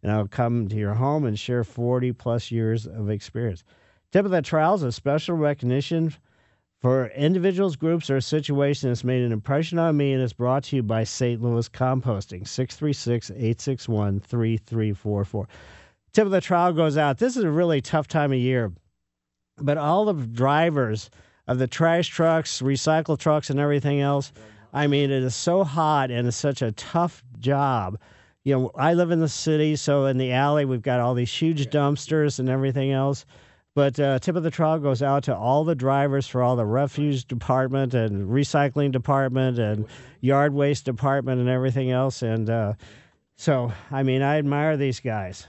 And 0.04 0.12
I'll 0.12 0.28
come 0.28 0.68
to 0.68 0.76
your 0.76 0.94
home 0.94 1.26
and 1.26 1.38
share 1.38 1.64
40 1.64 2.14
plus 2.14 2.52
years 2.52 2.86
of 2.86 3.10
experience. 3.10 3.64
Tip 4.12 4.26
of 4.26 4.32
the 4.32 4.42
trowel 4.42 4.76
is 4.76 4.84
a 4.84 4.92
special 4.92 5.36
recognition 5.36 6.14
for 6.80 7.08
individuals, 7.08 7.76
groups, 7.76 8.10
or 8.10 8.22
situations 8.22 8.90
that's 8.90 9.04
made 9.04 9.24
an 9.24 9.32
impression 9.32 9.80
on 9.80 9.98
me 9.98 10.14
and 10.14 10.22
is 10.22 10.32
brought 10.32 10.64
to 10.66 10.78
you 10.78 10.84
by 10.84 11.04
St. 11.04 11.42
Louis 11.42 11.68
Composting, 11.70 12.48
636 12.48 13.32
861 13.32 14.20
3344. 14.22 15.48
tip 16.14 16.26
of 16.26 16.32
the 16.32 16.40
trowel 16.40 16.72
goes 16.72 16.98
out. 16.98 17.18
This 17.18 17.36
is 17.36 17.44
a 17.44 17.52
really 17.52 17.82
tough 17.82 18.08
time 18.08 18.32
of 18.32 18.38
year, 18.38 18.72
but 19.58 19.78
all 19.78 20.06
the 20.06 20.14
drivers 20.14 21.10
of 21.50 21.58
the 21.58 21.68
trash 21.68 22.08
trucks, 22.08 22.62
recycle 22.62 23.18
trucks, 23.18 23.50
and 23.50 23.60
everything 23.60 24.02
else. 24.02 24.32
I 24.72 24.86
mean, 24.86 25.10
it 25.10 25.24
is 25.24 25.34
so 25.34 25.64
hot 25.64 26.12
and 26.12 26.28
it's 26.28 26.38
such 26.38 26.62
a 26.62 26.72
tough 26.74 27.24
job. 27.40 27.98
You 28.44 28.56
know, 28.56 28.72
I 28.76 28.94
live 28.94 29.10
in 29.10 29.20
the 29.20 29.28
city, 29.28 29.76
so 29.76 30.06
in 30.06 30.20
the 30.20 30.32
alley 30.32 30.64
we've 30.64 30.84
got 30.84 31.00
all 31.00 31.16
these 31.16 31.34
huge 31.34 31.66
dumpsters 31.72 32.38
and 32.38 32.50
everything 32.50 32.92
else. 32.92 33.26
But 33.74 34.00
uh, 34.00 34.20
tip 34.20 34.36
of 34.36 34.44
the 34.44 34.52
trowel 34.52 34.78
goes 34.78 35.02
out 35.02 35.24
to 35.24 35.36
all 35.36 35.64
the 35.64 35.74
drivers 35.74 36.28
for 36.28 36.44
all 36.44 36.56
the 36.56 36.68
refuse 36.68 37.24
department 37.24 37.96
and 37.96 38.30
recycling 38.30 38.92
department 38.92 39.58
and 39.58 39.88
yard 40.22 40.54
waste 40.54 40.86
department 40.86 41.40
and 41.40 41.50
everything 41.50 41.90
else. 41.90 42.22
And 42.22 42.48
uh, 42.48 42.74
so, 43.38 43.72
I 43.90 44.04
mean, 44.04 44.22
I 44.22 44.38
admire 44.38 44.78
these 44.78 45.00
guys. 45.00 45.48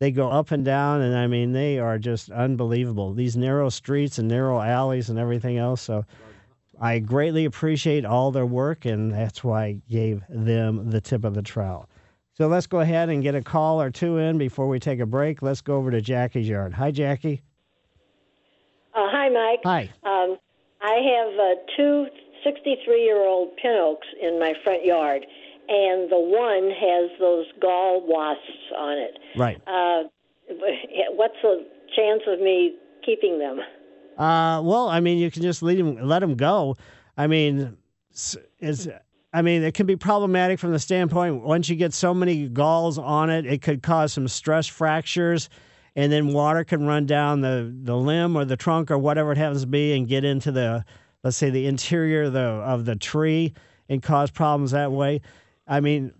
They 0.00 0.10
go 0.10 0.28
up 0.28 0.50
and 0.50 0.64
down, 0.64 1.02
and 1.02 1.16
I 1.16 1.26
mean, 1.26 1.52
they 1.52 1.78
are 1.78 1.98
just 1.98 2.30
unbelievable. 2.30 3.14
These 3.14 3.36
narrow 3.36 3.68
streets 3.68 4.18
and 4.18 4.28
narrow 4.28 4.60
alleys 4.60 5.08
and 5.08 5.18
everything 5.18 5.56
else. 5.56 5.80
So, 5.82 6.04
I 6.80 6.98
greatly 6.98 7.44
appreciate 7.44 8.04
all 8.04 8.30
their 8.30 8.46
work, 8.46 8.84
and 8.84 9.12
that's 9.12 9.44
why 9.44 9.64
I 9.64 9.80
gave 9.88 10.22
them 10.28 10.90
the 10.90 11.00
tip 11.00 11.24
of 11.24 11.34
the 11.34 11.42
trowel. 11.42 11.88
So 12.32 12.48
let's 12.48 12.66
go 12.66 12.80
ahead 12.80 13.10
and 13.10 13.22
get 13.22 13.36
a 13.36 13.42
call 13.42 13.80
or 13.80 13.90
two 13.90 14.18
in 14.18 14.38
before 14.38 14.66
we 14.66 14.80
take 14.80 14.98
a 14.98 15.06
break. 15.06 15.40
Let's 15.40 15.60
go 15.60 15.76
over 15.76 15.92
to 15.92 16.00
Jackie's 16.00 16.48
yard. 16.48 16.74
Hi, 16.74 16.90
Jackie. 16.90 17.42
Uh, 18.92 19.06
hi, 19.08 19.28
Mike. 19.28 19.60
Hi. 19.64 19.90
Um, 20.02 20.36
I 20.82 20.94
have 20.94 21.38
uh, 21.38 21.54
two 21.76 22.06
63 22.42 23.04
year 23.04 23.24
old 23.24 23.56
pin 23.56 23.76
oaks 23.80 24.06
in 24.20 24.40
my 24.40 24.52
front 24.64 24.84
yard, 24.84 25.24
and 25.68 26.10
the 26.10 26.18
one 26.18 26.70
has 26.70 27.10
those 27.18 27.46
gall 27.60 28.04
wasps 28.06 28.72
on 28.76 28.98
it. 28.98 29.18
Right. 29.36 29.60
Uh, 29.66 30.08
what's 31.12 31.36
the 31.42 31.66
chance 31.96 32.22
of 32.26 32.40
me 32.40 32.76
keeping 33.04 33.38
them? 33.38 33.60
Uh, 34.18 34.62
well, 34.62 34.88
I 34.88 35.00
mean, 35.00 35.18
you 35.18 35.30
can 35.30 35.42
just 35.42 35.62
leave 35.62 35.78
them, 35.78 36.06
let 36.06 36.20
them 36.20 36.36
go. 36.36 36.76
I 37.16 37.26
mean, 37.26 37.76
is 38.60 38.88
I 39.32 39.42
mean, 39.42 39.64
it 39.64 39.74
can 39.74 39.86
be 39.86 39.96
problematic 39.96 40.60
from 40.60 40.70
the 40.70 40.78
standpoint 40.78 41.42
once 41.42 41.68
you 41.68 41.74
get 41.74 41.92
so 41.92 42.14
many 42.14 42.48
galls 42.48 42.98
on 42.98 43.30
it, 43.30 43.46
it 43.46 43.62
could 43.62 43.82
cause 43.82 44.12
some 44.12 44.28
stress 44.28 44.68
fractures, 44.68 45.48
and 45.96 46.12
then 46.12 46.32
water 46.32 46.62
can 46.62 46.86
run 46.86 47.06
down 47.06 47.40
the, 47.40 47.74
the 47.82 47.96
limb 47.96 48.36
or 48.36 48.44
the 48.44 48.56
trunk 48.56 48.92
or 48.92 48.98
whatever 48.98 49.32
it 49.32 49.38
happens 49.38 49.62
to 49.62 49.66
be 49.66 49.96
and 49.96 50.06
get 50.06 50.24
into 50.24 50.52
the 50.52 50.84
let's 51.24 51.36
say 51.36 51.50
the 51.50 51.66
interior 51.66 52.24
of 52.24 52.32
the 52.32 52.40
of 52.40 52.84
the 52.84 52.94
tree 52.94 53.52
and 53.88 54.02
cause 54.02 54.30
problems 54.30 54.70
that 54.70 54.92
way. 54.92 55.20
I 55.66 55.80
mean, 55.80 56.12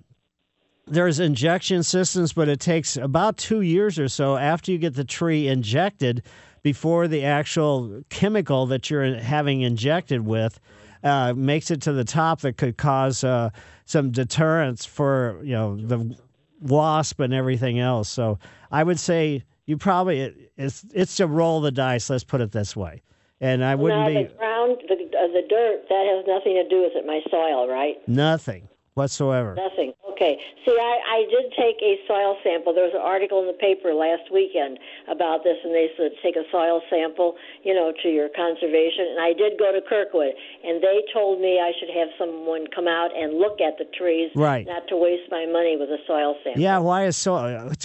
there's 0.87 1.21
injection 1.21 1.83
systems, 1.83 2.33
but 2.33 2.49
it 2.49 2.61
takes 2.61 2.97
about 2.97 3.37
two 3.37 3.63
years 3.63 3.99
or 3.99 4.09
so 4.09 4.37
after 4.37 4.71
you 4.73 4.79
get 4.79 4.95
the 4.95 5.05
tree 5.05 5.49
injected 5.49 6.23
before 6.63 7.09
the 7.09 7.25
actual 7.25 8.03
chemical 8.09 8.67
that 8.67 8.91
you're 8.91 9.17
having 9.17 9.63
injected 9.63 10.27
with 10.27 10.61
uh, 11.03 11.35
makes 11.37 11.71
it 11.71 11.83
to 11.83 11.93
the 11.93 12.05
top 12.05 12.41
that 12.41 12.57
could 12.57 12.77
cause 12.77 13.23
uh, 13.23 13.51
some 13.85 14.11
deterrence 14.11 14.85
for 14.85 15.39
you 15.43 15.53
know 15.53 15.77
the 15.77 16.17
wasp 16.61 17.21
and 17.21 17.35
everything 17.35 17.79
else. 17.79 18.09
So 18.09 18.39
I 18.73 18.83
would 18.83 18.99
say 18.99 19.45
you 19.67 19.77
probably 19.77 20.35
it's 20.57 20.85
it's 20.95 21.17
to 21.17 21.27
roll 21.27 21.61
the 21.61 21.71
dice. 21.71 22.09
Let's 22.09 22.25
put 22.25 22.41
it 22.41 22.53
this 22.53 22.75
way. 22.75 23.03
And 23.41 23.63
I 23.63 23.75
wouldn't 23.75 24.01
now, 24.01 24.09
be 24.09 24.27
the 24.27 24.35
ground, 24.35 24.77
the, 24.89 24.95
uh, 24.95 25.27
the 25.27 25.47
dirt 25.49 25.83
that 25.91 26.07
has 26.17 26.25
nothing 26.27 26.55
to 26.55 26.67
do 26.69 26.83
with 26.83 26.93
it. 26.95 27.05
My 27.05 27.21
soil, 27.31 27.69
right? 27.69 27.97
nothing 28.09 28.69
whatsoever. 28.95 29.55
Nothing. 29.55 29.93
Okay. 30.13 30.39
See, 30.65 30.71
I, 30.79 30.95
I 31.03 31.27
did 31.29 31.51
take 31.59 31.83
a 31.83 31.99
soil 32.07 32.39
sample. 32.45 32.73
There 32.73 32.85
was 32.85 32.95
an 32.95 33.03
article 33.03 33.41
in 33.41 33.47
the 33.49 33.59
paper 33.59 33.93
last 33.93 34.31
weekend 34.33 34.79
about 35.11 35.43
this, 35.43 35.57
and 35.65 35.75
they 35.75 35.91
said 35.99 36.13
take 36.23 36.37
a 36.37 36.47
soil 36.53 36.81
sample, 36.89 37.35
you 37.65 37.75
know, 37.75 37.93
to 38.03 38.09
your 38.09 38.29
conservation. 38.31 39.11
And 39.11 39.21
I 39.21 39.33
did 39.35 39.59
go 39.59 39.73
to 39.75 39.81
Kirkwood, 39.83 40.33
and 40.63 40.81
they 40.81 41.03
told 41.13 41.41
me 41.41 41.59
I 41.59 41.73
should 41.79 41.91
have 41.91 42.09
someone 42.17 42.67
come 42.73 42.87
out 42.87 43.11
and 43.17 43.35
look 43.39 43.61
at 43.61 43.77
the 43.79 43.85
trees, 43.99 44.31
Right. 44.37 44.65
not 44.67 44.87
to 44.89 44.97
waste 44.97 45.27
my 45.31 45.47
money 45.47 45.77
with 45.77 45.91
a 45.91 45.99
soil 46.07 46.37
sample. 46.45 46.63
Yeah, 46.63 46.79
why 46.79 47.07
is 47.07 47.17
so 47.17 47.35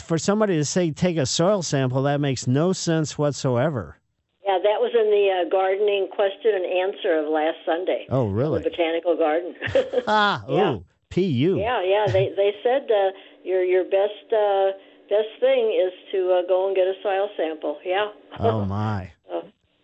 for 0.06 0.18
somebody 0.20 0.56
to 0.58 0.66
say 0.66 0.92
take 0.92 1.18
a 1.18 1.26
soil 1.26 1.64
sample 1.64 2.04
that 2.04 2.22
makes 2.22 2.46
no 2.46 2.74
sense 2.74 3.18
whatsoever. 3.18 3.98
Yeah, 4.46 4.58
that 4.64 4.82
was 4.82 4.92
in 4.94 5.10
the 5.10 5.46
uh, 5.46 5.50
gardening 5.50 6.08
question 6.14 6.54
and 6.56 6.66
answer 6.66 7.20
of 7.20 7.28
last 7.30 7.58
Sunday. 7.66 8.06
Oh, 8.10 8.28
really? 8.30 8.62
The 8.64 8.70
botanical 8.70 9.16
garden. 9.18 9.56
Ah, 10.08 10.44
Yeah. 10.48 10.72
ooh, 10.74 10.86
pu. 11.10 11.58
Yeah, 11.60 11.82
yeah. 11.84 12.06
They 12.12 12.32
they 12.36 12.54
said 12.64 12.90
uh, 12.92 13.12
your 13.44 13.64
your 13.64 13.84
best 13.84 14.28
uh, 14.32 14.72
best 15.10 15.30
thing 15.40 15.74
is 15.74 15.94
to 16.12 16.40
uh, 16.40 16.48
go 16.48 16.68
and 16.68 16.76
get 16.76 16.88
a 16.88 16.94
soil 17.04 17.30
sample. 17.38 17.78
Yeah. 17.86 18.10
Oh 18.40 18.66
my, 18.78 19.12
Uh, 19.32 19.42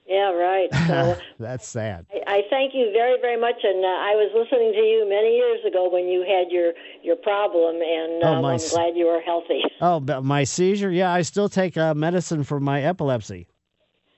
yeah, 0.08 0.32
right. 0.32 0.70
So 0.88 1.18
that's 1.40 1.68
sad. 1.68 2.06
I, 2.14 2.38
I 2.38 2.42
thank 2.50 2.74
you 2.74 2.92
very 2.94 3.20
very 3.20 3.40
much, 3.40 3.56
and 3.64 3.84
uh, 3.84 3.88
I 3.88 4.14
was 4.16 4.32
listening 4.36 4.74
to 4.74 4.80
you 4.86 5.08
many 5.10 5.36
years 5.36 5.60
ago 5.66 5.90
when 5.90 6.08
you 6.08 6.22
had 6.22 6.52
your 6.52 6.74
your 7.02 7.16
problem, 7.18 7.82
and 7.82 8.24
Oh, 8.24 8.34
um, 8.36 8.42
my 8.42 8.54
I'm 8.54 8.70
glad 8.70 8.96
you 8.96 9.08
are 9.08 9.22
healthy. 9.22 9.62
Oh, 9.82 10.00
but 10.00 10.24
my 10.24 10.44
seizure. 10.46 10.92
Yeah, 10.92 11.12
I 11.12 11.22
still 11.22 11.50
take 11.50 11.76
uh, 11.78 11.94
medicine 11.94 12.44
for 12.44 12.60
my 12.60 12.82
epilepsy. 12.84 13.48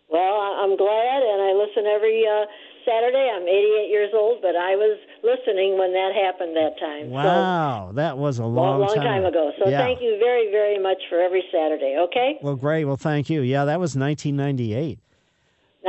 Well, 0.09 0.37
I'm 0.61 0.77
glad, 0.77 1.19
and 1.23 1.41
I 1.41 1.51
listen 1.53 1.85
every 1.85 2.23
uh, 2.27 2.45
Saturday. 2.85 3.27
I'm 3.35 3.43
88 3.43 3.89
years 3.89 4.11
old, 4.13 4.41
but 4.41 4.55
I 4.55 4.75
was 4.75 4.97
listening 5.23 5.77
when 5.77 5.93
that 5.93 6.11
happened 6.13 6.55
that 6.55 6.79
time. 6.79 7.07
So, 7.07 7.13
Wow, 7.13 7.91
that 7.95 8.17
was 8.17 8.39
a 8.39 8.45
long, 8.45 8.79
long, 8.79 8.87
long 8.87 8.95
time 8.95 9.25
ago. 9.25 9.51
So 9.59 9.69
yeah. 9.69 9.79
thank 9.79 10.01
you 10.01 10.17
very, 10.19 10.51
very 10.51 10.79
much 10.79 10.97
for 11.09 11.19
every 11.19 11.43
Saturday. 11.51 11.97
Okay. 12.07 12.37
Well, 12.41 12.55
great. 12.55 12.85
Well, 12.85 12.97
thank 12.97 13.29
you. 13.29 13.41
Yeah, 13.41 13.65
that 13.65 13.79
was 13.79 13.95
1998. 13.95 14.99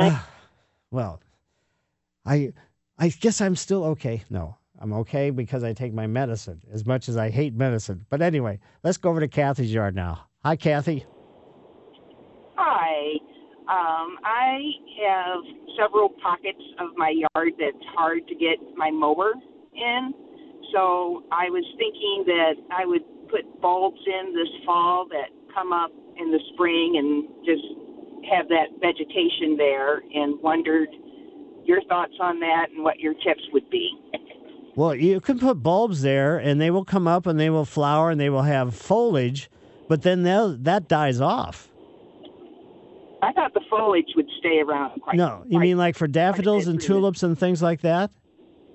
Ah, 0.01 0.29
well, 0.91 1.19
I 2.25 2.53
I 2.97 3.09
guess 3.09 3.41
I'm 3.41 3.55
still 3.55 3.83
okay. 3.85 4.23
No, 4.29 4.57
I'm 4.79 4.93
okay 4.93 5.29
because 5.29 5.63
I 5.63 5.73
take 5.73 5.93
my 5.93 6.07
medicine. 6.07 6.61
As 6.71 6.85
much 6.85 7.09
as 7.09 7.17
I 7.17 7.29
hate 7.29 7.53
medicine, 7.53 8.05
but 8.09 8.21
anyway, 8.21 8.59
let's 8.83 8.97
go 8.97 9.09
over 9.09 9.19
to 9.19 9.27
Kathy's 9.27 9.73
yard 9.73 9.95
now. 9.95 10.27
Hi, 10.43 10.55
Kathy. 10.55 11.05
Hi. 12.55 13.19
Um, 13.69 14.17
I 14.25 14.71
have 15.05 15.41
several 15.77 16.09
pockets 16.09 16.63
of 16.79 16.97
my 16.97 17.13
yard 17.13 17.53
that's 17.59 17.85
hard 17.93 18.27
to 18.27 18.33
get 18.33 18.57
my 18.75 18.89
mower 18.89 19.33
in. 19.75 20.13
So 20.73 21.23
I 21.31 21.49
was 21.49 21.63
thinking 21.77 22.23
that 22.25 22.53
I 22.75 22.85
would 22.85 23.03
put 23.29 23.45
bulbs 23.61 24.01
in 24.07 24.33
this 24.33 24.49
fall 24.65 25.07
that 25.09 25.29
come 25.53 25.71
up 25.71 25.91
in 26.17 26.31
the 26.31 26.39
spring 26.53 26.97
and 26.97 27.45
just 27.45 27.61
have 28.31 28.49
that 28.49 28.73
vegetation 28.81 29.55
there 29.55 30.01
and 30.15 30.41
wondered 30.41 30.89
your 31.63 31.83
thoughts 31.83 32.13
on 32.19 32.39
that 32.39 32.67
and 32.73 32.83
what 32.83 32.99
your 32.99 33.13
tips 33.13 33.43
would 33.53 33.69
be. 33.69 33.91
Well, 34.75 34.95
you 34.95 35.19
can 35.21 35.39
put 35.39 35.61
bulbs 35.61 36.01
there, 36.01 36.37
and 36.37 36.59
they 36.59 36.71
will 36.71 36.85
come 36.85 37.07
up 37.07 37.27
and 37.27 37.39
they 37.39 37.49
will 37.49 37.65
flower 37.65 38.09
and 38.09 38.19
they 38.19 38.29
will 38.29 38.43
have 38.43 38.75
foliage, 38.75 39.49
but 39.87 40.01
then 40.01 40.23
that 40.23 40.87
dies 40.87 41.21
off. 41.21 41.69
I 43.21 43.33
thought 43.33 43.53
the 43.53 43.61
foliage 43.69 44.07
would 44.15 44.29
stay 44.39 44.59
around 44.59 45.01
quite 45.01 45.17
No, 45.17 45.43
you 45.47 45.59
mean 45.59 45.77
like 45.77 45.95
for 45.95 46.07
daffodils 46.07 46.67
and 46.67 46.81
tulips 46.81 47.23
and 47.23 47.37
things 47.37 47.61
like 47.61 47.81
that? 47.81 48.11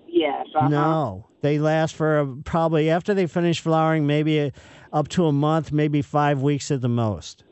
Yes. 0.06 0.46
Uh-huh. 0.54 0.68
No, 0.68 1.28
they 1.40 1.58
last 1.58 1.94
for 1.94 2.20
a, 2.20 2.26
probably 2.44 2.90
after 2.90 3.14
they 3.14 3.26
finish 3.26 3.60
flowering, 3.60 4.06
maybe 4.06 4.38
a, 4.38 4.52
up 4.92 5.08
to 5.08 5.26
a 5.26 5.32
month, 5.32 5.72
maybe 5.72 6.02
five 6.02 6.42
weeks 6.42 6.70
at 6.70 6.80
the 6.80 6.88
most. 6.88 7.44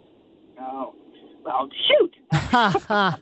Oh, 0.61 0.95
well, 1.45 1.69
shoot. 1.89 2.15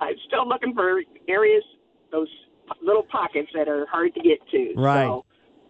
I'm 0.00 0.14
still 0.26 0.46
looking 0.46 0.74
for 0.74 1.00
areas, 1.28 1.62
those 2.12 2.28
little 2.82 3.04
pockets 3.04 3.48
that 3.54 3.68
are 3.68 3.86
hard 3.86 4.14
to 4.14 4.20
get 4.20 4.38
to. 4.50 4.74
Right. 4.76 5.06
So, 5.06 5.24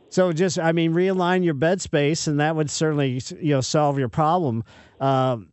So 0.09 0.33
just, 0.33 0.59
I 0.59 0.73
mean, 0.73 0.93
realign 0.93 1.45
your 1.45 1.55
bed 1.55 1.81
space, 1.81 2.27
and 2.27 2.41
that 2.41 2.57
would 2.57 2.71
certainly, 2.71 3.21
you 3.41 3.55
know, 3.55 3.61
solve 3.61 3.99
your 3.99 4.09
problem. 4.09 4.65
Um, 5.01 5.51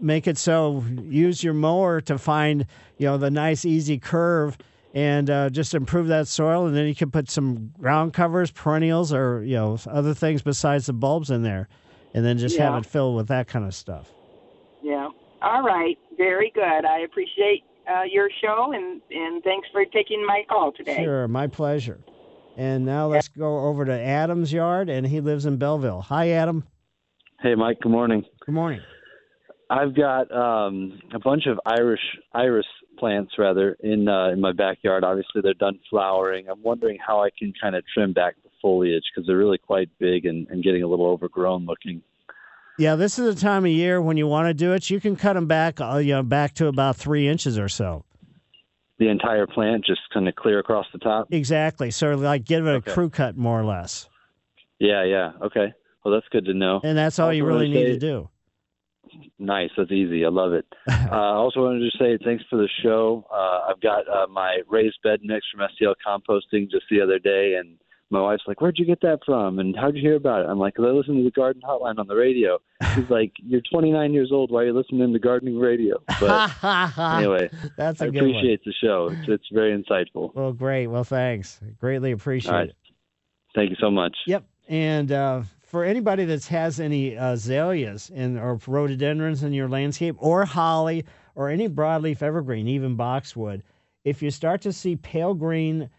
make 0.00 0.26
it 0.26 0.38
so 0.38 0.84
use 1.02 1.42
your 1.42 1.54
mower 1.54 2.00
to 2.02 2.18
find, 2.18 2.66
you 2.98 3.06
know, 3.06 3.16
the 3.18 3.30
nice 3.30 3.64
easy 3.64 3.98
curve, 3.98 4.58
and 4.92 5.28
uh, 5.30 5.50
just 5.50 5.74
improve 5.74 6.08
that 6.08 6.28
soil, 6.28 6.66
and 6.66 6.76
then 6.76 6.86
you 6.86 6.94
can 6.94 7.10
put 7.10 7.30
some 7.30 7.72
ground 7.78 8.12
covers, 8.12 8.50
perennials, 8.50 9.12
or 9.12 9.42
you 9.42 9.56
know, 9.56 9.78
other 9.88 10.14
things 10.14 10.42
besides 10.42 10.86
the 10.86 10.92
bulbs 10.92 11.30
in 11.30 11.42
there, 11.42 11.68
and 12.14 12.24
then 12.24 12.38
just 12.38 12.56
have 12.56 12.74
it 12.76 12.86
filled 12.86 13.16
with 13.16 13.28
that 13.28 13.48
kind 13.48 13.64
of 13.64 13.74
stuff. 13.74 14.12
yeah. 14.82 15.08
All 15.42 15.62
right. 15.62 15.98
Very 16.16 16.50
good. 16.54 16.86
I 16.86 17.00
appreciate 17.00 17.64
uh, 17.86 18.04
your 18.10 18.30
show 18.42 18.72
and, 18.72 19.02
and 19.10 19.42
thanks 19.44 19.68
for 19.72 19.84
taking 19.84 20.24
my 20.24 20.42
call 20.48 20.72
today. 20.72 21.04
Sure, 21.04 21.28
my 21.28 21.48
pleasure. 21.48 22.00
And 22.56 22.86
now 22.86 23.08
let's 23.08 23.28
go 23.28 23.66
over 23.66 23.84
to 23.84 23.92
Adam's 23.92 24.52
yard, 24.52 24.88
and 24.88 25.06
he 25.06 25.20
lives 25.20 25.44
in 25.44 25.58
Belleville. 25.58 26.00
Hi, 26.04 26.30
Adam. 26.30 26.64
Hey, 27.40 27.54
Mike. 27.56 27.80
Good 27.82 27.92
morning. 27.92 28.24
Good 28.46 28.54
morning. 28.54 28.80
I've 29.70 29.94
got 29.94 30.30
um, 30.30 31.00
a 31.12 31.18
bunch 31.18 31.46
of 31.46 31.58
Irish 31.66 32.00
iris 32.32 32.66
plants, 32.98 33.32
rather, 33.38 33.76
in 33.80 34.08
uh, 34.08 34.28
in 34.28 34.40
my 34.40 34.52
backyard. 34.52 35.04
Obviously, 35.04 35.40
they're 35.42 35.54
done 35.54 35.78
flowering. 35.90 36.48
I'm 36.48 36.62
wondering 36.62 36.98
how 37.04 37.22
I 37.22 37.30
can 37.36 37.52
kind 37.60 37.74
of 37.74 37.82
trim 37.92 38.12
back 38.12 38.36
the 38.44 38.50
foliage 38.62 39.02
because 39.14 39.26
they're 39.26 39.36
really 39.38 39.58
quite 39.58 39.88
big 39.98 40.26
and, 40.26 40.46
and 40.48 40.62
getting 40.62 40.82
a 40.82 40.86
little 40.86 41.06
overgrown 41.06 41.66
looking. 41.66 42.02
Yeah, 42.78 42.96
this 42.96 43.18
is 43.18 43.34
the 43.34 43.40
time 43.40 43.64
of 43.64 43.70
year 43.70 44.02
when 44.02 44.16
you 44.16 44.26
want 44.26 44.48
to 44.48 44.54
do 44.54 44.72
it. 44.72 44.90
You 44.90 45.00
can 45.00 45.14
cut 45.16 45.34
them 45.34 45.46
back, 45.46 45.80
uh, 45.80 45.96
you 45.98 46.12
know, 46.14 46.22
back 46.24 46.54
to 46.54 46.66
about 46.66 46.96
three 46.96 47.28
inches 47.28 47.56
or 47.58 47.68
so. 47.68 48.04
The 48.98 49.08
entire 49.08 49.46
plant 49.46 49.84
just 49.84 50.00
kind 50.12 50.28
of 50.28 50.34
clear 50.34 50.58
across 50.58 50.86
the 50.92 50.98
top. 50.98 51.28
Exactly. 51.32 51.90
So 51.90 52.14
like 52.14 52.44
give 52.44 52.66
it 52.66 52.70
a 52.70 52.74
Okay. 52.76 52.92
crew 52.92 53.10
cut 53.10 53.36
more 53.36 53.60
or 53.60 53.64
less, 53.64 54.08
Yeah, 54.80 55.04
yeah. 55.04 55.32
Okay. 55.42 55.72
Well, 56.04 56.14
that's 56.14 56.26
good 56.30 56.44
to 56.46 56.54
know. 56.54 56.80
and 56.84 56.96
that's 56.98 57.18
all 57.18 57.32
you 57.32 57.44
Also 57.44 57.54
really 57.56 57.68
need 57.70 57.86
to 57.86 57.98
do. 57.98 58.28
Nice. 59.38 59.70
That's 59.76 59.90
easy. 59.90 60.24
I 60.24 60.28
love 60.28 60.52
it. 60.52 60.66
uh, 60.88 60.92
I 61.10 61.34
also 61.34 61.64
wanted 61.64 61.90
to 61.90 61.98
say 61.98 62.18
thanks 62.24 62.44
for 62.48 62.56
the 62.56 62.68
show. 62.82 63.26
Uh, 63.32 63.70
I've 63.70 63.80
got 63.80 64.08
uh, 64.08 64.26
my 64.28 64.58
raised 64.68 64.98
bed 65.02 65.20
mix 65.22 65.46
from 65.50 65.66
STL 65.68 65.94
Composting 66.06 66.70
just 66.70 66.84
the 66.90 67.00
other 67.00 67.18
day, 67.18 67.56
and 67.58 67.78
my 68.10 68.20
wife's 68.20 68.44
like, 68.46 68.60
"Where'd 68.60 68.78
you 68.78 68.86
get 68.86 69.00
that 69.00 69.20
from? 69.26 69.58
And 69.58 69.74
how'd 69.76 69.96
you 69.96 70.02
hear 70.02 70.16
about 70.16 70.42
it?" 70.42 70.48
I'm 70.48 70.58
like, 70.58 70.74
"'Cause 70.74 70.84
I 70.86 70.90
listened 70.92 71.18
to 71.18 71.24
the 71.24 71.30
Garden 71.30 71.62
Hotline 71.62 71.98
on 71.98 72.06
the 72.06 72.14
radio." 72.14 72.58
She's 72.94 73.08
like, 73.10 73.32
"You're 73.44 73.62
29 73.72 74.12
years 74.12 74.30
old. 74.32 74.50
Why 74.50 74.62
are 74.62 74.66
you 74.66 74.72
listening 74.72 75.12
to 75.12 75.18
gardening 75.18 75.58
radio?" 75.58 75.96
But 76.20 76.50
anyway, 76.98 77.50
That's 77.76 78.00
a 78.00 78.04
I 78.04 78.10
good 78.10 78.22
one. 78.22 78.30
appreciate 78.30 78.64
the 78.64 78.72
show. 78.82 79.08
It's, 79.12 79.28
it's 79.28 79.48
very 79.52 79.76
insightful. 79.76 80.34
Well, 80.34 80.52
great. 80.52 80.86
Well, 80.86 81.04
thanks. 81.04 81.60
Greatly 81.80 82.12
appreciate 82.12 82.52
right. 82.52 82.68
it. 82.68 82.76
Thank 83.54 83.70
you 83.70 83.76
so 83.80 83.90
much. 83.90 84.16
Yep. 84.26 84.44
And 84.68 85.12
uh, 85.12 85.42
for 85.74 85.82
anybody 85.82 86.24
that 86.24 86.44
has 86.44 86.78
any 86.78 87.18
uh, 87.18 87.32
azaleas 87.32 88.08
and 88.14 88.38
or 88.38 88.60
rhododendrons 88.64 89.42
in 89.42 89.52
your 89.52 89.68
landscape, 89.68 90.14
or 90.20 90.44
holly, 90.44 91.04
or 91.34 91.48
any 91.48 91.68
broadleaf 91.68 92.22
evergreen, 92.22 92.68
even 92.68 92.94
boxwood, 92.94 93.60
if 94.04 94.22
you 94.22 94.30
start 94.30 94.60
to 94.60 94.72
see 94.72 94.94
pale 94.94 95.34
green, 95.34 95.90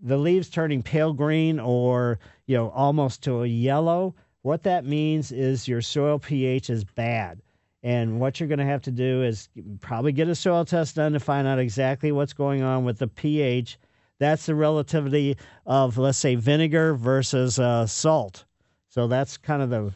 the 0.00 0.16
leaves 0.16 0.48
turning 0.48 0.84
pale 0.84 1.12
green 1.12 1.58
or 1.58 2.20
you 2.46 2.56
know 2.56 2.70
almost 2.70 3.24
to 3.24 3.42
a 3.42 3.46
yellow, 3.48 4.14
what 4.42 4.62
that 4.62 4.84
means 4.86 5.32
is 5.32 5.66
your 5.66 5.82
soil 5.82 6.20
pH 6.20 6.70
is 6.70 6.84
bad. 6.84 7.42
And 7.82 8.20
what 8.20 8.38
you're 8.38 8.48
going 8.48 8.60
to 8.60 8.64
have 8.64 8.82
to 8.82 8.92
do 8.92 9.24
is 9.24 9.48
probably 9.80 10.12
get 10.12 10.28
a 10.28 10.36
soil 10.36 10.64
test 10.64 10.94
done 10.94 11.12
to 11.12 11.18
find 11.18 11.48
out 11.48 11.58
exactly 11.58 12.12
what's 12.12 12.34
going 12.34 12.62
on 12.62 12.84
with 12.84 13.00
the 13.00 13.08
pH. 13.08 13.80
That's 14.20 14.46
the 14.46 14.54
relativity 14.54 15.36
of, 15.66 15.98
let's 15.98 16.18
say, 16.18 16.36
vinegar 16.36 16.94
versus 16.94 17.58
uh, 17.58 17.88
salt. 17.88 18.44
So 18.94 19.08
that's 19.08 19.36
kind 19.36 19.60
of 19.60 19.70
the 19.70 19.92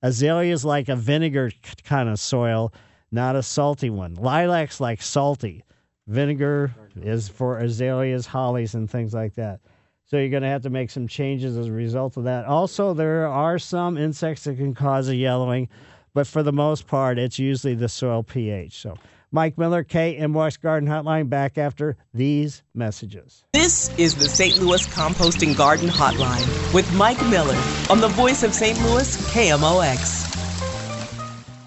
azalea 0.00 0.52
is 0.52 0.64
like 0.64 0.88
a 0.88 0.94
vinegar 0.94 1.50
kind 1.82 2.08
of 2.08 2.20
soil, 2.20 2.72
not 3.10 3.34
a 3.34 3.42
salty 3.42 3.90
one. 3.90 4.14
Lilac's 4.14 4.80
like 4.80 5.02
salty. 5.02 5.64
Vinegar 6.06 6.72
is 7.00 7.28
for 7.28 7.58
azaleas, 7.58 8.24
hollies, 8.24 8.76
and 8.76 8.88
things 8.88 9.12
like 9.12 9.34
that. 9.34 9.58
So 10.04 10.18
you're 10.18 10.28
going 10.28 10.44
to 10.44 10.48
have 10.48 10.62
to 10.62 10.70
make 10.70 10.88
some 10.88 11.08
changes 11.08 11.56
as 11.58 11.66
a 11.66 11.72
result 11.72 12.16
of 12.16 12.22
that. 12.22 12.44
Also, 12.44 12.94
there 12.94 13.26
are 13.26 13.58
some 13.58 13.98
insects 13.98 14.44
that 14.44 14.56
can 14.56 14.72
cause 14.72 15.08
a 15.08 15.16
yellowing, 15.16 15.68
but 16.14 16.28
for 16.28 16.44
the 16.44 16.52
most 16.52 16.86
part, 16.86 17.18
it's 17.18 17.40
usually 17.40 17.74
the 17.74 17.88
soil 17.88 18.22
pH. 18.22 18.78
So, 18.78 18.94
Mike 19.34 19.56
Miller, 19.56 19.82
KMOX 19.82 20.60
Garden 20.60 20.86
Hotline, 20.88 21.30
back 21.30 21.56
after 21.56 21.96
these 22.12 22.62
messages. 22.74 23.44
This 23.54 23.90
is 23.98 24.14
the 24.14 24.28
St. 24.28 24.58
Louis 24.60 24.86
Composting 24.88 25.56
Garden 25.56 25.88
Hotline 25.88 26.74
with 26.74 26.92
Mike 26.94 27.20
Miller 27.30 27.56
on 27.88 28.00
the 28.00 28.08
voice 28.08 28.42
of 28.42 28.52
St. 28.52 28.78
Louis, 28.82 29.16
KMOX. 29.32 30.28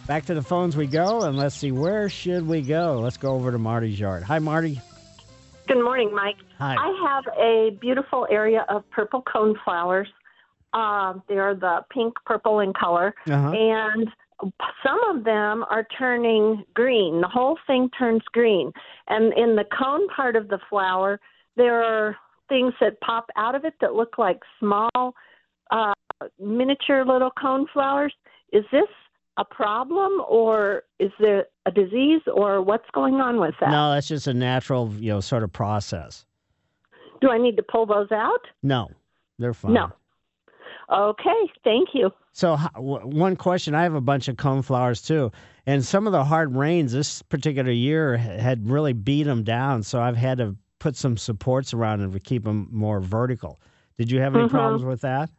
Back 0.05 0.26
to 0.26 0.36
the 0.36 0.43
phones 0.43 0.78
we 0.78 0.86
go, 0.86 1.24
and 1.24 1.36
let's 1.36 1.55
see 1.55 1.72
where 1.72 2.07
should 2.07 2.47
we 2.47 2.61
go. 2.61 2.99
Let's 3.01 3.18
go 3.18 3.34
over 3.34 3.51
to 3.51 3.57
Marty's 3.57 3.99
yard. 3.99 4.22
Hi, 4.22 4.38
Marty. 4.38 4.80
Good 5.68 5.84
morning, 5.84 6.13
Mike. 6.13 6.36
Hi. 6.59 6.76
I 6.78 7.09
have 7.09 7.24
a 7.39 7.72
beautiful 7.82 8.28
area 8.30 8.63
of 8.70 8.88
purple 8.91 9.24
cone 9.24 9.57
flowers. 9.66 10.07
Um, 10.74 11.24
they're 11.28 11.55
the 11.55 11.80
pink 11.89 12.13
purple 12.28 12.59
in 12.59 12.74
color, 12.74 13.16
Uh-huh. 13.28 13.49
and 13.53 14.07
some 14.86 15.00
of 15.10 15.24
them 15.24 15.64
are 15.70 15.88
turning 15.98 16.64
green. 16.74 17.22
The 17.22 17.28
whole 17.28 17.58
thing 17.68 17.90
turns 17.98 18.22
green, 18.32 18.72
and 19.08 19.34
in 19.34 19.56
the 19.56 19.66
cone 19.78 20.08
part 20.10 20.36
of 20.36 20.48
the 20.50 20.60
flower, 20.70 21.20
there 21.56 21.84
are 21.84 22.16
things 22.50 22.74
that 22.80 23.00
pop 23.02 23.30
out 23.38 23.56
of 23.56 23.66
it 23.66 23.74
that 23.82 23.94
look 23.94 24.18
like 24.18 24.40
small, 24.60 25.16
uh, 25.72 25.94
miniature 26.40 27.06
little 27.06 27.32
cone 27.40 27.66
flowers. 27.74 28.14
Is 28.52 28.64
this 28.72 28.88
a 29.38 29.46
problem, 29.46 30.22
or 30.30 30.84
is 31.00 31.12
there 31.20 31.46
a 31.66 31.72
disease, 31.72 32.22
or 32.34 32.62
what's 32.62 32.90
going 32.94 33.16
on 33.16 33.40
with 33.40 33.56
that? 33.60 33.72
No, 33.72 33.94
that's 33.94 34.08
just 34.08 34.28
a 34.28 34.34
natural, 34.34 34.94
you 34.94 35.10
know, 35.10 35.20
sort 35.20 35.44
of 35.44 35.52
process. 35.52 36.26
Do 37.22 37.30
I 37.30 37.38
need 37.38 37.58
to 37.58 37.64
pull 37.64 37.86
those 37.86 38.12
out? 38.12 38.42
No, 38.62 38.90
they're 39.40 39.54
fine. 39.54 39.74
No. 39.74 39.92
Okay, 40.92 41.50
thank 41.64 41.90
you. 41.94 42.12
So, 42.32 42.58
one 42.76 43.36
question 43.36 43.74
I 43.74 43.84
have 43.84 43.96
a 43.96 44.02
bunch 44.02 44.28
of 44.28 44.38
cone 44.38 44.62
flowers 44.62 45.02
too, 45.02 45.32
and 45.66 45.84
some 45.84 46.06
of 46.06 46.14
the 46.14 46.24
hard 46.24 46.56
rains 46.56 46.92
this 46.92 47.22
particular 47.22 47.72
year 47.72 48.18
had 48.18 48.70
really 48.70 48.94
beat 48.94 49.24
them 49.24 49.44
down. 49.44 49.84
So, 49.84 50.02
I've 50.02 50.18
had 50.18 50.38
to 50.40 50.56
put 50.80 50.96
some 50.96 51.18
supports 51.18 51.74
around 51.74 52.02
them 52.02 52.12
to 52.12 52.20
keep 52.20 52.44
them 52.44 52.68
more 52.72 53.00
vertical. 53.00 53.60
Did 53.98 54.12
you 54.12 54.20
have 54.20 54.36
any 54.36 54.46
Mhm. 54.46 54.52
problems 54.52 54.84
with 54.84 55.02
that? 55.02 55.30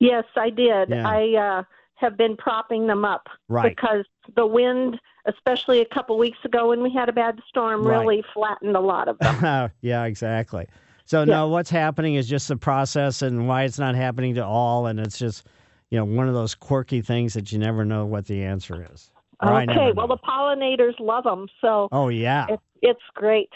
Yes, 0.00 0.24
I 0.36 0.48
did. 0.50 0.88
Yeah. 0.88 1.06
I 1.08 1.34
uh, 1.36 1.62
have 1.96 2.16
been 2.16 2.36
propping 2.36 2.86
them 2.86 3.04
up 3.04 3.28
Right. 3.48 3.76
because 3.76 4.06
the 4.34 4.46
wind, 4.46 4.98
especially 5.26 5.80
a 5.82 5.84
couple 5.84 6.16
weeks 6.16 6.38
ago 6.44 6.70
when 6.70 6.82
we 6.82 6.90
had 6.90 7.10
a 7.10 7.12
bad 7.12 7.38
storm, 7.46 7.86
Right. 7.86 7.98
really 8.00 8.24
flattened 8.32 8.74
a 8.74 8.80
lot 8.80 9.06
of 9.08 9.18
them. 9.20 9.70
yeah, 9.82 10.04
exactly. 10.04 10.66
So, 11.10 11.22
Yeah. 11.22 11.34
no, 11.34 11.48
what's 11.48 11.70
happening 11.70 12.14
is 12.14 12.28
just 12.28 12.46
the 12.46 12.56
process 12.56 13.20
and 13.20 13.48
why 13.48 13.64
it's 13.64 13.80
not 13.80 13.96
happening 13.96 14.36
to 14.36 14.46
all, 14.46 14.86
and 14.86 15.00
it's 15.00 15.18
just, 15.18 15.44
you 15.90 15.98
know, 15.98 16.04
one 16.04 16.28
of 16.28 16.34
those 16.34 16.54
quirky 16.54 17.00
things 17.00 17.34
that 17.34 17.50
you 17.50 17.58
never 17.58 17.84
know 17.84 18.06
what 18.06 18.26
the 18.26 18.44
answer 18.44 18.86
is. 18.92 19.10
Okay, 19.42 19.66
know. 19.74 19.92
well 19.96 20.06
the 20.06 20.18
pollinators 20.18 20.94
love 21.00 21.24
them, 21.24 21.48
so 21.60 21.88
Oh 21.90 22.10
yeah. 22.10 22.46
it's 22.48 22.62
it's 22.80 23.00
great. 23.14 23.48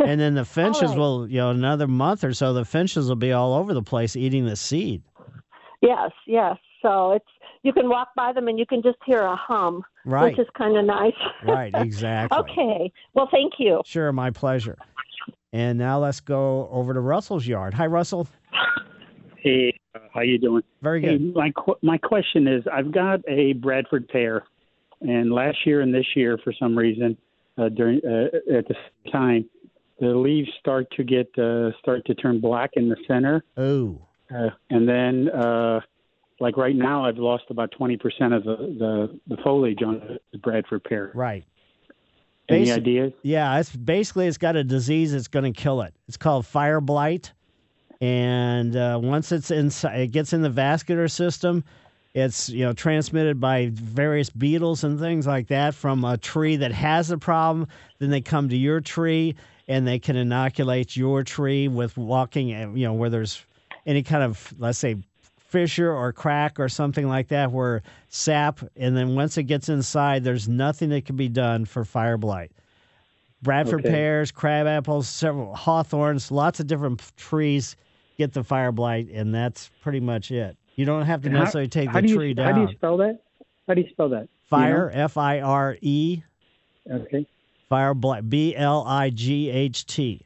and 0.00 0.20
then 0.20 0.34
the 0.34 0.44
finches 0.58 0.90
right. 0.90 0.98
will, 0.98 1.26
you 1.26 1.38
know, 1.38 1.48
another 1.48 1.88
month 1.88 2.24
or 2.24 2.34
so, 2.34 2.52
the 2.52 2.66
finches 2.66 3.08
will 3.08 3.16
be 3.16 3.32
all 3.32 3.54
over 3.54 3.72
the 3.72 3.82
place 3.82 4.14
eating 4.14 4.44
the 4.44 4.56
seed. 4.56 5.02
yes, 5.80 6.10
yes. 6.26 6.58
So 6.82 7.12
it's 7.12 7.24
you 7.62 7.72
can 7.72 7.88
walk 7.88 8.08
by 8.16 8.34
them 8.34 8.48
and 8.48 8.58
you 8.58 8.66
can 8.66 8.82
just 8.82 8.98
hear 9.06 9.22
a 9.22 9.34
hum, 9.34 9.82
Right. 10.04 10.36
which 10.36 10.46
is 10.46 10.52
kind 10.58 10.76
of 10.76 10.84
nice. 10.84 11.14
Right, 11.42 11.72
exactly. 11.86 12.38
okay. 12.38 12.92
Well, 13.14 13.28
thank 13.30 13.54
you. 13.58 13.80
Sure, 13.86 14.12
my 14.12 14.30
pleasure. 14.30 14.76
And 15.52 15.78
now 15.78 15.98
let's 15.98 16.20
go 16.20 16.68
over 16.70 16.92
to 16.92 17.00
Russell's 17.00 17.46
yard. 17.46 17.72
Hi, 17.74 17.86
Russell. 17.86 18.28
Hey, 19.36 19.72
uh, 19.94 20.00
how 20.12 20.20
you 20.20 20.38
doing? 20.38 20.62
Very 20.82 21.00
Hey, 21.00 21.16
good. 21.18 21.34
my 21.34 21.50
qu- 21.52 21.78
my 21.82 21.96
question 21.96 22.46
is, 22.46 22.64
I've 22.70 22.92
got 22.92 23.20
a 23.28 23.54
Bradford 23.54 24.08
pear, 24.08 24.44
and 25.00 25.32
last 25.32 25.58
year 25.64 25.80
and 25.80 25.94
this 25.94 26.04
year, 26.14 26.38
for 26.44 26.52
some 26.52 26.76
reason, 26.76 27.16
uh, 27.56 27.68
during 27.70 28.00
uh, 28.04 28.26
at 28.52 28.68
the 28.68 28.74
same 28.74 29.12
time, 29.12 29.50
the 30.00 30.08
leaves 30.08 30.50
start 30.60 30.86
to 30.96 31.04
get 31.04 31.26
uh, 31.38 31.70
start 31.78 32.04
to 32.06 32.14
turn 32.14 32.40
black 32.40 32.70
in 32.74 32.88
the 32.88 32.96
center. 33.06 33.42
Oh. 33.56 33.98
Uh, 34.34 34.50
and 34.68 34.86
then, 34.86 35.30
uh, 35.30 35.80
like 36.40 36.58
right 36.58 36.76
now, 36.76 37.06
I've 37.06 37.16
lost 37.16 37.44
about 37.48 37.70
twenty 37.70 37.96
percent 37.96 38.34
of 38.34 38.44
the, 38.44 38.56
the 38.56 39.20
the 39.34 39.42
foliage 39.42 39.82
on 39.82 40.18
the 40.32 40.38
Bradford 40.38 40.84
pear. 40.84 41.10
Right. 41.14 41.44
Any 42.48 42.66
Basi- 42.66 42.76
ideas? 42.76 43.12
Yeah, 43.22 43.58
it's 43.58 43.74
basically 43.74 44.26
it's 44.26 44.38
got 44.38 44.56
a 44.56 44.64
disease 44.64 45.12
that's 45.12 45.28
going 45.28 45.52
to 45.52 45.58
kill 45.58 45.82
it. 45.82 45.94
It's 46.06 46.16
called 46.16 46.46
fire 46.46 46.80
blight, 46.80 47.32
and 48.00 48.74
uh, 48.74 48.98
once 49.02 49.32
it's 49.32 49.50
inside, 49.50 50.00
it 50.00 50.12
gets 50.12 50.32
in 50.32 50.42
the 50.42 50.50
vascular 50.50 51.08
system. 51.08 51.64
It's 52.14 52.48
you 52.48 52.64
know 52.64 52.72
transmitted 52.72 53.38
by 53.38 53.70
various 53.72 54.30
beetles 54.30 54.82
and 54.82 54.98
things 54.98 55.26
like 55.26 55.48
that 55.48 55.74
from 55.74 56.04
a 56.04 56.16
tree 56.16 56.56
that 56.56 56.72
has 56.72 57.10
a 57.10 57.18
problem. 57.18 57.68
Then 57.98 58.10
they 58.10 58.22
come 58.22 58.48
to 58.48 58.56
your 58.56 58.80
tree 58.80 59.36
and 59.68 59.86
they 59.86 59.98
can 59.98 60.16
inoculate 60.16 60.96
your 60.96 61.22
tree 61.22 61.68
with 61.68 61.96
walking. 61.98 62.48
You 62.48 62.86
know 62.86 62.94
where 62.94 63.10
there's 63.10 63.44
any 63.86 64.02
kind 64.02 64.22
of 64.22 64.54
let's 64.58 64.78
say 64.78 64.96
fissure 65.52 65.90
or 65.92 66.12
crack 66.12 66.60
or 66.60 66.68
something 66.68 67.08
like 67.08 67.28
that 67.28 67.50
where 67.50 67.82
sap 68.10 68.60
and 68.76 68.94
then 68.94 69.14
once 69.14 69.38
it 69.38 69.44
gets 69.44 69.70
inside 69.70 70.22
there's 70.22 70.46
nothing 70.46 70.90
that 70.90 71.06
can 71.06 71.16
be 71.16 71.26
done 71.28 71.64
for 71.64 71.86
fire 71.86 72.18
blight 72.18 72.52
bradford 73.42 73.80
Okay. 73.80 73.88
pears 73.90 74.30
crab 74.30 74.66
apples 74.66 75.08
several 75.08 75.54
hawthorns 75.54 76.30
lots 76.30 76.60
of 76.60 76.66
different 76.66 77.00
trees 77.16 77.76
get 78.18 78.34
the 78.34 78.44
fire 78.44 78.72
blight 78.72 79.08
and 79.10 79.34
that's 79.34 79.70
pretty 79.80 80.00
much 80.00 80.30
it 80.30 80.54
you 80.76 80.84
don't 80.84 81.06
have 81.06 81.22
to 81.22 81.30
how- 81.30 81.38
necessarily 81.38 81.66
take 81.68 81.90
the 81.94 82.02
do 82.02 82.08
you- 82.08 82.14
tree 82.16 82.34
How 82.36 82.52
do 82.52 82.60
you 82.60 82.68
spell 82.76 82.98
that? 82.98 83.22
How 83.66 83.72
do 83.74 83.80
you 83.80 83.88
spell 83.90 84.10
that? 84.10 84.20
Do 84.22 84.24
you 84.24 84.28
fire 84.50 84.90
f-i-r-e? 84.94 86.22
Okay. 86.90 87.26
fire 87.70 87.94
blight 87.94 88.28
b-l-i-g-h-t 88.28 90.20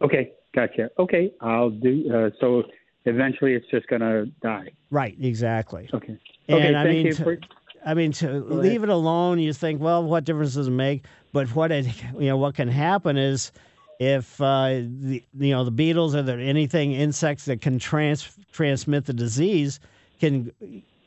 Okay, 0.00 0.30
gotcha. 0.54 0.90
Okay, 0.96 1.32
I'll 1.40 1.70
do. 1.70 2.04
Uh, 2.14 2.30
so 2.40 2.62
eventually, 3.08 3.54
it's 3.54 3.66
just 3.70 3.86
gonna 3.88 4.26
die. 4.42 4.68
right 4.90 5.16
exactly 5.20 5.88
Okay. 5.92 6.18
And 6.48 6.56
okay. 6.58 6.74
I 6.74 6.82
thank 6.84 6.96
mean, 6.96 7.06
you. 7.06 7.12
to- 7.14 7.24
for, 7.24 7.38
I 7.84 7.94
mean, 7.94 8.12
to 8.12 8.40
leave 8.44 8.82
it 8.82 8.88
alone, 8.88 9.38
you 9.38 9.52
think, 9.52 9.80
well, 9.80 10.02
what 10.02 10.24
difference 10.24 10.54
does 10.54 10.66
it 10.66 10.72
make? 10.72 11.04
But 11.32 11.54
what 11.54 11.70
it, 11.70 11.86
you 12.18 12.26
know, 12.28 12.36
what 12.36 12.54
can 12.54 12.68
happen 12.68 13.16
is 13.16 13.52
if 13.98 14.40
uh, 14.40 14.68
the 14.68 15.22
you 15.38 15.50
know 15.50 15.64
the 15.64 15.70
beetles 15.70 16.14
or 16.14 16.22
the 16.22 16.34
anything 16.34 16.92
insects 16.92 17.44
that 17.46 17.60
can 17.60 17.78
trans 17.78 18.36
transmit 18.52 19.06
the 19.06 19.12
disease 19.12 19.80
can 20.20 20.52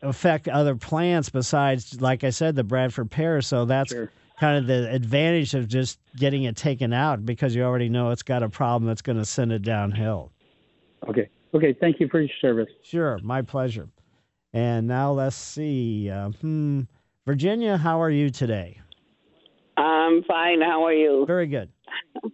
affect 0.02 0.48
other 0.48 0.76
plants 0.76 1.30
besides, 1.30 2.02
like 2.02 2.24
I 2.24 2.30
said, 2.30 2.56
the 2.56 2.64
Bradford 2.64 3.12
pear. 3.12 3.42
So 3.42 3.66
that's 3.66 3.94
kind 4.40 4.58
of 4.58 4.68
the 4.68 4.92
advantage 4.92 5.54
of 5.54 5.68
just 5.68 6.00
getting 6.18 6.44
it 6.44 6.56
taken 6.56 6.94
out 6.94 7.26
because 7.26 7.54
you 7.56 7.64
already 7.64 7.90
know 7.90 8.10
it's 8.10 8.24
got 8.24 8.42
a 8.42 8.50
problem 8.50 8.88
that's 8.88 9.02
going 9.02 9.18
to 9.18 9.26
send 9.26 9.52
it 9.52 9.62
downhill. 9.62 10.32
Okay. 11.08 11.30
Okay. 11.54 11.76
Thank 11.80 12.00
you 12.00 12.08
for 12.08 12.20
your 12.22 12.30
service. 12.42 12.70
Sure, 12.84 13.20
my 13.24 13.42
pleasure. 13.42 13.90
And 14.54 14.88
now 14.88 15.12
let's 15.12 15.36
see. 15.36 16.10
Uh, 16.10 16.30
hmm, 16.30 16.82
Virginia, 17.26 17.78
how 17.78 18.02
are 18.02 18.10
you 18.10 18.30
today? 18.30 18.80
I'm 19.78 20.24
fine. 20.24 20.62
How 20.62 20.86
are 20.86 20.94
you? 20.94 21.26
Very 21.26 21.48
good. 21.48 21.70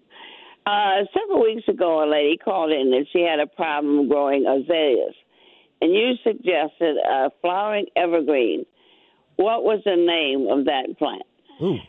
Uh, 0.68 1.05
several 1.18 1.41
weeks 1.41 1.65
ago, 1.70 2.03
a 2.03 2.07
lady 2.11 2.36
called 2.36 2.74
in 2.74 2.93
and 2.93 3.07
she 3.13 3.22
had 3.22 3.39
a 3.39 3.47
problem 3.47 4.09
growing 4.09 4.45
azaleas, 4.45 5.15
and 5.80 5.93
you 5.93 6.11
suggested 6.26 6.97
a 7.09 7.30
flowering 7.39 7.86
evergreen. 7.95 8.65
What 9.38 9.63
was 9.63 9.80
the 9.86 9.95
name 9.95 10.47
of 10.51 10.65
that 10.65 10.97
plant? 10.97 11.24
Ooh. 11.61 11.80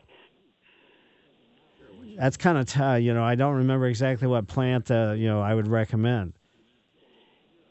That's 2.16 2.36
kind 2.36 2.56
of 2.56 2.66
tough. 2.66 3.00
You 3.00 3.14
know, 3.14 3.24
I 3.24 3.34
don't 3.34 3.56
remember 3.56 3.86
exactly 3.86 4.28
what 4.28 4.46
plant, 4.46 4.92
uh, 4.92 5.14
you 5.16 5.26
know, 5.26 5.40
I 5.42 5.54
would 5.54 5.66
recommend. 5.66 6.34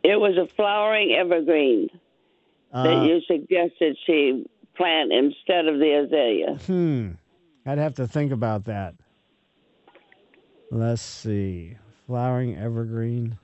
It 0.08 0.18
was 0.22 0.38
a 0.38 0.48
flowering 0.56 1.12
evergreen 1.12 1.90
Uh, 2.72 2.84
that 2.84 3.06
you 3.06 3.20
suggested 3.28 3.98
she 4.06 4.46
plant 4.76 5.12
instead 5.12 5.68
of 5.68 5.80
the 5.80 6.06
azalea. 6.06 6.56
Hmm. 6.66 7.12
I'd 7.66 7.78
have 7.78 7.96
to 7.96 8.08
think 8.08 8.32
about 8.32 8.64
that. 8.66 8.96
Let's 10.72 11.02
see. 11.02 11.76
Flowering 12.06 12.56
evergreen. 12.56 13.38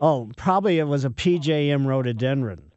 Oh, 0.00 0.30
probably 0.38 0.78
it 0.78 0.84
was 0.84 1.04
a 1.04 1.10
PJM 1.10 1.84
rhododendron. 1.84 2.70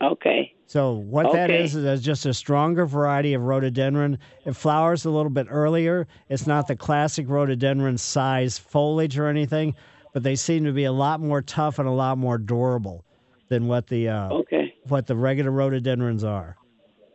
Okay. 0.00 0.53
So 0.66 0.92
what 0.94 1.32
that 1.32 1.50
Okay. 1.50 1.62
is 1.62 1.74
is 1.76 2.00
just 2.00 2.26
a 2.26 2.34
stronger 2.34 2.86
variety 2.86 3.34
of 3.34 3.42
rhododendron. 3.42 4.18
It 4.44 4.56
flowers 4.56 5.04
a 5.04 5.10
little 5.10 5.30
bit 5.30 5.46
earlier. 5.50 6.06
It's 6.28 6.46
not 6.46 6.66
the 6.66 6.74
classic 6.76 7.28
rhododendron 7.28 7.98
size 7.98 8.58
foliage 8.58 9.18
or 9.18 9.28
anything, 9.28 9.74
but 10.12 10.22
they 10.22 10.36
seem 10.36 10.64
to 10.64 10.72
be 10.72 10.84
a 10.84 10.92
lot 10.92 11.20
more 11.20 11.42
tough 11.42 11.78
and 11.78 11.86
a 11.88 11.92
lot 11.92 12.18
more 12.18 12.38
durable 12.38 13.04
than 13.48 13.68
what 13.68 13.86
the 13.88 14.08
uh, 14.08 14.28
okay. 14.30 14.74
what 14.88 15.06
the 15.06 15.14
regular 15.16 15.50
rhododendrons 15.50 16.24
are. 16.24 16.56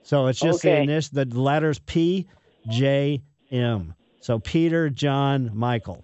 So 0.03 0.27
it's 0.27 0.39
just 0.39 0.63
Okay. 0.63 0.75
the 0.75 0.81
initial, 0.83 1.23
the 1.25 1.39
letters 1.39 1.79
P, 1.79 2.27
J, 2.67 3.21
M. 3.51 3.93
So 4.21 4.37
Peter, 4.39 4.89
John, 4.89 5.51
Michael. 5.53 6.03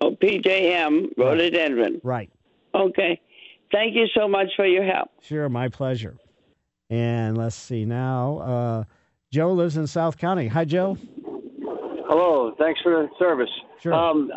Oh, 0.00 0.12
PJM 0.12 1.12
rhododendron. 1.16 2.00
Right. 2.04 2.30
Okay. 2.74 3.20
Thank 3.72 3.94
you 3.94 4.06
so 4.14 4.26
much 4.28 4.48
for 4.56 4.66
your 4.66 4.84
help. 4.84 5.10
Sure, 5.22 5.48
my 5.48 5.68
pleasure. 5.68 6.16
And 6.90 7.36
let's 7.36 7.54
see 7.56 7.84
now. 7.84 8.38
Uh, 8.38 8.84
Joe 9.30 9.52
lives 9.52 9.76
in 9.76 9.86
South 9.86 10.16
County. 10.16 10.46
Hi, 10.48 10.64
Joe. 10.64 10.96
Hello, 12.08 12.54
thanks 12.58 12.80
for 12.82 13.02
the 13.02 13.08
service. 13.18 13.50
Sure. 13.82 13.92
Um, 13.92 14.30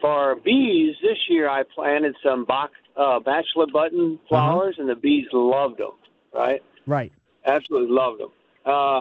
for 0.00 0.36
bees 0.44 0.94
this 1.02 1.16
year, 1.30 1.48
I 1.48 1.62
planted 1.74 2.14
some 2.22 2.44
Bach, 2.44 2.70
uh, 2.96 3.20
bachelor 3.20 3.66
button 3.72 4.18
flowers, 4.28 4.76
and 4.78 4.88
the 4.88 4.94
bees 4.94 5.26
loved 5.32 5.78
them. 5.78 5.92
Right, 6.34 6.62
Right. 6.86 7.12
absolutely 7.46 7.94
loved 7.94 8.20
them. 8.20 8.28
Uh, 8.66 9.00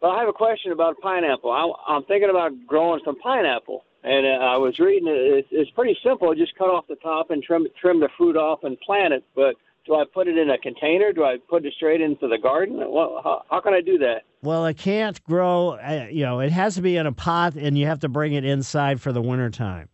but 0.00 0.08
I 0.10 0.20
have 0.20 0.28
a 0.28 0.32
question 0.32 0.70
about 0.70 1.00
pineapple. 1.00 1.50
I, 1.50 1.92
I'm 1.92 2.04
thinking 2.04 2.30
about 2.30 2.52
growing 2.66 3.00
some 3.04 3.16
pineapple, 3.18 3.84
and 4.04 4.26
uh, 4.26 4.44
I 4.44 4.56
was 4.56 4.78
reading 4.78 5.08
it. 5.08 5.12
It's, 5.12 5.48
it's 5.50 5.70
pretty 5.70 5.96
simple. 6.04 6.34
Just 6.34 6.56
cut 6.56 6.68
off 6.68 6.86
the 6.88 6.96
top 6.96 7.30
and 7.30 7.42
trim 7.42 7.66
trim 7.80 8.00
the 8.00 8.08
fruit 8.16 8.36
off 8.36 8.62
and 8.62 8.78
plant 8.80 9.14
it. 9.14 9.24
But 9.34 9.56
do 9.86 9.94
I 9.94 10.04
put 10.12 10.28
it 10.28 10.38
in 10.38 10.50
a 10.50 10.58
container? 10.58 11.12
Do 11.12 11.24
I 11.24 11.36
put 11.48 11.64
it 11.64 11.72
straight 11.74 12.00
into 12.00 12.28
the 12.28 12.38
garden? 12.38 12.76
What, 12.76 13.22
how, 13.22 13.44
how 13.50 13.60
can 13.60 13.74
I 13.74 13.80
do 13.80 13.98
that? 13.98 14.22
Well, 14.42 14.66
it 14.66 14.78
can't 14.78 15.22
grow, 15.24 15.70
uh, 15.70 16.08
you 16.10 16.24
know, 16.24 16.40
it 16.40 16.52
has 16.52 16.74
to 16.76 16.82
be 16.82 16.96
in 16.96 17.06
a 17.06 17.12
pot 17.12 17.54
and 17.54 17.76
you 17.76 17.86
have 17.86 18.00
to 18.00 18.08
bring 18.08 18.34
it 18.34 18.44
inside 18.44 19.00
for 19.00 19.12
the 19.12 19.22
wintertime. 19.22 19.88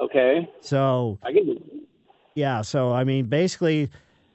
Okay. 0.00 0.48
So, 0.60 1.18
I 1.22 1.32
can. 1.32 1.58
yeah, 2.34 2.62
so 2.62 2.92
I 2.92 3.04
mean, 3.04 3.26
basically, 3.26 3.90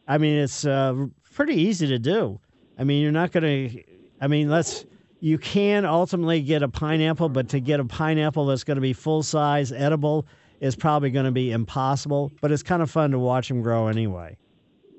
I 0.07 0.17
mean, 0.17 0.37
it's 0.37 0.65
uh, 0.65 1.07
pretty 1.33 1.55
easy 1.55 1.87
to 1.87 1.99
do. 1.99 2.39
I 2.79 2.83
mean, 2.83 3.01
you're 3.01 3.11
not 3.11 3.31
going 3.31 3.43
to, 3.43 3.83
I 4.19 4.27
mean, 4.27 4.49
let's, 4.49 4.85
you 5.21 5.37
can 5.37 5.85
ultimately 5.85 6.41
get 6.41 6.63
a 6.63 6.67
pineapple, 6.67 7.29
but 7.29 7.47
to 7.49 7.59
get 7.59 7.79
a 7.79 7.85
pineapple 7.85 8.47
that's 8.47 8.63
going 8.63 8.75
to 8.75 8.81
be 8.81 8.91
full 8.91 9.23
size, 9.23 9.71
edible, 9.71 10.25
is 10.59 10.75
probably 10.75 11.11
going 11.11 11.25
to 11.25 11.31
be 11.31 11.51
impossible. 11.51 12.31
But 12.41 12.51
it's 12.51 12.63
kind 12.63 12.81
of 12.81 12.91
fun 12.91 13.11
to 13.11 13.19
watch 13.19 13.47
them 13.47 13.61
grow 13.61 13.87
anyway. 13.87 14.35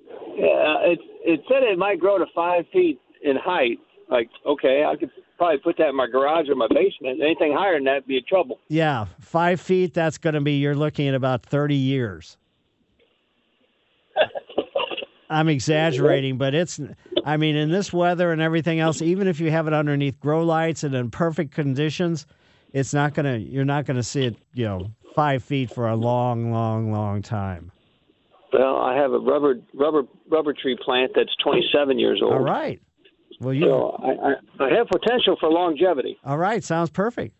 Yeah, 0.09 0.79
it 0.85 1.01
it 1.25 1.41
said 1.49 1.65
it 1.65 1.77
might 1.77 2.01
grow 2.01 2.19
to 2.19 2.27
five 2.35 2.65
feet 2.73 3.01
in 3.23 3.37
height. 3.37 3.79
Like, 4.09 4.31
okay, 4.47 4.85
I 4.85 4.97
could 4.97 5.11
probably 5.39 5.59
put 5.59 5.77
that 5.79 5.89
in 5.89 5.97
my 5.97 6.07
garage 6.07 6.49
or 6.49 6.55
my 6.55 6.69
basement. 6.69 7.21
Anything 7.21 7.53
higher 7.57 7.75
than 7.75 7.85
that 7.85 7.95
would 7.95 8.07
be 8.07 8.19
in 8.19 8.25
trouble. 8.29 8.61
Yeah, 8.69 9.07
five 9.21 9.61
feet, 9.61 9.93
that's 9.93 10.19
going 10.19 10.35
to 10.35 10.41
be, 10.41 10.53
you're 10.55 10.77
looking 10.77 11.09
at 11.09 11.15
about 11.15 11.45
30 11.45 11.75
years. 11.75 12.37
I'm 15.33 15.49
exaggerating, 15.49 16.37
but 16.39 16.55
it's, 16.55 16.81
I 17.25 17.37
mean, 17.37 17.57
in 17.57 17.71
this 17.71 17.93
weather 17.93 18.33
and 18.33 18.41
everything 18.43 18.81
else, 18.81 19.01
even 19.03 19.27
if 19.27 19.41
you 19.41 19.51
have 19.51 19.67
it 19.67 19.73
underneath 19.73 20.21
grow 20.21 20.45
lights 20.45 20.85
and 20.85 20.95
in 20.95 21.11
perfect 21.11 21.53
conditions, 21.55 22.27
it's 22.73 22.93
not 22.95 23.15
going 23.15 23.27
to, 23.27 23.39
you're 23.39 23.65
not 23.65 23.87
going 23.87 23.97
to 23.97 24.03
see 24.03 24.25
it, 24.25 24.37
you 24.55 24.65
know, 24.65 24.91
five 25.15 25.43
feet 25.43 25.71
for 25.71 25.89
a 25.89 25.97
long, 25.97 26.53
long, 26.53 26.93
long 26.93 27.23
time. 27.23 27.71
Well, 28.53 28.77
I 28.79 28.95
have 28.97 29.13
a 29.13 29.19
rubber 29.19 29.55
rubber 29.73 30.03
rubber 30.31 30.53
tree 30.53 30.77
plant 30.85 31.13
that's 31.15 31.35
27 31.43 31.99
years 31.99 32.21
old. 32.23 32.35
All 32.35 32.41
right. 32.41 32.81
Well, 33.41 33.55
you, 33.55 33.65
So 33.65 33.99
I, 34.03 34.11
I, 34.65 34.67
I 34.67 34.75
have 34.77 34.89
potential 34.89 35.37
for 35.41 35.49
longevity. 35.51 36.19
all 36.25 36.37
right, 36.37 36.63
sounds 36.63 36.91
perfect. 36.91 37.35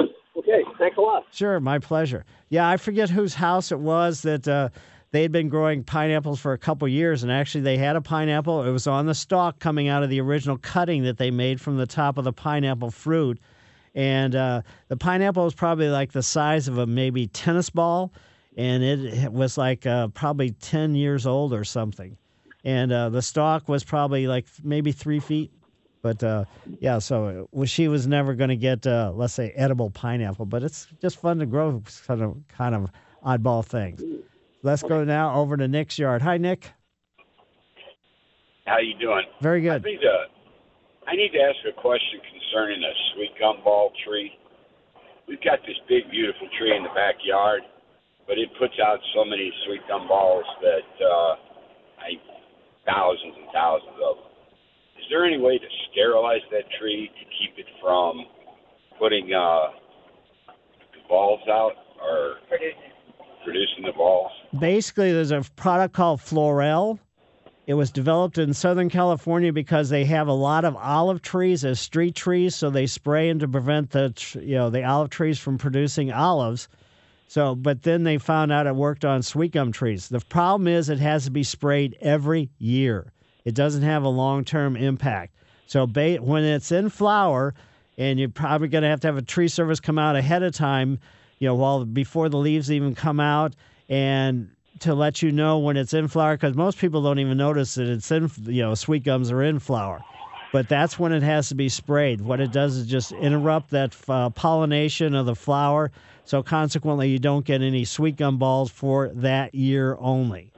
Okay, 0.00 0.62
thanks 0.78 0.96
a 0.96 1.00
lot. 1.00 1.24
Sure, 1.32 1.58
my 1.58 1.78
pleasure. 1.80 2.24
Yeah, 2.50 2.68
I 2.68 2.76
forget 2.76 3.10
whose 3.10 3.34
house 3.34 3.72
it 3.72 3.80
was 3.80 4.22
that 4.22 4.46
uh, 4.46 4.68
they 5.12 5.22
had 5.22 5.32
been 5.32 5.48
growing 5.48 5.84
pineapples 5.84 6.40
for 6.40 6.52
a 6.52 6.58
couple 6.58 6.86
years, 6.88 7.22
and 7.22 7.30
actually 7.30 7.60
they 7.62 7.76
had 7.76 7.96
a 7.96 8.00
pineapple. 8.00 8.64
It 8.64 8.70
was 8.70 8.86
on 8.86 9.06
the 9.06 9.14
stalk 9.14 9.58
coming 9.58 9.88
out 9.88 10.02
of 10.02 10.10
the 10.10 10.20
original 10.20 10.58
cutting 10.58 11.04
that 11.04 11.16
they 11.16 11.30
made 11.30 11.60
from 11.60 11.76
the 11.76 11.86
top 11.86 12.18
of 12.18 12.24
the 12.24 12.32
pineapple 12.32 12.90
fruit, 12.90 13.38
and 13.94 14.34
uh, 14.34 14.62
the 14.88 14.96
pineapple 14.96 15.44
was 15.44 15.54
probably 15.54 15.88
like 15.88 16.12
the 16.12 16.22
size 16.22 16.68
of 16.68 16.78
a 16.78 16.86
maybe 16.86 17.28
tennis 17.28 17.70
ball, 17.70 18.12
and 18.56 18.82
it 18.82 19.32
was 19.32 19.56
like 19.56 19.86
uh, 19.86 20.08
probably 20.08 20.50
ten 20.50 20.94
years 20.94 21.26
old 21.26 21.52
or 21.52 21.64
something, 21.64 22.16
and 22.64 22.92
uh, 22.92 23.08
the 23.08 23.22
stalk 23.22 23.68
was 23.68 23.84
probably 23.84 24.26
like 24.26 24.46
maybe 24.62 24.92
three 24.92 25.20
feet. 25.20 25.52
But 26.02 26.22
uh, 26.22 26.44
yeah, 26.78 27.00
so 27.00 27.48
she 27.64 27.88
was 27.88 28.06
never 28.06 28.34
going 28.34 28.50
to 28.50 28.56
get, 28.56 28.86
uh, 28.86 29.10
let's 29.12 29.34
say, 29.34 29.50
edible 29.56 29.90
pineapple. 29.90 30.46
But 30.46 30.62
it's 30.62 30.86
just 31.00 31.20
fun 31.20 31.38
to 31.40 31.46
grow 31.46 31.82
kind 32.06 32.22
of 32.22 32.36
kind 32.48 32.74
of 32.76 32.90
oddball 33.24 33.64
things. 33.64 34.02
Let's 34.66 34.82
go 34.82 35.04
now 35.04 35.38
over 35.38 35.56
to 35.56 35.68
Nick's 35.68 35.96
yard. 35.96 36.22
Hi, 36.22 36.38
Nick. 36.38 36.72
How 38.66 38.82
you 38.82 38.98
doing? 38.98 39.22
Very 39.40 39.62
good. 39.62 39.70
I 39.70 39.78
good. 39.78 39.86
need 39.86 40.02
to, 40.02 40.18
I 41.06 41.14
need 41.14 41.30
to 41.30 41.38
ask 41.38 41.54
a 41.70 41.80
question 41.80 42.18
concerning 42.26 42.82
a 42.82 42.92
sweet 43.14 43.30
gumball 43.38 43.94
tree. 44.02 44.34
We've 45.28 45.38
got 45.46 45.62
this 45.62 45.78
big, 45.88 46.10
beautiful 46.10 46.50
tree 46.58 46.74
in 46.74 46.82
the 46.82 46.90
backyard, 46.98 47.62
but 48.26 48.42
it 48.42 48.50
puts 48.58 48.74
out 48.82 48.98
so 49.14 49.24
many 49.24 49.54
sweet 49.70 49.86
gumballs 49.86 50.42
that 50.58 50.90
uh, 50.98 52.02
I 52.02 52.18
thousands 52.90 53.38
and 53.38 53.46
thousands 53.54 53.94
of 54.02 54.18
them. 54.18 54.26
Is 54.98 55.06
there 55.14 55.24
any 55.24 55.38
way 55.38 55.58
to 55.58 55.68
sterilize 55.92 56.42
that 56.50 56.66
tree 56.82 57.06
to 57.06 57.24
keep 57.38 57.54
it 57.54 57.70
from 57.78 58.18
putting 58.98 59.30
uh, 59.30 59.78
balls 61.08 61.46
out 61.46 61.78
or 62.02 62.42
producing 62.50 62.95
the 63.52 63.92
balls? 63.96 64.32
Basically, 64.58 65.12
there's 65.12 65.30
a 65.30 65.42
product 65.56 65.94
called 65.94 66.20
Florel. 66.20 66.98
It 67.66 67.74
was 67.74 67.90
developed 67.90 68.38
in 68.38 68.54
Southern 68.54 68.88
California 68.88 69.52
because 69.52 69.88
they 69.88 70.04
have 70.04 70.28
a 70.28 70.32
lot 70.32 70.64
of 70.64 70.76
olive 70.76 71.20
trees 71.20 71.64
as 71.64 71.80
street 71.80 72.14
trees, 72.14 72.54
so 72.54 72.70
they 72.70 72.86
spray 72.86 73.28
them 73.28 73.40
to 73.40 73.48
prevent 73.48 73.90
the 73.90 74.12
you 74.40 74.54
know 74.54 74.70
the 74.70 74.84
olive 74.84 75.10
trees 75.10 75.38
from 75.38 75.58
producing 75.58 76.12
olives. 76.12 76.68
So, 77.28 77.56
but 77.56 77.82
then 77.82 78.04
they 78.04 78.18
found 78.18 78.52
out 78.52 78.68
it 78.68 78.76
worked 78.76 79.04
on 79.04 79.22
sweet 79.22 79.52
gum 79.52 79.72
trees. 79.72 80.08
The 80.08 80.20
problem 80.20 80.68
is 80.68 80.88
it 80.88 81.00
has 81.00 81.24
to 81.24 81.32
be 81.32 81.42
sprayed 81.42 81.96
every 82.00 82.50
year. 82.58 83.12
It 83.44 83.54
doesn't 83.54 83.82
have 83.82 84.04
a 84.04 84.08
long-term 84.08 84.76
impact. 84.76 85.34
So, 85.66 85.88
ba- 85.88 86.18
when 86.18 86.44
it's 86.44 86.70
in 86.70 86.88
flower, 86.88 87.52
and 87.98 88.20
you're 88.20 88.28
probably 88.28 88.68
going 88.68 88.82
to 88.82 88.88
have 88.88 89.00
to 89.00 89.08
have 89.08 89.16
a 89.16 89.22
tree 89.22 89.48
service 89.48 89.80
come 89.80 89.98
out 89.98 90.14
ahead 90.14 90.44
of 90.44 90.54
time, 90.54 91.00
you 91.38 91.48
know, 91.48 91.54
while 91.54 91.84
before 91.84 92.28
the 92.28 92.38
leaves 92.38 92.70
even 92.70 92.94
come 92.94 93.20
out, 93.20 93.54
and 93.88 94.50
to 94.80 94.94
let 94.94 95.22
you 95.22 95.32
know 95.32 95.58
when 95.58 95.76
it's 95.76 95.94
in 95.94 96.08
flower, 96.08 96.34
because 96.36 96.54
most 96.54 96.78
people 96.78 97.02
don't 97.02 97.18
even 97.18 97.36
notice 97.36 97.74
that 97.76 97.88
it's 97.88 98.10
in, 98.10 98.30
you 98.44 98.62
know, 98.62 98.74
sweet 98.74 99.04
gums 99.04 99.30
are 99.30 99.42
in 99.42 99.58
flower. 99.58 100.02
but 100.52 100.68
that's 100.68 100.98
when 100.98 101.12
it 101.12 101.22
has 101.22 101.48
to 101.48 101.54
be 101.54 101.68
sprayed. 101.68 102.20
What 102.20 102.40
it 102.40 102.52
does 102.52 102.76
is 102.76 102.86
just 102.86 103.12
interrupt 103.12 103.70
that 103.70 103.94
uh, 104.08 104.30
pollination 104.30 105.14
of 105.14 105.26
the 105.26 105.34
flower, 105.34 105.90
so 106.24 106.42
consequently 106.42 107.08
you 107.10 107.18
don't 107.18 107.44
get 107.44 107.62
any 107.62 107.84
sweet 107.84 108.16
gum 108.16 108.38
balls 108.38 108.70
for 108.70 109.08
that 109.14 109.54
year 109.54 109.96
only. 110.00 110.50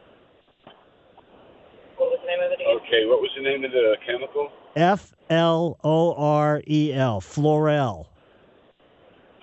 Okay, 2.76 3.06
what 3.06 3.20
was 3.20 3.30
the 3.36 3.42
name 3.42 3.64
of 3.64 3.72
the 3.72 3.96
chemical? 4.06 4.50
F 4.76 5.12
L 5.30 5.78
O 5.82 6.14
R 6.14 6.62
E 6.68 6.92
L, 6.92 7.20
Florel. 7.20 8.08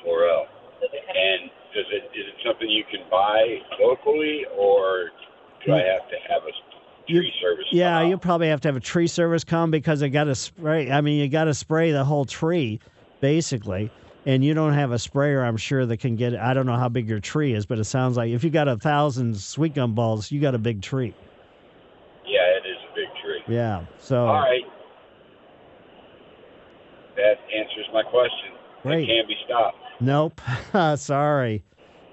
Florel. 0.02 0.48
And 1.16 1.50
does 1.74 1.86
it 1.92 2.04
is 2.18 2.26
it 2.28 2.36
something 2.46 2.70
you 2.70 2.84
can 2.92 3.02
buy 3.10 3.60
locally, 3.80 4.44
or 4.58 5.10
do 5.66 5.74
I 5.74 5.78
have 5.78 6.10
to 6.10 6.16
have 6.30 6.44
a 6.44 6.52
tree 7.12 7.32
service? 7.42 7.66
Yeah, 7.72 8.02
you 8.02 8.18
probably 8.18 8.50
have 8.50 8.62
to 8.62 8.68
have 8.68 8.76
a 8.76 8.82
tree 8.82 9.08
service 9.08 9.44
come 9.44 9.72
because 9.72 10.02
it 10.02 10.10
got 10.10 10.26
to 10.26 10.36
spray. 10.36 10.92
I 10.92 11.02
mean, 11.02 11.20
you 11.20 11.28
got 11.30 11.46
to 11.46 11.54
spray 11.54 11.92
the 11.92 12.04
whole 12.04 12.26
tree, 12.26 12.80
basically. 13.22 13.92
And 14.28 14.44
you 14.44 14.56
don't 14.56 14.74
have 14.74 14.92
a 14.92 14.98
sprayer, 14.98 15.44
I'm 15.44 15.56
sure, 15.56 15.86
that 15.86 15.98
can 15.98 16.16
get. 16.16 16.36
I 16.36 16.56
don't 16.56 16.66
know 16.66 16.78
how 16.78 16.90
big 16.90 17.08
your 17.08 17.20
tree 17.20 17.54
is, 17.54 17.68
but 17.68 17.78
it 17.78 17.84
sounds 17.84 18.18
like 18.18 18.32
if 18.32 18.44
you 18.44 18.50
got 18.50 18.68
a 18.68 18.76
thousand 18.76 19.38
sweet 19.38 19.76
gum 19.76 19.94
balls, 19.94 20.32
you 20.32 20.42
got 20.42 20.56
a 20.56 20.58
big 20.58 20.82
tree. 20.82 21.14
Yeah, 22.26 22.40
it 22.58 22.68
is 22.68 22.78
a 22.92 22.96
big 22.96 23.08
tree. 23.24 23.56
Yeah. 23.56 23.86
So. 24.00 24.26
All 24.26 24.34
right. 24.34 24.64
That 27.18 27.38
answers 27.56 27.86
my 27.94 28.02
question. 28.02 28.58
Great. 28.82 29.04
It 29.04 29.14
can't 29.14 29.28
be 29.28 29.36
stopped. 29.46 29.78
Nope. 30.00 30.42
Sorry. 30.98 31.64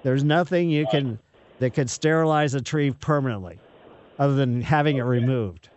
There's 0.03 0.23
nothing 0.23 0.69
you 0.69 0.85
can 0.89 1.19
that 1.59 1.73
could 1.73 1.89
sterilize 1.89 2.53
a 2.53 2.61
tree 2.61 2.91
permanently, 2.91 3.59
other 4.19 4.35
than 4.35 4.61
having 4.61 4.97
it 4.97 5.03
removed. 5.03 5.69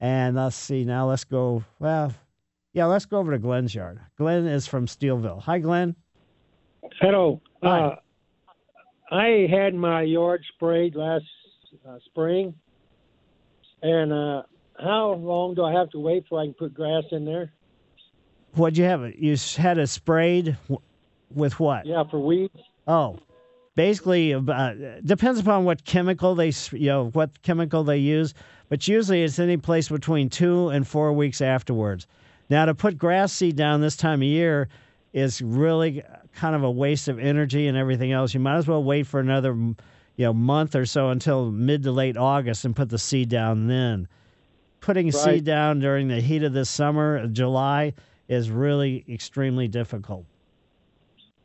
And 0.00 0.36
let's 0.36 0.56
see. 0.56 0.84
Now 0.84 1.08
let's 1.08 1.24
go. 1.24 1.64
Well, 1.78 2.12
yeah, 2.72 2.86
let's 2.86 3.06
go 3.06 3.18
over 3.18 3.32
to 3.32 3.38
Glenn's 3.38 3.74
yard. 3.74 4.00
Glenn 4.16 4.46
is 4.46 4.66
from 4.66 4.86
Steelville. 4.86 5.42
Hi, 5.42 5.58
Glenn. 5.58 5.94
Hello. 7.00 7.40
Hi. 7.62 7.80
Uh, 7.80 7.96
I 9.12 9.46
had 9.50 9.74
my 9.74 10.02
yard 10.02 10.42
sprayed 10.54 10.96
last 10.96 11.24
uh, 11.88 11.98
spring, 12.06 12.54
and 13.82 14.12
uh, 14.12 14.42
how 14.78 15.12
long 15.14 15.54
do 15.54 15.64
I 15.64 15.72
have 15.72 15.90
to 15.90 15.98
wait 15.98 16.24
before 16.24 16.40
I 16.40 16.46
can 16.46 16.54
put 16.54 16.74
grass 16.74 17.04
in 17.12 17.24
there? 17.24 17.52
What'd 18.54 18.76
you 18.76 18.84
have? 18.84 19.14
You 19.16 19.36
had 19.56 19.78
it 19.78 19.86
sprayed 19.88 20.56
with 21.34 21.58
what? 21.58 21.86
Yeah, 21.86 22.04
for 22.04 22.20
weeds. 22.20 22.54
Oh, 22.86 23.18
basically, 23.74 24.34
uh, 24.34 24.74
depends 25.04 25.40
upon 25.40 25.64
what 25.64 25.84
chemical 25.84 26.34
they, 26.34 26.52
you 26.72 26.86
know, 26.86 27.08
what 27.10 27.40
chemical 27.42 27.84
they 27.84 27.98
use. 27.98 28.34
But 28.68 28.86
usually, 28.88 29.22
it's 29.22 29.38
any 29.38 29.56
place 29.56 29.88
between 29.88 30.28
two 30.28 30.68
and 30.68 30.86
four 30.86 31.12
weeks 31.12 31.40
afterwards. 31.40 32.06
Now, 32.50 32.66
to 32.66 32.74
put 32.74 32.98
grass 32.98 33.32
seed 33.32 33.56
down 33.56 33.80
this 33.80 33.96
time 33.96 34.20
of 34.20 34.28
year 34.28 34.68
is 35.12 35.40
really 35.40 36.02
kind 36.34 36.54
of 36.54 36.62
a 36.62 36.70
waste 36.70 37.08
of 37.08 37.18
energy 37.18 37.66
and 37.66 37.76
everything 37.76 38.12
else. 38.12 38.34
You 38.34 38.40
might 38.40 38.56
as 38.56 38.66
well 38.66 38.82
wait 38.82 39.06
for 39.06 39.20
another, 39.20 39.52
you 39.54 39.76
know, 40.18 40.32
month 40.34 40.74
or 40.74 40.84
so 40.86 41.10
until 41.10 41.50
mid 41.50 41.82
to 41.84 41.92
late 41.92 42.16
August 42.16 42.64
and 42.64 42.74
put 42.76 42.88
the 42.88 42.98
seed 42.98 43.28
down 43.28 43.66
then. 43.68 44.08
Putting 44.80 45.06
Right. 45.06 45.14
seed 45.14 45.44
down 45.44 45.80
during 45.80 46.08
the 46.08 46.20
heat 46.20 46.42
of 46.42 46.52
this 46.52 46.68
summer, 46.68 47.26
July, 47.28 47.92
is 48.28 48.50
really 48.50 49.04
extremely 49.08 49.68
difficult. 49.68 50.24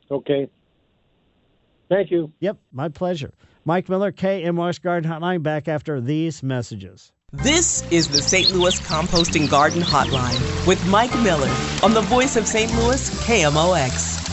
Okay. 0.10 0.50
Thank 1.90 2.12
you. 2.12 2.32
Yep, 2.40 2.58
my 2.72 2.90
pleasure. 2.90 3.34
Mike 3.66 3.90
Miller, 3.90 4.12
KMOX 4.12 4.82
Garden 4.82 5.10
Hotline, 5.10 5.44
back 5.44 5.68
after 5.68 6.00
these 6.00 6.42
messages. 6.44 7.12
This 7.34 7.84
is 7.92 8.08
the 8.08 8.22
St. 8.22 8.54
Louis 8.54 8.80
Composting 8.80 9.50
Garden 9.50 9.82
Hotline 9.82 10.66
with 10.66 10.86
Mike 10.88 11.14
Miller 11.20 11.54
on 11.84 11.94
the 11.94 12.02
voice 12.02 12.38
of 12.38 12.48
St. 12.48 12.72
Louis, 12.76 13.10
KMOX. 13.26 14.24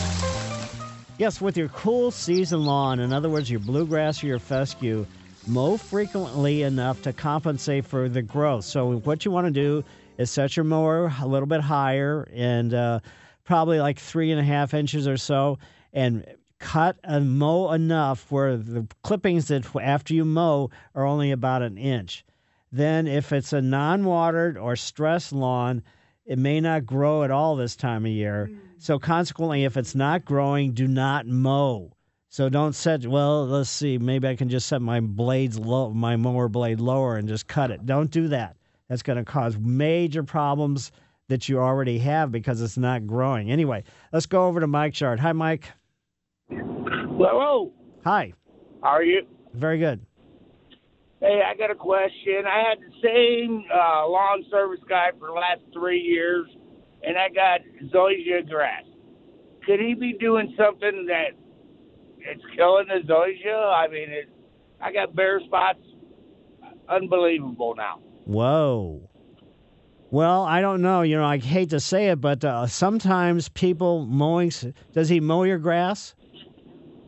Yes, 1.17 1.41
with 1.41 1.57
your 1.57 1.67
cool 1.69 2.11
season 2.11 2.65
lawn, 2.65 2.99
in 2.99 3.11
other 3.11 3.29
words, 3.29 3.51
your 3.51 3.59
bluegrass 3.59 4.23
or 4.23 4.27
your 4.27 4.39
fescue, 4.39 5.05
mow 5.47 5.77
frequently 5.77 6.63
enough 6.63 7.01
to 7.01 7.13
compensate 7.13 7.85
for 7.85 8.07
the 8.07 8.21
growth. 8.21 8.65
So, 8.65 8.97
what 8.99 9.25
you 9.25 9.31
want 9.31 9.47
to 9.47 9.51
do 9.51 9.83
is 10.17 10.31
set 10.31 10.55
your 10.55 10.63
mower 10.63 11.11
a 11.21 11.27
little 11.27 11.47
bit 11.47 11.61
higher 11.61 12.27
and 12.33 12.73
uh, 12.73 12.99
probably 13.43 13.79
like 13.79 13.99
three 13.99 14.31
and 14.31 14.39
a 14.39 14.43
half 14.43 14.73
inches 14.73 15.07
or 15.07 15.17
so, 15.17 15.57
and 15.93 16.25
cut 16.59 16.97
and 17.03 17.37
mow 17.37 17.71
enough 17.71 18.31
where 18.31 18.57
the 18.57 18.87
clippings 19.03 19.47
that 19.47 19.65
after 19.81 20.13
you 20.13 20.25
mow 20.25 20.69
are 20.93 21.05
only 21.05 21.31
about 21.31 21.61
an 21.61 21.77
inch. 21.77 22.25
Then, 22.71 23.07
if 23.07 23.31
it's 23.31 23.53
a 23.53 23.61
non 23.61 24.03
watered 24.03 24.57
or 24.57 24.75
stressed 24.75 25.31
lawn, 25.31 25.83
it 26.25 26.37
may 26.37 26.59
not 26.59 26.85
grow 26.85 27.23
at 27.23 27.31
all 27.31 27.55
this 27.55 27.75
time 27.75 28.05
of 28.05 28.11
year. 28.11 28.49
So, 28.79 28.99
consequently, 28.99 29.63
if 29.63 29.77
it's 29.77 29.95
not 29.95 30.25
growing, 30.25 30.73
do 30.73 30.87
not 30.87 31.25
mow. 31.25 31.95
So 32.35 32.49
don't 32.49 32.73
set. 32.73 33.07
Well, 33.07 33.45
let's 33.45 33.69
see. 33.69 33.97
Maybe 33.97 34.27
I 34.27 34.35
can 34.35 34.49
just 34.49 34.67
set 34.67 34.81
my 34.81 34.99
blades 34.99 35.57
low, 35.57 35.91
my 35.91 36.17
mower 36.17 36.49
blade 36.49 36.81
lower, 36.81 37.15
and 37.15 37.29
just 37.29 37.47
cut 37.47 37.71
it. 37.71 37.85
Don't 37.85 38.11
do 38.11 38.27
that. 38.27 38.57
That's 38.89 39.03
going 39.03 39.17
to 39.17 39.25
cause 39.25 39.57
major 39.57 40.23
problems 40.23 40.91
that 41.27 41.49
you 41.49 41.59
already 41.59 41.97
have 41.99 42.31
because 42.31 42.61
it's 42.61 42.77
not 42.77 43.07
growing. 43.07 43.51
Anyway, 43.51 43.83
let's 44.13 44.27
go 44.27 44.47
over 44.47 44.59
to 44.59 44.67
Mike's 44.67 45.01
yard. 45.01 45.19
Hi, 45.19 45.31
Mike. 45.31 45.71
Hello. 46.49 47.73
Hi. 48.03 48.33
How 48.83 48.89
are 48.89 49.03
you? 49.03 49.25
Very 49.53 49.79
good. 49.79 50.05
Hey, 51.21 51.41
I 51.43 51.55
got 51.57 51.71
a 51.71 51.75
question. 51.75 52.43
I 52.45 52.69
had 52.69 52.77
the 52.79 52.93
same 53.01 53.63
uh, 53.73 54.07
lawn 54.07 54.45
service 54.51 54.81
guy 54.87 55.09
for 55.17 55.27
the 55.27 55.33
last 55.33 55.61
three 55.73 55.99
years, 55.99 56.45
and 57.01 57.17
I 57.17 57.29
got 57.29 57.61
zoysia 57.91 58.47
grass. 58.47 58.83
Could 59.65 59.79
he 59.79 59.95
be 59.95 60.13
doing 60.19 60.53
something 60.55 61.07
that 61.07 61.29
it's 62.19 62.43
killing 62.55 62.85
the 62.87 63.11
zoysia? 63.11 63.73
I 63.73 63.87
mean, 63.87 64.09
it, 64.09 64.29
I 64.79 64.91
got 64.91 65.15
bare 65.15 65.39
spots. 65.45 65.79
Unbelievable 66.87 67.73
now. 67.75 67.99
Whoa. 68.25 69.09
Well, 70.11 70.43
I 70.43 70.61
don't 70.61 70.81
know. 70.81 71.01
You 71.01 71.17
know, 71.17 71.25
I 71.25 71.37
hate 71.37 71.71
to 71.71 71.79
say 71.79 72.09
it, 72.09 72.21
but 72.21 72.43
uh, 72.43 72.67
sometimes 72.67 73.49
people 73.49 74.05
mowing. 74.05 74.51
Does 74.93 75.09
he 75.09 75.19
mow 75.19 75.43
your 75.43 75.57
grass? 75.57 76.15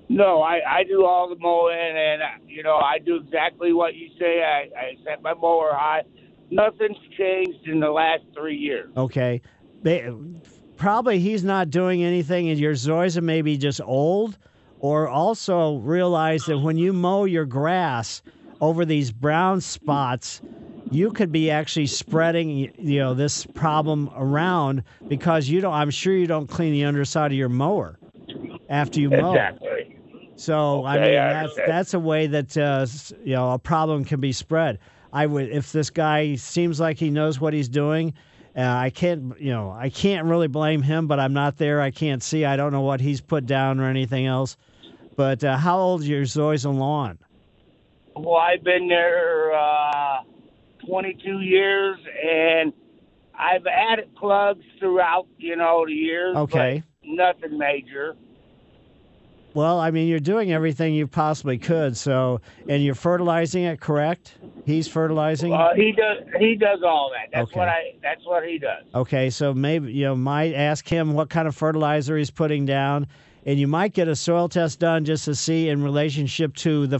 No, 0.10 0.42
I, 0.42 0.62
I 0.68 0.84
do 0.84 1.06
all 1.06 1.30
the 1.30 1.36
mowing, 1.40 1.76
and 1.78 2.22
uh, 2.22 2.26
you 2.48 2.64
know 2.64 2.78
I 2.78 2.98
do 3.00 3.18
exactly 3.18 3.74
what 3.74 3.96
you 3.96 4.10
say. 4.20 4.42
I, 4.42 4.70
I 4.78 4.98
set 5.04 5.22
my 5.22 5.34
mower 5.34 5.74
high. 5.74 6.04
Nothing's 6.50 6.98
changed 7.18 7.68
in 7.68 7.80
the 7.80 7.92
last 7.92 8.24
three 8.34 8.56
years. 8.56 8.90
Okay. 8.96 9.42
They, 9.84 10.10
probably 10.78 11.20
he's 11.20 11.44
not 11.44 11.70
doing 11.70 12.04
anything, 12.04 12.50
and 12.50 12.60
your 12.60 12.74
zoysia 12.74 13.22
may 13.22 13.42
be 13.42 13.58
just 13.58 13.82
old, 13.82 14.38
or 14.80 15.08
also 15.08 15.78
realize 15.78 16.46
that 16.46 16.60
when 16.60 16.78
you 16.78 16.94
mow 16.94 17.26
your 17.26 17.46
grass 17.46 18.22
over 18.62 18.86
these 18.86 19.12
brown 19.12 19.60
spots, 19.60 20.42
you 20.92 21.12
could 21.12 21.32
be 21.32 21.50
actually 21.52 21.88
spreading 21.88 22.72
you 22.78 23.00
know 23.00 23.14
this 23.14 23.46
problem 23.46 24.10
around 24.16 24.84
because 25.08 25.50
you 25.50 25.62
don't. 25.62 25.74
I'm 25.74 25.92
sure 25.92 26.16
you 26.16 26.28
don't 26.28 26.48
clean 26.48 26.74
the 26.74 26.86
underside 26.86 27.32
of 27.32 27.38
your 27.38 27.50
mower 27.50 27.98
after 28.70 29.00
you 29.00 29.10
mow. 29.10 29.32
Exactly. 29.32 29.98
So 30.36 30.86
I 30.86 30.96
mean, 31.00 31.18
I 31.18 31.34
that's 31.34 31.56
that's 31.68 31.94
a 31.94 32.00
way 32.00 32.28
that 32.28 32.58
uh, 32.58 32.86
you 33.24 33.36
know 33.36 33.52
a 33.52 33.60
problem 33.60 34.06
can 34.06 34.20
be 34.20 34.32
spread. 34.32 34.80
I 35.14 35.26
would 35.26 35.50
if 35.50 35.72
this 35.72 35.90
guy 35.90 36.36
seems 36.36 36.80
like 36.80 36.98
he 36.98 37.10
knows 37.10 37.40
what 37.40 37.54
he's 37.54 37.70
doing. 37.70 38.14
Uh, 38.56 38.64
I 38.64 38.90
can't, 38.90 39.40
you 39.40 39.52
know, 39.52 39.70
I 39.70 39.90
can't 39.92 40.26
really 40.26 40.48
blame 40.48 40.82
him, 40.82 41.06
but 41.06 41.20
I'm 41.20 41.34
not 41.34 41.58
there. 41.58 41.80
I 41.80 41.92
can't 41.92 42.24
see. 42.24 42.44
I 42.44 42.56
don't 42.56 42.72
know 42.72 42.82
what 42.82 43.00
he's 43.00 43.22
put 43.22 43.46
down 43.46 43.80
or 43.80 43.88
anything 43.88 44.26
else. 44.26 44.58
But 45.16 45.44
uh, 45.44 45.58
how 45.58 45.78
old 45.78 46.02
is 46.02 46.10
your 46.10 46.24
Zoysia 46.24 46.76
lawn? 46.76 47.20
Well, 48.16 48.38
I've 48.38 48.64
been 48.64 48.88
there 48.88 49.54
uh, 49.54 50.22
22 50.88 51.42
years, 51.42 51.98
and 52.26 52.74
I've 53.38 53.66
added 53.68 54.16
plugs 54.16 54.64
throughout, 54.80 55.28
you 55.38 55.56
know, 55.56 55.86
the 55.86 55.94
years. 55.94 56.36
Okay. 56.36 56.84
nothing 57.04 57.58
major. 57.58 58.16
Well, 59.54 59.80
I 59.80 59.90
mean, 59.90 60.08
you're 60.08 60.20
doing 60.20 60.52
everything 60.52 60.94
you 60.94 61.08
possibly 61.08 61.58
could. 61.58 61.98
So, 61.98 62.42
and 62.70 62.84
you're 62.84 62.94
fertilizing 62.94 63.64
it, 63.64 63.80
correct? 63.80 64.36
He's 64.66 64.88
fertilizing. 64.88 65.52
Uh, 65.52 65.74
he 65.76 65.94
does. 65.94 66.18
He 66.40 66.56
does 66.56 66.80
all 66.86 67.12
that. 67.14 67.30
That's 67.36 67.50
Okay. 67.50 67.60
what 67.60 67.68
I. 67.68 67.96
That's 68.04 68.24
what 68.26 68.44
he 68.48 68.60
does. 68.60 68.84
Okay, 68.94 69.30
so 69.32 69.54
maybe 69.56 69.92
you 69.92 70.04
know 70.06 70.16
might 70.16 70.54
ask 70.54 70.88
him 70.88 71.14
what 71.14 71.30
kind 71.30 71.48
of 71.48 71.56
fertilizer 71.56 72.18
he's 72.18 72.30
putting 72.30 72.66
down, 72.68 73.08
and 73.48 73.58
you 73.60 73.68
might 73.68 73.94
get 73.94 74.08
a 74.08 74.16
soil 74.16 74.48
test 74.48 74.80
done 74.80 75.06
just 75.06 75.26
to 75.26 75.34
see 75.34 75.70
in 75.70 75.82
relationship 75.82 76.54
to 76.58 76.86
the. 76.86 77.00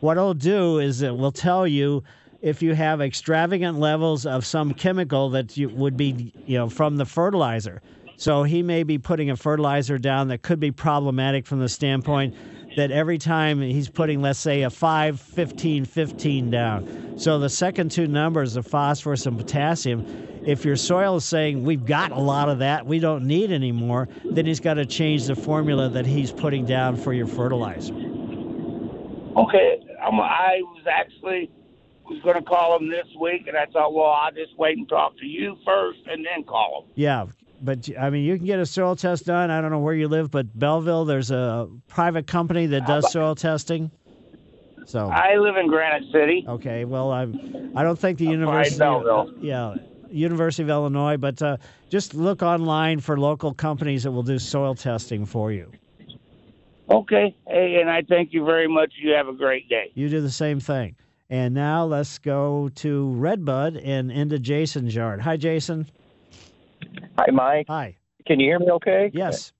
What 0.00 0.16
it'll 0.16 0.34
do 0.34 0.78
is 0.80 1.00
it 1.02 1.16
will 1.16 1.32
tell 1.32 1.64
you 1.66 2.02
if 2.44 2.60
you 2.60 2.74
have 2.74 3.00
extravagant 3.00 3.78
levels 3.78 4.26
of 4.26 4.44
some 4.44 4.74
chemical 4.74 5.30
that 5.30 5.56
you 5.56 5.70
would 5.70 5.96
be 5.96 6.30
you 6.46 6.58
know 6.58 6.68
from 6.68 6.98
the 6.98 7.06
fertilizer. 7.06 7.80
So 8.16 8.42
he 8.42 8.62
may 8.62 8.82
be 8.82 8.98
putting 8.98 9.30
a 9.30 9.36
fertilizer 9.36 9.96
down 9.96 10.28
that 10.28 10.42
could 10.42 10.60
be 10.60 10.70
problematic 10.70 11.46
from 11.46 11.60
the 11.60 11.70
standpoint 11.70 12.36
that 12.76 12.90
every 12.90 13.16
time 13.16 13.62
he's 13.62 13.88
putting 13.88 14.20
let's 14.20 14.38
say 14.38 14.62
a 14.62 14.68
5 14.68 15.18
15 15.18 15.86
15 15.86 16.50
down 16.50 17.14
So 17.16 17.38
the 17.38 17.48
second 17.48 17.90
two 17.90 18.06
numbers, 18.06 18.54
the 18.54 18.62
phosphorus 18.62 19.24
and 19.24 19.38
potassium, 19.38 20.04
if 20.44 20.66
your 20.66 20.76
soil 20.76 21.16
is 21.16 21.24
saying 21.24 21.64
we've 21.64 21.86
got 21.86 22.12
a 22.12 22.20
lot 22.20 22.50
of 22.50 22.58
that, 22.58 22.84
we 22.84 22.98
don't 22.98 23.24
need 23.24 23.52
any 23.52 23.72
more, 23.72 24.06
then 24.22 24.44
he's 24.44 24.60
got 24.60 24.74
to 24.74 24.84
change 24.84 25.26
the 25.26 25.34
formula 25.34 25.88
that 25.88 26.04
he's 26.04 26.30
putting 26.30 26.66
down 26.66 26.96
for 26.96 27.14
your 27.14 27.26
fertilizer. 27.26 27.94
Okay, 27.94 29.80
um, 30.06 30.20
I 30.20 30.60
was 30.60 30.84
actually 30.86 31.50
was 32.08 32.20
going 32.22 32.36
to 32.36 32.42
call 32.42 32.76
him 32.78 32.88
this 32.88 33.06
week, 33.20 33.46
and 33.46 33.56
I 33.56 33.66
thought, 33.66 33.94
well, 33.94 34.06
I'll 34.06 34.32
just 34.32 34.56
wait 34.58 34.76
and 34.76 34.88
talk 34.88 35.18
to 35.18 35.26
you 35.26 35.56
first, 35.64 36.00
and 36.06 36.24
then 36.24 36.44
call 36.44 36.82
him. 36.84 36.92
Yeah, 36.94 37.26
but 37.62 37.88
I 37.98 38.10
mean, 38.10 38.24
you 38.24 38.36
can 38.36 38.46
get 38.46 38.58
a 38.58 38.66
soil 38.66 38.96
test 38.96 39.26
done. 39.26 39.50
I 39.50 39.60
don't 39.60 39.70
know 39.70 39.78
where 39.78 39.94
you 39.94 40.08
live, 40.08 40.30
but 40.30 40.58
Belleville, 40.58 41.04
there's 41.04 41.30
a 41.30 41.68
private 41.88 42.26
company 42.26 42.66
that 42.66 42.86
does 42.86 43.10
soil 43.10 43.34
testing. 43.34 43.90
So 44.86 45.08
I 45.08 45.36
live 45.36 45.56
in 45.56 45.68
Granite 45.68 46.12
City. 46.12 46.44
Okay, 46.46 46.84
well, 46.84 47.10
I'm. 47.10 47.72
I 47.74 47.82
don't 47.82 47.98
think 47.98 48.18
the 48.18 48.26
By 48.26 48.32
university. 48.32 48.78
Belleville. 48.78 49.32
yeah, 49.40 49.76
University 50.10 50.62
of 50.62 50.68
Illinois, 50.68 51.16
but 51.16 51.40
uh, 51.40 51.56
just 51.88 52.14
look 52.14 52.42
online 52.42 53.00
for 53.00 53.18
local 53.18 53.54
companies 53.54 54.02
that 54.02 54.12
will 54.12 54.22
do 54.22 54.38
soil 54.38 54.74
testing 54.74 55.24
for 55.24 55.52
you. 55.52 55.70
Okay, 56.90 57.34
hey, 57.48 57.78
and 57.80 57.88
I 57.88 58.02
thank 58.02 58.34
you 58.34 58.44
very 58.44 58.68
much. 58.68 58.92
You 58.98 59.12
have 59.12 59.28
a 59.28 59.32
great 59.32 59.68
day. 59.70 59.90
You 59.94 60.10
do 60.10 60.20
the 60.20 60.30
same 60.30 60.60
thing. 60.60 60.96
And 61.34 61.52
now 61.52 61.84
let's 61.84 62.18
go 62.18 62.70
to 62.76 63.10
Red 63.14 63.44
Bud 63.44 63.76
and 63.76 64.12
into 64.12 64.38
Jason's 64.38 64.94
yard. 64.94 65.20
Hi, 65.22 65.36
Jason. 65.36 65.88
Hi, 67.18 67.32
Mike. 67.32 67.66
Hi. 67.66 67.96
Can 68.24 68.38
you 68.38 68.46
hear 68.46 68.60
me 68.60 68.70
okay? 68.70 69.10
Yes. 69.12 69.52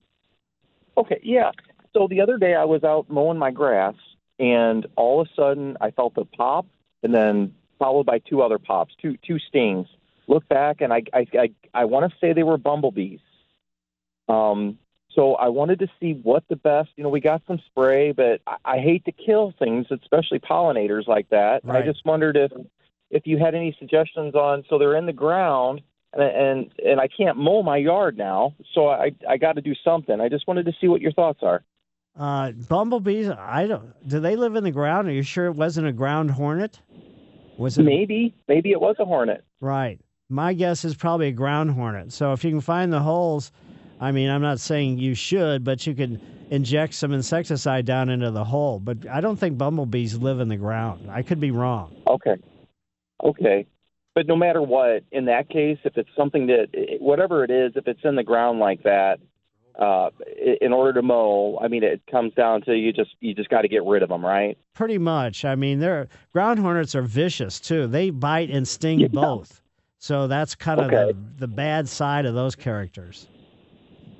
Okay, 0.95 1.19
yeah. 1.21 1.51
So 1.91 2.07
the 2.09 2.21
other 2.21 2.37
day 2.37 2.55
I 2.55 2.63
was 2.63 2.85
out 2.85 3.09
mowing 3.09 3.37
my 3.37 3.51
grass, 3.51 3.95
and 4.39 4.87
all 4.95 5.19
of 5.19 5.27
a 5.27 5.29
sudden 5.35 5.75
I 5.81 5.91
felt 5.91 6.13
a 6.15 6.23
pop, 6.23 6.65
and 7.03 7.13
then 7.13 7.53
followed 7.77 8.05
by 8.05 8.19
two 8.19 8.41
other 8.41 8.57
pops, 8.57 8.93
two 9.01 9.17
two 9.27 9.37
stings. 9.37 9.85
Look 10.29 10.47
back, 10.47 10.79
and 10.79 10.93
I 10.93 11.03
I 11.13 11.27
I, 11.33 11.49
I 11.73 11.83
want 11.83 12.09
to 12.09 12.17
say 12.21 12.31
they 12.31 12.43
were 12.43 12.57
bumblebees. 12.57 13.19
Um, 14.29 14.79
so 15.15 15.35
I 15.35 15.47
wanted 15.47 15.79
to 15.79 15.87
see 15.99 16.19
what 16.21 16.43
the 16.49 16.57
best. 16.57 16.89
You 16.97 17.03
know, 17.03 17.09
we 17.09 17.21
got 17.21 17.41
some 17.47 17.59
spray, 17.65 18.11
but 18.11 18.41
I, 18.45 18.57
I 18.65 18.77
hate 18.79 19.05
to 19.05 19.11
kill 19.11 19.53
things, 19.57 19.87
especially 19.89 20.39
pollinators 20.39 21.07
like 21.07 21.29
that. 21.29 21.61
Right. 21.63 21.83
I 21.83 21.85
just 21.85 22.05
wondered 22.05 22.35
if 22.35 22.51
if 23.09 23.25
you 23.25 23.37
had 23.37 23.55
any 23.55 23.75
suggestions 23.79 24.35
on. 24.35 24.63
So 24.69 24.77
they're 24.77 24.97
in 24.97 25.05
the 25.05 25.13
ground, 25.13 25.81
and 26.13 26.21
and 26.21 26.71
and 26.85 26.99
I 26.99 27.07
can't 27.07 27.37
mow 27.37 27.63
my 27.63 27.77
yard 27.77 28.17
now, 28.17 28.53
so 28.73 28.89
I 28.89 29.11
I 29.27 29.37
got 29.37 29.53
to 29.53 29.61
do 29.61 29.73
something. 29.83 30.19
I 30.19 30.29
just 30.29 30.47
wanted 30.47 30.65
to 30.65 30.73
see 30.79 30.87
what 30.87 31.01
your 31.01 31.13
thoughts 31.13 31.39
are. 31.41 31.63
Uh, 32.17 32.51
bumblebees. 32.51 33.29
I 33.29 33.67
don't. 33.67 33.93
Do 34.07 34.19
they 34.19 34.35
live 34.35 34.55
in 34.55 34.63
the 34.63 34.71
ground? 34.71 35.07
Are 35.07 35.13
you 35.13 35.23
sure 35.23 35.47
it 35.47 35.55
wasn't 35.55 35.87
a 35.87 35.91
ground 35.91 36.31
hornet? 36.31 36.79
Was 37.57 37.77
it 37.77 37.83
maybe? 37.83 38.33
Maybe 38.47 38.71
it 38.71 38.81
was 38.81 38.95
a 38.99 39.05
hornet. 39.05 39.43
Right. 39.59 39.99
My 40.29 40.53
guess 40.53 40.83
is 40.85 40.95
probably 40.95 41.27
a 41.27 41.31
ground 41.31 41.71
hornet. 41.71 42.11
So 42.11 42.33
if 42.33 42.43
you 42.43 42.49
can 42.49 42.61
find 42.61 42.91
the 42.91 42.99
holes, 42.99 43.51
I 43.99 44.11
mean, 44.11 44.29
I'm 44.29 44.41
not 44.41 44.59
saying 44.59 44.97
you 44.97 45.15
should, 45.15 45.63
but 45.63 45.85
you 45.87 45.93
can 45.93 46.19
inject 46.49 46.93
some 46.93 47.13
insecticide 47.13 47.85
down 47.85 48.09
into 48.09 48.29
the 48.31 48.43
hole. 48.43 48.79
But 48.79 49.07
I 49.07 49.21
don't 49.21 49.37
think 49.37 49.57
bumblebees 49.57 50.17
live 50.17 50.39
in 50.39 50.47
the 50.47 50.57
ground. 50.57 51.09
I 51.09 51.21
could 51.21 51.39
be 51.39 51.51
wrong. 51.51 51.95
Okay. 52.07 52.35
Okay. 53.23 53.65
But 54.13 54.27
no 54.27 54.35
matter 54.35 54.61
what, 54.61 55.03
in 55.11 55.25
that 55.25 55.49
case, 55.49 55.77
if 55.83 55.97
it's 55.97 56.09
something 56.15 56.47
that, 56.47 56.97
whatever 56.99 57.43
it 57.43 57.51
is, 57.51 57.73
if 57.75 57.87
it's 57.87 57.99
in 58.03 58.15
the 58.15 58.23
ground 58.23 58.59
like 58.59 58.83
that, 58.83 59.19
uh, 59.77 60.09
in 60.61 60.71
order 60.71 60.93
to 60.93 61.01
mow, 61.01 61.59
I 61.61 61.67
mean, 61.67 61.83
it 61.83 62.01
comes 62.09 62.33
down 62.33 62.61
to 62.61 62.73
you 62.73 62.93
just 62.93 63.09
you 63.19 63.33
just 63.33 63.49
got 63.49 63.63
to 63.63 63.67
get 63.67 63.83
rid 63.83 64.03
of 64.03 64.09
them, 64.09 64.25
right? 64.25 64.57
Pretty 64.73 64.97
much. 64.97 65.43
I 65.43 65.55
mean, 65.55 65.79
they're 65.79 66.07
ground 66.31 66.59
hornets 66.59 66.95
are 66.95 67.01
vicious 67.01 67.59
too. 67.59 67.85
They 67.87 68.09
bite 68.09 68.49
and 68.49 68.65
sting 68.65 69.05
both. 69.11 69.61
So 69.99 70.27
that's 70.27 70.55
kind 70.55 70.79
of 70.79 70.93
Okay. 70.93 71.11
the, 71.11 71.17
the 71.39 71.47
bad 71.49 71.89
side 71.89 72.25
of 72.25 72.35
those 72.35 72.55
characters. 72.55 73.27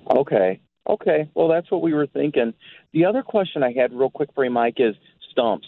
Okay. 0.09 0.61
Okay. 0.87 1.29
Well, 1.33 1.47
that's 1.47 1.69
what 1.71 1.81
we 1.81 1.93
were 1.93 2.07
thinking. 2.07 2.53
The 2.93 3.05
other 3.05 3.23
question 3.23 3.63
I 3.63 3.73
had, 3.73 3.93
real 3.93 4.09
quick 4.09 4.29
for 4.35 4.43
you, 4.43 4.51
Mike, 4.51 4.75
is 4.77 4.95
stumps. 5.31 5.67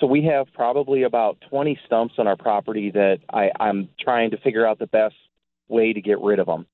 So 0.00 0.06
we 0.06 0.24
have 0.24 0.46
probably 0.52 1.04
about 1.04 1.38
20 1.48 1.78
stumps 1.86 2.14
on 2.18 2.26
our 2.26 2.36
property 2.36 2.90
that 2.90 3.18
I, 3.32 3.50
I'm 3.58 3.88
trying 3.98 4.30
to 4.32 4.36
figure 4.38 4.66
out 4.66 4.78
the 4.78 4.86
best 4.86 5.14
way 5.68 5.92
to 5.92 6.00
get 6.00 6.20
rid 6.20 6.38
of 6.40 6.46
them. 6.46 6.66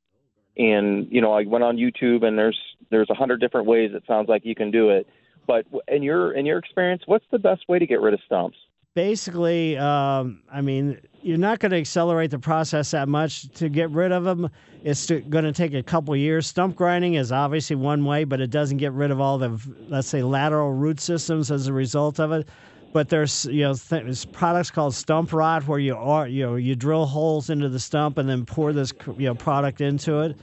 And 0.56 1.06
you 1.10 1.20
know, 1.20 1.32
I 1.32 1.44
went 1.44 1.64
on 1.64 1.76
YouTube, 1.76 2.24
and 2.24 2.36
there's 2.36 2.58
there's 2.90 3.08
a 3.08 3.14
hundred 3.14 3.40
different 3.40 3.66
ways. 3.66 3.92
It 3.94 4.02
sounds 4.06 4.28
like 4.28 4.44
you 4.44 4.54
can 4.54 4.70
do 4.70 4.90
it. 4.90 5.06
But 5.46 5.64
in 5.88 6.02
your 6.02 6.32
in 6.32 6.44
your 6.44 6.58
experience, 6.58 7.02
what's 7.06 7.24
the 7.30 7.38
best 7.38 7.68
way 7.68 7.78
to 7.78 7.86
get 7.86 8.00
rid 8.00 8.14
of 8.14 8.20
stumps? 8.26 8.58
Basically, 8.94 9.76
um, 9.76 10.42
I 10.52 10.60
mean, 10.60 11.00
you're 11.22 11.38
not 11.38 11.58
going 11.58 11.70
to 11.72 11.78
accelerate 11.78 12.30
the 12.30 12.38
process 12.38 12.90
that 12.92 13.08
much 13.08 13.48
to 13.54 13.68
get 13.68 13.90
rid 13.90 14.12
of 14.12 14.24
them. 14.24 14.50
It's 14.82 15.06
going 15.06 15.44
to 15.44 15.52
take 15.52 15.74
a 15.74 15.82
couple 15.82 16.16
years. 16.16 16.46
Stump 16.46 16.76
grinding 16.76 17.14
is 17.14 17.32
obviously 17.32 17.76
one 17.76 18.04
way, 18.04 18.24
but 18.24 18.40
it 18.40 18.50
doesn't 18.50 18.78
get 18.78 18.92
rid 18.92 19.10
of 19.10 19.20
all 19.20 19.38
the, 19.38 19.60
let's 19.88 20.08
say, 20.08 20.22
lateral 20.22 20.72
root 20.72 21.00
systems 21.00 21.50
as 21.50 21.66
a 21.66 21.72
result 21.72 22.18
of 22.18 22.32
it. 22.32 22.48
But 22.92 23.08
there's 23.08 23.44
you 23.44 23.62
know 23.62 23.74
th- 23.74 24.02
there's 24.02 24.24
products 24.24 24.68
called 24.68 24.96
stump 24.96 25.32
rot 25.32 25.68
where 25.68 25.78
you 25.78 25.94
are 25.94 26.26
you 26.26 26.44
know 26.44 26.56
you 26.56 26.74
drill 26.74 27.06
holes 27.06 27.48
into 27.48 27.68
the 27.68 27.78
stump 27.78 28.18
and 28.18 28.28
then 28.28 28.44
pour 28.44 28.72
this 28.72 28.92
you 29.16 29.26
know 29.26 29.34
product 29.36 29.80
into 29.80 30.22
it. 30.22 30.36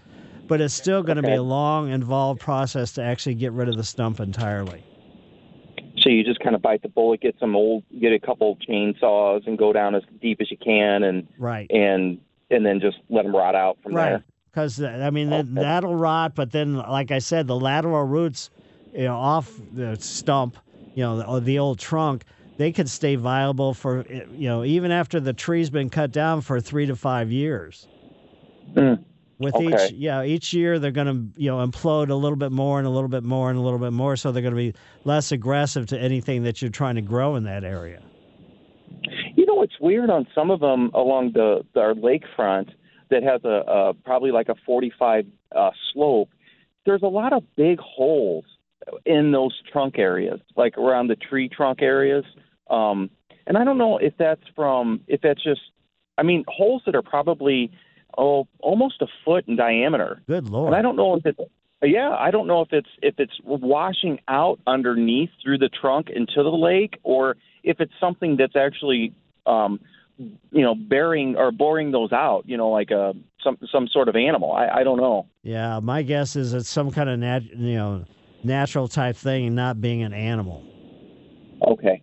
But 0.48 0.62
it's 0.62 0.74
still 0.74 1.04
going 1.04 1.18
to 1.18 1.22
be 1.22 1.34
a 1.34 1.44
long, 1.44 1.92
involved 1.92 2.40
process 2.40 2.94
to 2.94 3.04
actually 3.04 3.36
get 3.36 3.52
rid 3.52 3.68
of 3.68 3.76
the 3.76 3.84
stump 3.84 4.22
entirely. 4.22 4.82
So 6.08 6.12
you 6.12 6.24
just 6.24 6.40
kind 6.40 6.56
of 6.56 6.62
bite 6.62 6.82
the 6.84 6.88
bullet, 6.88 7.20
get 7.20 7.36
some 7.38 7.54
old, 7.54 7.84
get 8.00 8.14
a 8.14 8.20
couple 8.20 8.58
chainsaws, 8.66 9.46
and 9.46 9.58
go 9.58 9.74
down 9.74 9.94
as 9.94 10.04
deep 10.22 10.40
as 10.40 10.50
you 10.50 10.56
can, 10.56 11.04
and 11.04 11.28
Right. 11.38 11.70
and 11.70 12.22
and 12.50 12.66
then 12.66 12.80
just 12.80 12.98
let 13.10 13.24
them 13.24 13.36
rot 13.36 13.56
out 13.56 13.78
from 13.84 13.94
right. 13.94 14.10
there. 14.12 14.24
Because 14.50 14.82
uh, 14.82 14.88
I 15.04 15.10
mean 15.10 15.34
oh, 15.34 15.44
that 15.44 15.54
that'll 15.54 15.96
rot, 15.96 16.34
but 16.34 16.54
then, 16.54 16.78
like 16.78 17.12
I 17.12 17.20
said, 17.20 17.46
the 17.46 17.60
lateral 17.60 18.06
roots, 18.06 18.50
you 18.94 19.04
know, 19.04 19.18
off 19.18 19.52
the 19.74 19.98
stump, 19.98 20.56
you 20.96 21.04
know, 21.04 21.18
the, 21.18 21.28
uh, 21.28 21.40
the 21.42 21.60
old 21.60 21.78
trunk, 21.78 22.24
they 22.56 22.72
could 22.72 22.90
stay 22.90 23.16
viable 23.16 23.74
for, 23.74 24.06
eh, 24.10 24.24
you 24.32 24.48
know, 24.48 24.64
even 24.64 24.92
after 24.92 25.20
the 25.20 25.34
tree's 25.34 25.70
been 25.70 25.90
cut 25.90 26.14
down 26.14 26.40
for 26.40 26.62
three 26.62 26.86
to 26.86 26.96
five 26.96 27.34
years. 27.34 27.86
Hmm. 28.76 28.94
With 29.40 29.56
Okay. 29.56 29.86
each, 29.86 29.92
yeah, 29.92 30.24
each 30.24 30.54
year 30.54 30.80
they're 30.80 30.92
going 30.92 31.08
to, 31.08 31.42
you 31.42 31.50
know, 31.52 31.66
implode 31.66 32.10
a 32.10 32.16
little 32.16 32.38
bit 32.38 32.52
more 32.52 32.80
and 32.80 32.88
a 32.88 32.90
little 32.90 33.10
bit 33.10 33.24
more 33.24 33.50
and 33.50 33.60
a 33.60 33.62
little 33.62 33.78
bit 33.78 33.94
more, 33.94 34.16
so 34.16 34.32
they're 34.32 34.42
going 34.42 34.56
to 34.56 34.58
be 34.58 34.74
less 35.04 35.32
aggressive 35.32 35.86
to 35.88 36.00
anything 36.00 36.44
that 36.44 36.62
you're 36.62 36.72
trying 36.72 36.96
to 36.96 37.02
grow 37.02 37.36
in 37.36 37.44
that 37.44 37.64
area. 37.64 38.02
You 39.36 39.46
know, 39.46 39.62
it's 39.62 39.80
weird 39.80 40.10
on 40.10 40.26
some 40.34 40.50
of 40.50 40.60
them 40.60 40.90
along 40.96 41.34
the, 41.34 41.64
the 41.74 41.82
our 41.82 41.94
lakefront 41.94 42.70
that 43.10 43.22
has 43.24 43.42
a, 43.44 43.64
a 43.68 43.94
probably 43.94 44.32
like 44.32 44.50
a 44.50 44.56
45 44.66 45.26
uh, 45.56 45.70
slope. 45.94 46.30
There's 46.86 47.04
a 47.04 47.08
lot 47.08 47.32
of 47.32 47.44
big 47.56 47.80
holes 47.80 48.46
in 49.06 49.32
those 49.32 49.54
trunk 49.72 50.00
areas, 50.00 50.40
like 50.56 50.78
around 50.78 51.08
the 51.08 51.16
tree 51.16 51.50
trunk 51.50 51.82
areas. 51.82 52.26
Um, 52.70 53.10
and 53.46 53.58
I 53.58 53.64
don't 53.64 53.78
know 53.78 53.98
if 53.98 54.14
that's 54.18 54.42
from 54.56 55.02
if 55.08 55.22
that's 55.22 55.44
just, 55.44 55.62
I 56.18 56.24
mean, 56.24 56.44
holes 56.48 56.82
that 56.86 56.96
are 56.96 57.02
probably 57.02 57.72
oh 58.18 58.48
almost 58.60 59.02
a 59.02 59.08
foot 59.24 59.48
in 59.48 59.56
diameter. 59.56 60.22
Good 60.28 60.50
lord! 60.50 60.68
And 60.68 60.76
I 60.76 60.82
don't 60.82 60.96
know 60.96 61.16
if 61.16 61.26
it's 61.26 61.40
yeah, 61.84 62.10
I 62.10 62.32
don't 62.32 62.48
know 62.48 62.62
if 62.62 62.70
it's 62.72 62.90
if 63.02 63.16
it's 63.20 63.34
washing 63.44 64.20
out 64.28 64.60
underneath 64.66 65.30
through 65.44 65.60
the 65.60 65.70
trunk 65.70 66.10
into 66.10 66.42
the 66.42 66.50
lake, 66.50 66.98
or 67.04 67.38
if 67.64 67.80
it's 67.80 67.94
something 68.00 68.36
that's 68.36 68.56
actually, 68.56 69.14
um, 69.46 69.80
you 70.18 70.64
know, 70.64 70.74
bearing 70.74 71.36
or 71.36 71.52
boring 71.52 71.92
those 71.92 72.12
out. 72.12 72.44
You 72.48 72.58
know, 72.58 72.70
like 72.70 72.90
a 72.90 73.14
some 73.44 73.60
some 73.72 73.88
sort 73.88 74.10
of 74.10 74.16
animal. 74.16 74.54
I, 74.54 74.80
I 74.80 74.84
don't 74.84 74.98
know. 74.98 75.28
Yeah, 75.44 75.80
my 75.80 76.02
guess 76.02 76.36
is 76.36 76.54
it's 76.54 76.68
some 76.68 76.90
kind 76.92 77.10
of 77.10 77.20
nat, 77.20 77.44
you 77.44 77.76
know, 77.76 78.06
natural 78.44 78.88
type 78.88 79.16
thing, 79.16 79.54
not 79.54 79.80
being 79.80 80.02
an 80.02 80.14
animal. 80.14 80.64
Okay. 81.62 82.02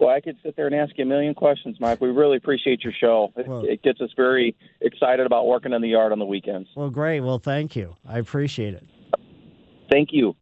Well, 0.00 0.08
I 0.08 0.20
could 0.22 0.38
sit 0.42 0.56
there 0.56 0.66
and 0.66 0.74
ask 0.74 0.96
you 0.96 1.04
a 1.04 1.06
million 1.06 1.34
questions, 1.34 1.76
Mike. 1.78 2.00
We 2.00 2.08
really 2.08 2.38
appreciate 2.38 2.82
your 2.82 2.94
show. 2.98 3.30
It, 3.36 3.46
it 3.70 3.82
gets 3.82 4.00
us 4.00 4.08
very 4.16 4.56
excited 4.80 5.26
about 5.26 5.46
working 5.46 5.74
in 5.74 5.82
the 5.82 5.88
yard 5.88 6.10
on 6.10 6.18
the 6.18 6.24
weekends. 6.24 6.70
Well, 6.74 6.88
great. 6.88 7.20
Well, 7.20 7.38
thank 7.38 7.76
you. 7.76 7.94
I 8.08 8.18
appreciate 8.18 8.72
it. 8.72 8.86
Thank 9.90 10.08
you. 10.12 10.34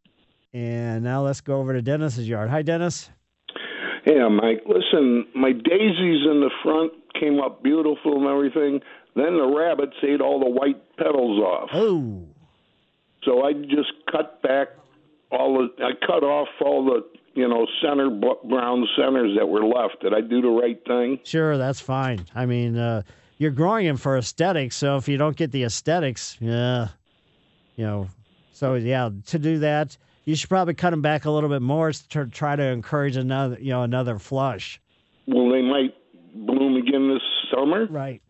And 0.55 1.03
now 1.03 1.23
let's 1.23 1.41
go 1.41 1.59
over 1.59 1.73
to 1.73 1.83
Dennis's 1.83 2.29
yard. 2.29 2.51
Hi, 2.51 2.63
Dennis. 2.63 3.11
Yeah, 4.07 4.29
Mike. 4.29 4.63
Listen, 4.65 5.27
my 5.35 5.51
daisies 5.51 6.23
in 6.31 6.41
the 6.41 6.51
front 6.63 6.93
came 7.19 7.41
up 7.41 7.63
beautiful 7.63 8.17
and 8.17 8.27
everything. 8.27 8.81
Then 9.17 9.37
the 9.39 9.53
rabbits 9.55 9.97
ate 10.05 10.21
all 10.21 10.39
the 10.39 10.49
white 10.49 10.81
petals 10.97 11.41
off. 11.41 11.71
Oh. 11.73 12.29
So 13.25 13.45
I 13.45 13.53
just 13.55 13.93
cut 14.11 14.41
back 14.41 14.69
all 15.33 15.55
the. 15.59 15.85
I 15.85 15.91
cut 16.07 16.23
off 16.23 16.49
all 16.65 16.85
the 16.85 17.05
you 17.35 17.49
know 17.49 17.67
center 17.83 18.11
brown 18.11 18.87
centers 18.97 19.37
that 19.37 19.47
were 19.47 19.65
left. 19.65 20.03
Did 20.03 20.15
I 20.15 20.21
do 20.21 20.41
the 20.41 20.49
right 20.49 20.79
thing? 20.87 21.21
Sure, 21.25 21.57
that's 21.57 21.81
fine. 21.81 22.25
I 22.35 22.47
mean, 22.47 22.77
uh, 22.77 23.03
you're 23.39 23.51
growing 23.51 23.87
them 23.87 23.97
for 23.97 24.17
aesthetics, 24.17 24.77
so 24.77 24.97
if 24.97 25.09
you 25.09 25.17
don't 25.17 25.37
get 25.37 25.53
the 25.53 25.65
aesthetics, 25.65 26.37
yeah, 26.41 26.89
you 27.77 27.85
know, 27.85 28.09
so 28.53 28.75
yeah, 28.75 29.11
to 29.27 29.39
do 29.39 29.59
that, 29.61 29.97
you 30.25 30.35
should 30.35 30.49
probably 30.49 30.75
cut 30.75 30.91
them 30.91 31.03
back 31.03 31.25
a 31.25 31.31
little 31.31 31.49
bit 31.49 31.63
more 31.63 31.93
to 31.93 32.27
try 32.27 32.57
to 32.57 32.63
encourage 32.63 33.17
another, 33.17 33.57
you 33.61 33.71
know, 33.71 33.83
another 33.83 34.19
flush. 34.19 34.81
Well, 35.27 35.51
they 35.51 35.63
might 35.63 35.95
bloom 36.35 36.77
again 36.77 37.09
this 37.09 37.23
summer? 37.51 37.87
Right. 37.87 38.23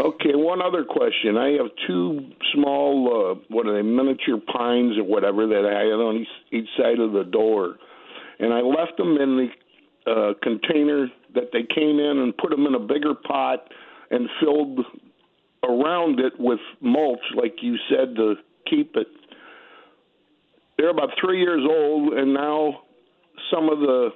Okay, 0.00 0.30
one 0.34 0.62
other 0.62 0.84
question. 0.84 1.36
I 1.36 1.50
have 1.52 1.70
two 1.88 2.30
small, 2.54 3.34
uh, 3.36 3.40
what 3.48 3.66
are 3.66 3.74
they, 3.74 3.82
miniature 3.82 4.38
pines 4.52 4.96
or 4.96 5.02
whatever 5.02 5.48
that 5.48 5.64
I 5.66 5.80
had 5.86 5.98
on 5.98 6.16
each, 6.18 6.28
each 6.52 6.68
side 6.78 7.00
of 7.00 7.12
the 7.12 7.24
door. 7.24 7.74
And 8.38 8.52
I 8.52 8.60
left 8.60 8.96
them 8.96 9.16
in 9.16 9.48
the 10.06 10.10
uh, 10.10 10.34
container 10.40 11.08
that 11.34 11.50
they 11.52 11.66
came 11.74 11.98
in 11.98 12.18
and 12.18 12.36
put 12.36 12.50
them 12.50 12.66
in 12.66 12.76
a 12.76 12.78
bigger 12.78 13.14
pot 13.14 13.68
and 14.10 14.28
filled 14.40 14.80
around 15.64 16.20
it 16.20 16.34
with 16.38 16.60
mulch, 16.80 17.18
like 17.34 17.56
you 17.60 17.76
said, 17.90 18.14
to 18.14 18.34
keep 18.70 18.94
it. 18.94 19.08
They're 20.76 20.90
about 20.90 21.10
three 21.20 21.40
years 21.40 21.62
old, 21.68 22.12
and 22.14 22.32
now 22.32 22.82
some 23.52 23.68
of 23.68 23.80
the 23.80 24.10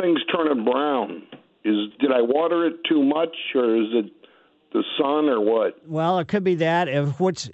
things 0.00 0.20
turning 0.32 0.64
brown. 0.64 1.22
Is 1.64 1.90
did 1.98 2.12
I 2.12 2.22
water 2.22 2.66
it 2.66 2.76
too 2.88 3.02
much, 3.02 3.34
or 3.56 3.76
is 3.76 3.88
it 3.92 4.12
the 4.72 4.84
sun, 4.98 5.28
or 5.28 5.40
what? 5.40 5.78
Well, 5.86 6.18
it 6.18 6.28
could 6.28 6.44
be 6.44 6.56
that. 6.56 6.88
If 6.88 7.20
what's 7.20 7.50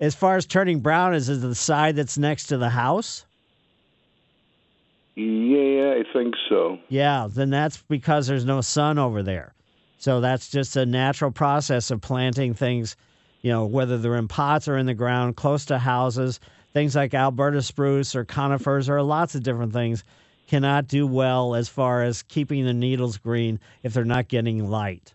as 0.00 0.14
far 0.14 0.36
as 0.36 0.46
turning 0.46 0.80
brown 0.80 1.14
is 1.14 1.28
is 1.28 1.42
the 1.42 1.54
side 1.54 1.96
that's 1.96 2.18
next 2.18 2.46
to 2.46 2.58
the 2.58 2.70
house. 2.70 3.24
Yeah, 5.14 5.96
I 5.98 6.04
think 6.12 6.34
so. 6.48 6.78
Yeah, 6.88 7.26
then 7.28 7.50
that's 7.50 7.82
because 7.88 8.28
there's 8.28 8.44
no 8.44 8.60
sun 8.60 8.98
over 8.98 9.22
there. 9.22 9.52
So 9.98 10.20
that's 10.20 10.48
just 10.48 10.76
a 10.76 10.86
natural 10.86 11.32
process 11.32 11.90
of 11.90 12.00
planting 12.00 12.54
things, 12.54 12.94
you 13.42 13.50
know, 13.50 13.66
whether 13.66 13.98
they're 13.98 14.14
in 14.14 14.28
pots 14.28 14.68
or 14.68 14.76
in 14.76 14.86
the 14.86 14.94
ground 14.94 15.34
close 15.36 15.64
to 15.66 15.78
houses. 15.78 16.38
Things 16.72 16.94
like 16.94 17.14
Alberta 17.14 17.62
spruce 17.62 18.14
or 18.14 18.24
conifers 18.24 18.88
or 18.88 19.02
lots 19.02 19.34
of 19.34 19.42
different 19.42 19.72
things 19.72 20.04
cannot 20.46 20.86
do 20.86 21.04
well 21.04 21.56
as 21.56 21.68
far 21.68 22.04
as 22.04 22.22
keeping 22.22 22.64
the 22.64 22.72
needles 22.72 23.18
green 23.18 23.58
if 23.82 23.92
they're 23.92 24.04
not 24.04 24.28
getting 24.28 24.70
light. 24.70 25.12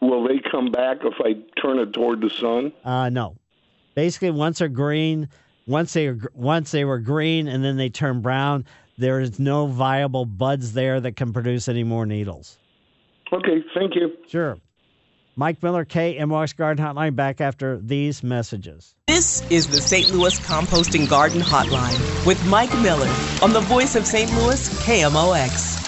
Will 0.00 0.26
they 0.26 0.38
come 0.50 0.70
back 0.70 0.98
if 1.02 1.14
I 1.20 1.34
turn 1.60 1.78
it 1.78 1.92
toward 1.92 2.20
the 2.20 2.30
sun? 2.30 2.72
Uh, 2.84 3.08
no. 3.08 3.36
Basically, 3.94 4.30
once 4.30 4.58
they're 4.58 4.68
green, 4.68 5.28
once 5.66 5.92
they 5.92 6.08
are, 6.08 6.18
once 6.34 6.70
they 6.70 6.84
were 6.84 6.98
green 6.98 7.48
and 7.48 7.64
then 7.64 7.76
they 7.76 7.88
turn 7.88 8.20
brown, 8.20 8.64
there 8.98 9.20
is 9.20 9.38
no 9.38 9.66
viable 9.66 10.24
buds 10.24 10.72
there 10.72 11.00
that 11.00 11.16
can 11.16 11.32
produce 11.32 11.68
any 11.68 11.84
more 11.84 12.06
needles. 12.06 12.58
Okay, 13.32 13.64
thank 13.74 13.94
you. 13.94 14.12
Sure. 14.26 14.58
Mike 15.36 15.62
Miller, 15.62 15.84
KMOX 15.84 16.54
Garden 16.56 16.84
Hotline, 16.84 17.14
back 17.14 17.40
after 17.40 17.78
these 17.78 18.22
messages. 18.22 18.94
This 19.06 19.48
is 19.50 19.68
the 19.68 19.80
St. 19.80 20.10
Louis 20.10 20.38
Composting 20.40 21.08
Garden 21.08 21.40
Hotline 21.40 22.26
with 22.26 22.44
Mike 22.46 22.72
Miller 22.82 23.08
on 23.40 23.52
the 23.52 23.60
voice 23.60 23.94
of 23.94 24.06
St. 24.06 24.30
Louis, 24.34 24.68
KMOX. 24.84 25.79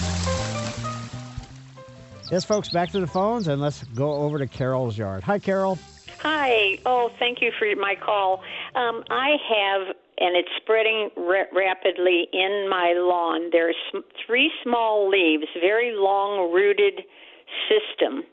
Yes, 2.33 2.45
folks, 2.45 2.69
back 2.69 2.89
to 2.93 2.99
the 2.99 3.05
phones 3.05 3.47
and 3.47 3.61
let's 3.61 3.83
go 3.83 4.11
over 4.11 4.39
to 4.39 4.47
Carol's 4.47 4.97
yard. 4.97 5.21
Hi, 5.21 5.37
Carol. 5.37 5.77
Hi. 6.21 6.79
Oh, 6.83 7.11
thank 7.19 7.43
you 7.43 7.51
for 7.59 7.67
my 7.75 7.93
call. 7.93 8.41
Um, 8.73 9.03
I 9.11 9.37
have, 9.47 9.95
and 10.17 10.35
it's 10.35 10.49
spreading 10.59 11.11
ra- 11.15 11.45
rapidly 11.53 12.29
in 12.33 12.67
my 12.71 12.95
lawn. 12.97 13.49
There's 13.51 13.75
three 14.25 14.51
small 14.63 15.07
leaves, 15.07 15.43
very 15.61 15.91
long 15.95 16.51
rooted 16.51 17.03
system. 17.69 18.23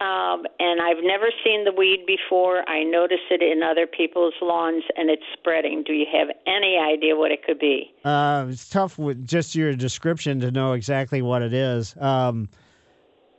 Um, 0.00 0.44
and 0.58 0.80
I've 0.80 1.04
never 1.04 1.26
seen 1.44 1.64
the 1.64 1.72
weed 1.72 2.06
before. 2.08 2.68
I 2.68 2.82
notice 2.82 3.20
it 3.30 3.42
in 3.42 3.62
other 3.62 3.86
people's 3.86 4.34
lawns, 4.42 4.82
and 4.96 5.08
it's 5.08 5.22
spreading. 5.38 5.84
Do 5.86 5.92
you 5.92 6.06
have 6.12 6.30
any 6.48 6.78
idea 6.78 7.14
what 7.14 7.30
it 7.30 7.44
could 7.44 7.60
be? 7.60 7.92
Uh, 8.02 8.46
it's 8.48 8.68
tough 8.68 8.98
with 8.98 9.24
just 9.24 9.54
your 9.54 9.72
description 9.74 10.40
to 10.40 10.50
know 10.50 10.72
exactly 10.72 11.22
what 11.22 11.42
it 11.42 11.52
is. 11.52 11.94
Um, 12.00 12.48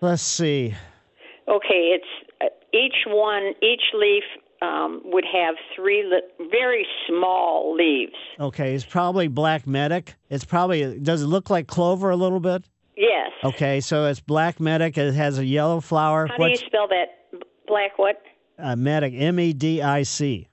let's 0.01 0.21
see. 0.21 0.75
Okay, 1.47 1.97
it's 1.97 2.05
uh, 2.41 2.45
each 2.73 3.05
one, 3.07 3.53
each 3.61 3.81
leaf 3.93 4.23
um, 4.61 5.01
would 5.05 5.25
have 5.31 5.55
three 5.75 6.03
li- 6.03 6.47
very 6.51 6.85
small 7.07 7.75
leaves. 7.75 8.13
Okay, 8.39 8.75
it's 8.75 8.85
probably 8.85 9.27
black 9.27 9.65
medic. 9.65 10.15
It's 10.29 10.45
probably 10.45 10.99
does 10.99 11.23
it 11.23 11.27
look 11.27 11.49
like 11.49 11.67
clover 11.67 12.09
a 12.09 12.15
little 12.15 12.39
bit? 12.39 12.65
Yes. 12.97 13.31
Okay, 13.43 13.79
so 13.79 14.05
it's 14.05 14.19
black 14.19 14.59
medic. 14.59 14.97
It 14.97 15.13
has 15.13 15.39
a 15.39 15.45
yellow 15.45 15.79
flower. 15.79 16.27
How 16.27 16.37
do 16.37 16.49
you 16.49 16.55
spell 16.57 16.87
that? 16.89 17.39
Black 17.67 17.97
what? 17.97 18.21
uh, 18.61 18.75
medic? 18.75 19.13
M 19.15 19.39
E 19.39 19.53
D 19.53 19.81
I 19.81 20.03
C. 20.03 20.47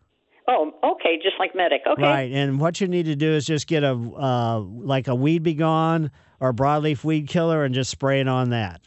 Oh, 0.47 0.73
okay, 0.83 1.19
just 1.23 1.37
like 1.39 1.55
medic. 1.55 1.83
Okay. 1.87 2.03
Right, 2.03 2.33
and 2.33 2.59
what 2.59 2.81
you 2.81 2.89
need 2.89 3.05
to 3.07 3.17
do 3.17 3.33
is 3.33 3.45
just 3.45 3.67
get 3.67 3.85
a 3.85 3.93
uh, 3.93 4.61
like 4.61 5.09
a 5.09 5.15
Weed 5.15 5.43
B 5.43 5.55
Gon 5.55 6.11
or 6.41 6.55
broadleaf 6.55 7.05
weed 7.05 7.29
killer 7.29 7.65
and 7.65 7.75
just 7.75 7.91
spray 7.91 8.21
it 8.21 8.29
on 8.29 8.51
that. 8.51 8.81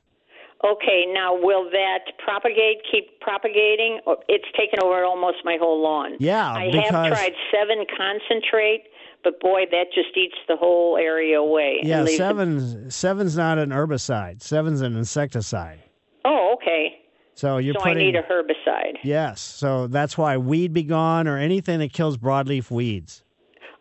Okay, 0.63 1.05
now 1.11 1.33
will 1.35 1.63
that 1.71 1.99
propagate, 2.23 2.83
keep 2.91 3.19
propagating? 3.19 3.99
It's 4.27 4.45
taken 4.57 4.79
over 4.83 5.03
almost 5.03 5.37
my 5.43 5.57
whole 5.59 5.81
lawn. 5.81 6.17
Yeah, 6.19 6.51
I 6.51 6.67
because- 6.71 6.89
have 6.91 7.07
tried 7.07 7.33
Sevin 7.51 7.85
concentrate, 7.97 8.83
but 9.23 9.39
boy, 9.39 9.65
that 9.71 9.85
just 9.93 10.15
eats 10.15 10.35
the 10.47 10.55
whole 10.55 10.97
area 10.97 11.39
away. 11.39 11.79
Yeah, 11.81 12.01
leaves 12.03 12.11
the- 12.11 12.17
Sevin's 12.17 12.95
Sevin's 12.95 13.35
not 13.35 13.57
an 13.57 13.69
herbicide. 13.71 14.41
Sevin's 14.41 14.81
an 14.81 14.95
insecticide. 14.95 15.79
oh, 16.25 16.53
okay. 16.53 16.99
So 17.33 17.57
you're 17.57 17.73
so 17.73 17.79
putting 17.81 17.97
I 17.97 18.01
need 18.01 18.15
a 18.15 18.21
herbicide. 18.23 18.97
yes. 19.03 19.41
So 19.41 19.87
that's 19.87 20.15
why 20.15 20.37
Weed 20.37 20.73
B 20.73 20.83
Gon 20.83 21.27
or 21.27 21.37
anything 21.37 21.79
that 21.79 21.91
kills 21.91 22.17
broadleaf 22.17 22.69
weeds. 22.69 23.23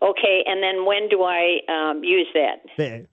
Okay, 0.01 0.43
and 0.47 0.62
then 0.62 0.87
when 0.87 1.11
do 1.11 1.22
I 1.24 1.59
um, 1.68 2.03
use 2.03 2.28
that? 2.33 2.61
The- 2.78 3.07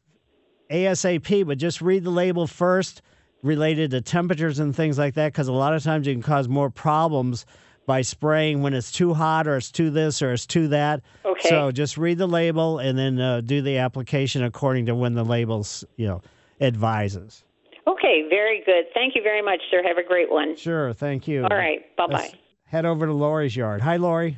ASAP, 0.70 1.45
but 1.45 1.57
just 1.57 1.82
read 1.82 2.03
the 2.05 2.09
label 2.09 2.47
first 2.47 3.01
related 3.43 3.91
to 3.91 4.01
temperatures 4.01 4.59
and 4.59 4.75
things 4.75 4.97
like 4.97 5.13
that 5.15 5.31
because 5.31 5.47
a 5.47 5.53
lot 5.53 5.73
of 5.73 5.83
times 5.83 6.07
you 6.07 6.13
can 6.13 6.21
cause 6.23 6.47
more 6.47 6.69
problems 6.69 7.45
by 7.85 8.01
spraying 8.01 8.61
when 8.61 8.73
it's 8.73 8.91
too 8.91 9.13
hot 9.13 9.47
or 9.47 9.57
it's 9.57 9.71
too 9.71 9.89
this 9.89 10.21
or 10.21 10.33
it's 10.33 10.45
too 10.45 10.67
that. 10.67 11.01
Okay. 11.25 11.49
So 11.49 11.71
just 11.71 11.97
read 11.97 12.17
the 12.17 12.27
label 12.27 12.79
and 12.79 12.97
then 12.97 13.19
uh, 13.19 13.41
do 13.41 13.61
the 13.61 13.77
application 13.77 14.43
according 14.43 14.88
to 14.88 14.95
when 14.95 15.13
the 15.13 15.23
labels, 15.23 15.85
you 15.95 16.07
know, 16.07 16.21
advises. 16.59 17.43
Okay, 17.88 18.25
very 18.29 18.61
good. 18.65 18.85
Thank 18.93 19.15
you 19.15 19.23
very 19.23 19.41
much, 19.41 19.61
sir. 19.71 19.81
Have 19.81 19.97
a 19.97 20.03
great 20.03 20.29
one. 20.29 20.57
Sure, 20.57 20.91
thank 20.91 21.27
you. 21.27 21.43
All 21.43 21.57
right, 21.57 21.95
bye 21.95 22.07
bye. 22.07 22.31
Head 22.65 22.85
over 22.85 23.05
to 23.05 23.13
Lori's 23.13 23.55
yard. 23.55 23.79
Hi, 23.81 23.95
Lori. 23.95 24.38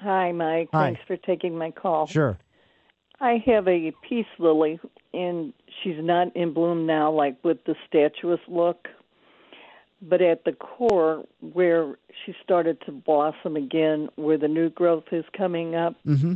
Hi, 0.00 0.32
Mike. 0.32 0.68
Hi. 0.74 0.88
Thanks 0.88 1.00
for 1.06 1.16
taking 1.16 1.56
my 1.56 1.70
call. 1.70 2.06
Sure. 2.06 2.36
I 3.20 3.42
have 3.46 3.66
a 3.66 3.90
peace 4.06 4.26
lily, 4.38 4.78
and 5.14 5.52
she's 5.82 5.98
not 5.98 6.34
in 6.36 6.52
bloom 6.52 6.86
now, 6.86 7.10
like 7.10 7.36
with 7.42 7.64
the 7.64 7.74
statuous 7.90 8.40
look. 8.48 8.88
But 10.02 10.20
at 10.20 10.44
the 10.44 10.52
core, 10.52 11.24
where 11.40 11.96
she 12.24 12.34
started 12.42 12.78
to 12.84 12.92
blossom 12.92 13.56
again, 13.56 14.08
where 14.16 14.36
the 14.36 14.48
new 14.48 14.68
growth 14.68 15.04
is 15.12 15.24
coming 15.36 15.74
up, 15.74 15.94
Mm-hmm. 16.06 16.34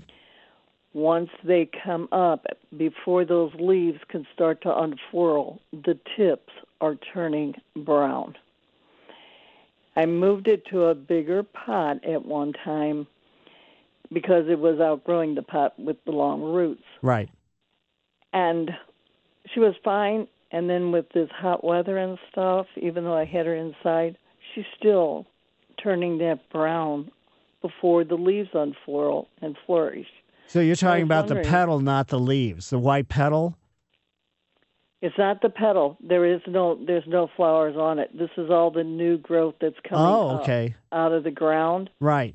once 0.94 1.28
they 1.44 1.68
come 1.84 2.08
up, 2.10 2.46
before 2.76 3.24
those 3.26 3.52
leaves 3.58 4.00
can 4.08 4.26
start 4.32 4.62
to 4.62 4.74
unfurl, 4.74 5.60
the 5.72 5.98
tips 6.16 6.52
are 6.80 6.94
turning 7.12 7.54
brown. 7.76 8.34
I 9.96 10.06
moved 10.06 10.48
it 10.48 10.64
to 10.66 10.84
a 10.84 10.94
bigger 10.94 11.42
pot 11.42 12.04
at 12.04 12.24
one 12.24 12.52
time 12.64 13.06
because 14.12 14.48
it 14.48 14.58
was 14.58 14.80
outgrowing 14.80 15.34
the 15.34 15.42
pot 15.42 15.78
with 15.78 16.02
the 16.04 16.12
long 16.12 16.40
roots. 16.40 16.84
Right. 17.02 17.28
And 18.32 18.70
she 19.52 19.60
was 19.60 19.74
fine. 19.84 20.26
And 20.50 20.68
then 20.70 20.92
with 20.92 21.06
this 21.12 21.28
hot 21.30 21.62
weather 21.62 21.98
and 21.98 22.18
stuff, 22.30 22.66
even 22.76 23.04
though 23.04 23.16
I 23.16 23.24
had 23.24 23.46
her 23.46 23.54
inside, 23.54 24.16
she's 24.54 24.64
still 24.78 25.26
turning 25.82 26.18
that 26.18 26.48
brown 26.50 27.10
before 27.60 28.04
the 28.04 28.14
leaves 28.14 28.48
unfurl 28.54 29.28
and 29.42 29.56
flourish. 29.66 30.06
So 30.46 30.60
you're 30.60 30.76
talking 30.76 31.02
about 31.02 31.28
the 31.28 31.36
petal, 31.36 31.80
not 31.80 32.08
the 32.08 32.18
leaves. 32.18 32.70
The 32.70 32.78
white 32.78 33.08
petal. 33.08 33.56
It's 35.00 35.16
not 35.18 35.42
the 35.42 35.50
petal. 35.50 35.96
There 36.00 36.24
is 36.24 36.40
no 36.48 36.78
there's 36.84 37.06
no 37.06 37.28
flowers 37.36 37.76
on 37.76 37.98
it. 37.98 38.16
This 38.16 38.30
is 38.36 38.50
all 38.50 38.70
the 38.70 38.82
new 38.82 39.18
growth 39.18 39.54
that's 39.60 39.76
coming 39.88 40.04
Oh, 40.04 40.40
okay. 40.40 40.74
out 40.90 41.12
of 41.12 41.22
the 41.24 41.30
ground. 41.30 41.90
Right. 42.00 42.34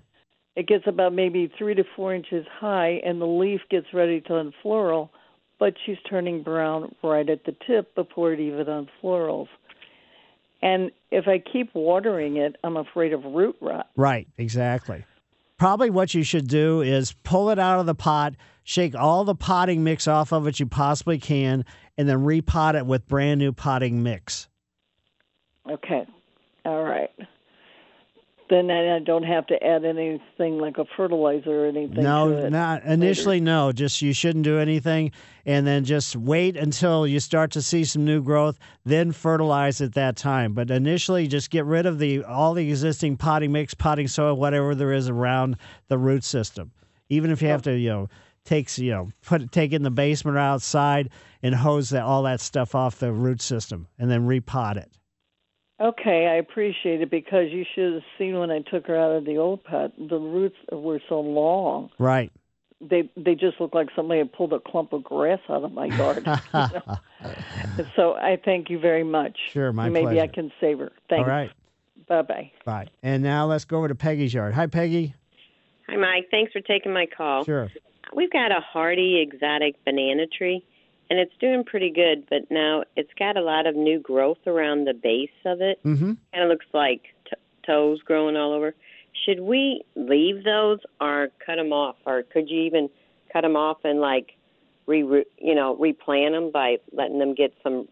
It 0.55 0.67
gets 0.67 0.85
about 0.87 1.13
maybe 1.13 1.51
three 1.57 1.73
to 1.73 1.83
four 1.95 2.13
inches 2.13 2.45
high, 2.59 3.01
and 3.03 3.19
the 3.19 3.25
leaf 3.25 3.61
gets 3.69 3.87
ready 3.93 4.21
to 4.21 4.35
unfurl, 4.37 5.09
but 5.63 5.75
she's 5.85 5.95
turning 6.09 6.43
brown 6.43 6.93
right 7.01 7.29
at 7.29 7.45
the 7.45 7.55
tip 7.65 7.95
before 7.95 8.33
it 8.33 8.39
even 8.41 8.67
unfurls. 8.67 9.47
And 10.61 10.91
if 11.09 11.25
I 11.25 11.39
keep 11.39 11.73
watering 11.73 12.35
it, 12.35 12.57
I'm 12.65 12.75
afraid 12.75 13.13
of 13.13 13.23
root 13.23 13.55
rot. 13.61 13.89
Right, 13.95 14.27
exactly. 14.37 15.05
Probably 15.57 15.89
what 15.89 16.13
you 16.13 16.21
should 16.21 16.49
do 16.49 16.81
is 16.81 17.13
pull 17.23 17.49
it 17.49 17.59
out 17.59 17.79
of 17.79 17.85
the 17.85 17.95
pot, 17.95 18.35
shake 18.65 18.93
all 18.93 19.23
the 19.23 19.35
potting 19.35 19.85
mix 19.85 20.05
off 20.05 20.33
of 20.33 20.47
it 20.47 20.59
you 20.59 20.65
possibly 20.65 21.17
can, 21.17 21.63
and 21.97 22.09
then 22.09 22.17
repot 22.17 22.75
it 22.75 22.85
with 22.85 23.07
brand 23.07 23.39
new 23.39 23.53
potting 23.53 24.03
mix. 24.03 24.49
Okay. 25.71 26.05
All 26.65 26.83
right. 26.83 27.09
Then 28.49 28.69
I 28.69 28.99
don't 28.99 29.23
have 29.23 29.47
to 29.47 29.63
add 29.63 29.85
anything 29.85 30.57
like 30.59 30.77
a 30.77 30.85
fertilizer 30.97 31.63
or 31.63 31.67
anything. 31.67 32.03
No, 32.03 32.29
to 32.29 32.47
it 32.47 32.49
not 32.49 32.83
initially. 32.83 33.39
No, 33.39 33.71
just 33.71 34.01
you 34.01 34.13
shouldn't 34.13 34.43
do 34.43 34.59
anything, 34.59 35.11
and 35.45 35.65
then 35.65 35.85
just 35.85 36.15
wait 36.15 36.57
until 36.57 37.07
you 37.07 37.19
start 37.19 37.51
to 37.51 37.61
see 37.61 37.85
some 37.85 38.03
new 38.03 38.21
growth. 38.21 38.59
Then 38.83 39.11
fertilize 39.11 39.79
at 39.81 39.93
that 39.93 40.17
time. 40.17 40.53
But 40.53 40.69
initially, 40.71 41.27
just 41.27 41.51
get 41.51 41.65
rid 41.65 41.85
of 41.85 41.99
the 41.99 42.23
all 42.25 42.53
the 42.53 42.69
existing 42.69 43.17
potting 43.17 43.51
mix, 43.51 43.73
potting 43.73 44.07
soil, 44.07 44.35
whatever 44.35 44.75
there 44.75 44.91
is 44.91 45.09
around 45.09 45.57
the 45.87 45.97
root 45.97 46.23
system. 46.23 46.71
Even 47.09 47.31
if 47.31 47.41
you 47.41 47.47
have 47.47 47.61
to, 47.63 47.77
you 47.77 47.89
know, 47.89 48.09
takes 48.45 48.77
you 48.77 48.91
know 48.91 49.09
put 49.25 49.51
take 49.51 49.71
it 49.71 49.77
in 49.77 49.83
the 49.83 49.91
basement 49.91 50.35
or 50.35 50.41
outside 50.41 51.09
and 51.41 51.55
hose 51.55 51.89
that 51.91 52.03
all 52.03 52.23
that 52.23 52.41
stuff 52.41 52.75
off 52.75 52.99
the 52.99 53.11
root 53.11 53.41
system, 53.41 53.87
and 53.97 54.11
then 54.11 54.27
repot 54.27 54.75
it. 54.75 54.91
Okay, 55.79 56.27
I 56.27 56.35
appreciate 56.35 57.01
it 57.01 57.09
because 57.09 57.47
you 57.49 57.65
should 57.73 57.93
have 57.93 58.03
seen 58.17 58.37
when 58.37 58.51
I 58.51 58.59
took 58.59 58.87
her 58.87 58.95
out 58.95 59.11
of 59.11 59.25
the 59.25 59.37
old 59.37 59.63
pot. 59.63 59.91
The 59.97 60.17
roots 60.17 60.55
were 60.71 60.99
so 61.09 61.19
long. 61.19 61.89
Right. 61.97 62.31
They 62.79 63.09
they 63.15 63.35
just 63.35 63.61
look 63.61 63.73
like 63.73 63.87
somebody 63.95 64.19
had 64.19 64.33
pulled 64.33 64.53
a 64.53 64.59
clump 64.59 64.93
of 64.93 65.03
grass 65.03 65.39
out 65.49 65.63
of 65.63 65.71
my 65.71 65.85
yard. 65.85 66.25
so 67.95 68.13
I 68.13 68.37
thank 68.43 68.69
you 68.69 68.77
very 68.77 69.05
much. 69.05 69.37
Sure, 69.51 69.71
my 69.71 69.89
Maybe 69.89 70.19
I 70.19 70.27
can 70.27 70.51
save 70.59 70.79
her. 70.79 70.91
Thanks. 71.09 71.21
All 71.21 71.33
right. 71.33 71.51
Bye 72.07 72.21
bye. 72.23 72.51
Bye. 72.65 72.87
And 73.01 73.23
now 73.23 73.45
let's 73.45 73.65
go 73.65 73.77
over 73.77 73.87
to 73.87 73.95
Peggy's 73.95 74.33
yard. 74.33 74.53
Hi, 74.53 74.67
Peggy. 74.67 75.13
Hi, 75.87 75.95
Mike. 75.95 76.27
Thanks 76.29 76.51
for 76.51 76.61
taking 76.61 76.93
my 76.93 77.05
call. 77.05 77.45
Sure. 77.45 77.69
We've 78.15 78.31
got 78.31 78.51
a 78.51 78.59
hardy 78.59 79.21
exotic 79.21 79.75
banana 79.85 80.27
tree, 80.27 80.65
and 81.09 81.19
it's 81.19 81.33
doing 81.39 81.63
pretty 81.63 81.91
good, 81.91 82.25
but 82.29 82.49
now 82.49 82.83
it's 82.95 83.13
got 83.19 83.37
a 83.37 83.41
lot 83.41 83.67
of 83.67 83.75
new 83.75 83.99
growth 83.99 84.39
around 84.47 84.85
the 84.85 84.93
base 84.93 85.29
of 85.45 85.61
it. 85.61 85.83
Mm-hmm. 85.83 86.13
Kind 86.33 86.43
of 86.43 86.49
looks 86.49 86.65
like 86.73 87.01
t- 87.25 87.35
toes 87.65 87.99
growing 88.03 88.35
all 88.35 88.53
over. 88.53 88.73
Should 89.25 89.41
we 89.41 89.83
leave 89.95 90.43
those 90.43 90.79
or 90.99 91.29
cut 91.45 91.55
them 91.55 91.71
off, 91.71 91.97
or 92.05 92.23
could 92.23 92.49
you 92.49 92.61
even 92.61 92.89
cut 93.31 93.41
them 93.41 93.55
off 93.55 93.77
and 93.83 93.99
like 93.99 94.35
re 94.87 95.03
you 95.37 95.55
know 95.55 95.75
replant 95.75 96.33
them 96.33 96.51
by 96.51 96.77
letting 96.91 97.19
them 97.19 97.35
get 97.35 97.53
some 97.61 97.87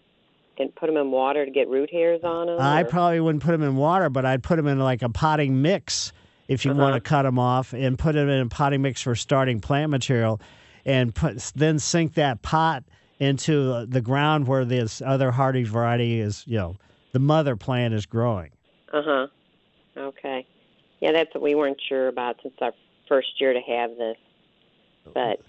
and 0.57 0.73
put 0.75 0.87
them 0.87 0.97
in 0.97 1.11
water 1.11 1.45
to 1.45 1.51
get 1.51 1.67
root 1.67 1.91
hairs 1.91 2.21
on 2.23 2.47
them? 2.47 2.57
I 2.59 2.83
probably 2.83 3.19
wouldn't 3.19 3.43
put 3.43 3.51
them 3.51 3.63
in 3.63 3.75
water, 3.75 4.09
but 4.09 4.25
I'd 4.25 4.43
put 4.43 4.55
them 4.55 4.67
in 4.67 4.79
like 4.79 5.01
a 5.01 5.09
potting 5.09 5.61
mix 5.61 6.11
if 6.47 6.65
you 6.65 6.73
want 6.73 6.95
to 6.95 7.01
cut 7.01 7.23
them 7.23 7.39
off, 7.39 7.71
and 7.71 7.97
put 7.97 8.13
them 8.13 8.27
in 8.27 8.41
a 8.41 8.47
potting 8.47 8.81
mix 8.81 9.01
for 9.01 9.15
starting 9.15 9.61
plant 9.61 9.89
material, 9.89 10.41
and 10.85 11.13
put 11.13 11.37
then 11.55 11.79
sink 11.79 12.15
that 12.15 12.41
pot 12.41 12.83
into 13.21 13.85
the 13.85 14.01
ground 14.01 14.47
where 14.47 14.65
this 14.65 14.99
other 15.01 15.31
hardy 15.31 15.63
variety 15.63 16.19
is. 16.19 16.43
You 16.47 16.57
know, 16.57 16.75
the 17.13 17.19
mother 17.19 17.55
plant 17.55 17.93
is 17.93 18.05
growing. 18.07 18.49
Uh 18.91 19.01
huh. 19.05 19.27
Okay. 19.95 20.45
Yeah, 20.99 21.11
that's 21.11 21.33
what 21.33 21.43
we 21.43 21.53
weren't 21.55 21.79
sure 21.87 22.07
about 22.07 22.37
since 22.41 22.55
our 22.61 22.73
first 23.07 23.39
year 23.39 23.53
to 23.53 23.61
have 23.61 23.91
this. 23.97 24.17
But 25.13 25.39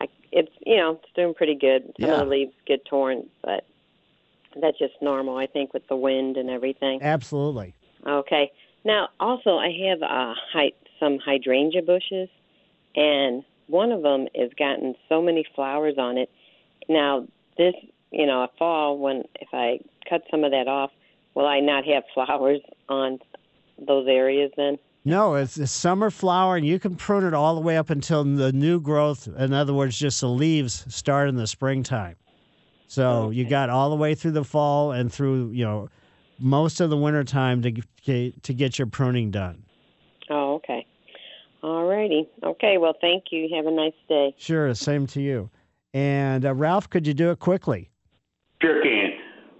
I, 0.00 0.08
it's 0.30 0.52
you 0.66 0.76
know 0.76 0.92
it's 1.02 1.12
doing 1.16 1.34
pretty 1.34 1.54
good. 1.54 1.92
Some 2.00 2.10
Yeah. 2.10 2.20
of 2.20 2.26
the 2.26 2.30
leaves 2.30 2.52
get 2.66 2.84
torn, 2.84 3.28
but 3.42 3.64
that's 4.60 4.78
just 4.78 4.94
normal, 5.00 5.38
I 5.38 5.46
think, 5.46 5.72
with 5.72 5.86
the 5.88 5.96
wind 5.96 6.36
and 6.36 6.50
everything. 6.50 7.02
Absolutely. 7.02 7.74
Okay. 8.06 8.50
Now, 8.84 9.08
also, 9.20 9.56
I 9.56 9.70
have 9.88 10.02
uh, 10.02 10.34
hy- 10.52 10.72
some 11.00 11.18
hydrangea 11.18 11.82
bushes, 11.82 12.28
and 12.94 13.44
one 13.68 13.92
of 13.92 14.02
them 14.02 14.26
has 14.34 14.50
gotten 14.58 14.94
so 15.08 15.22
many 15.22 15.46
flowers 15.54 15.94
on 15.96 16.18
it. 16.18 16.28
Now, 16.88 17.26
this, 17.56 17.74
you 18.10 18.26
know, 18.26 18.42
a 18.42 18.48
fall 18.58 18.98
when 18.98 19.24
if 19.40 19.48
I 19.52 19.80
cut 20.08 20.22
some 20.30 20.44
of 20.44 20.50
that 20.50 20.68
off, 20.68 20.90
will 21.34 21.46
I 21.46 21.60
not 21.60 21.84
have 21.86 22.04
flowers 22.14 22.60
on 22.88 23.18
those 23.78 24.06
areas 24.08 24.52
then? 24.56 24.78
No, 25.04 25.34
it's 25.34 25.56
a 25.56 25.66
summer 25.66 26.10
flower, 26.10 26.56
and 26.56 26.64
you 26.64 26.78
can 26.78 26.94
prune 26.94 27.24
it 27.24 27.34
all 27.34 27.56
the 27.56 27.60
way 27.60 27.76
up 27.76 27.90
until 27.90 28.22
the 28.22 28.52
new 28.52 28.80
growth. 28.80 29.26
In 29.26 29.52
other 29.52 29.74
words, 29.74 29.98
just 29.98 30.20
the 30.20 30.28
leaves 30.28 30.84
start 30.94 31.28
in 31.28 31.34
the 31.34 31.48
springtime. 31.48 32.16
So 32.86 33.30
you 33.30 33.44
got 33.46 33.70
all 33.70 33.88
the 33.88 33.96
way 33.96 34.14
through 34.14 34.32
the 34.32 34.44
fall 34.44 34.92
and 34.92 35.10
through 35.10 35.50
you 35.52 35.64
know 35.64 35.88
most 36.38 36.80
of 36.80 36.90
the 36.90 36.96
winter 36.96 37.24
time 37.24 37.62
to 37.62 38.30
to 38.30 38.54
get 38.54 38.78
your 38.78 38.86
pruning 38.86 39.30
done. 39.30 39.64
Oh, 40.28 40.54
okay. 40.56 40.86
All 41.62 41.86
righty. 41.86 42.28
Okay. 42.42 42.76
Well, 42.78 42.94
thank 43.00 43.24
you. 43.30 43.48
Have 43.56 43.66
a 43.66 43.70
nice 43.70 43.92
day. 44.08 44.34
Sure, 44.36 44.74
same 44.74 45.06
to 45.08 45.22
you. 45.22 45.50
And 45.94 46.44
uh, 46.44 46.54
Ralph, 46.54 46.88
could 46.88 47.06
you 47.06 47.14
do 47.14 47.30
it 47.30 47.38
quickly? 47.38 47.90
Sure 48.60 48.82
can. 48.82 49.10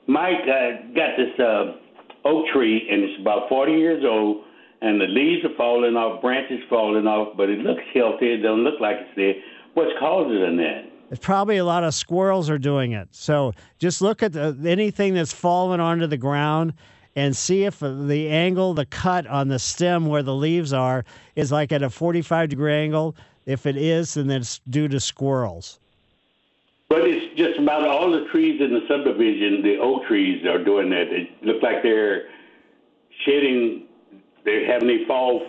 Mike 0.06 0.42
uh, 0.42 0.92
got 0.94 1.16
this 1.16 1.38
uh, 1.38 1.76
oak 2.24 2.46
tree, 2.52 2.88
and 2.90 3.02
it's 3.02 3.20
about 3.20 3.48
40 3.48 3.72
years 3.72 4.04
old, 4.06 4.44
and 4.80 5.00
the 5.00 5.06
leaves 5.06 5.44
are 5.44 5.56
falling 5.56 5.94
off, 5.94 6.20
branches 6.22 6.60
falling 6.68 7.06
off, 7.06 7.36
but 7.36 7.48
it 7.48 7.60
looks 7.60 7.82
healthy. 7.94 8.32
It 8.32 8.38
doesn't 8.38 8.64
look 8.64 8.80
like 8.80 8.96
it's 9.00 9.16
there. 9.16 9.34
What's 9.74 9.92
causing 9.98 10.56
that? 10.56 10.92
It's 11.10 11.24
probably 11.24 11.58
a 11.58 11.64
lot 11.64 11.84
of 11.84 11.94
squirrels 11.94 12.48
are 12.48 12.58
doing 12.58 12.92
it. 12.92 13.08
So 13.10 13.52
just 13.78 14.00
look 14.00 14.22
at 14.22 14.32
the, 14.32 14.56
anything 14.64 15.14
that's 15.14 15.32
fallen 15.32 15.78
onto 15.78 16.06
the 16.06 16.16
ground 16.16 16.72
and 17.14 17.36
see 17.36 17.64
if 17.64 17.80
the 17.80 18.28
angle, 18.30 18.72
the 18.72 18.86
cut 18.86 19.26
on 19.26 19.48
the 19.48 19.58
stem 19.58 20.06
where 20.06 20.22
the 20.22 20.34
leaves 20.34 20.72
are, 20.72 21.04
is 21.36 21.52
like 21.52 21.70
at 21.70 21.82
a 21.82 21.90
45 21.90 22.48
degree 22.48 22.72
angle. 22.74 23.14
If 23.44 23.66
it 23.66 23.76
is, 23.76 24.14
then 24.14 24.30
it's 24.30 24.60
due 24.70 24.88
to 24.88 24.98
squirrels. 25.00 25.80
But 26.92 27.08
it's 27.08 27.34
just 27.38 27.58
about 27.58 27.88
all 27.88 28.10
the 28.10 28.26
trees 28.30 28.60
in 28.60 28.70
the 28.74 28.80
subdivision, 28.86 29.62
the 29.62 29.78
oak 29.78 30.04
trees 30.06 30.44
are 30.44 30.62
doing 30.62 30.90
that. 30.90 31.06
It 31.10 31.42
looks 31.42 31.62
like 31.62 31.82
they're 31.82 32.24
shedding, 33.24 33.86
they're 34.44 34.66
having 34.70 34.90
a 34.90 35.06
fall 35.06 35.40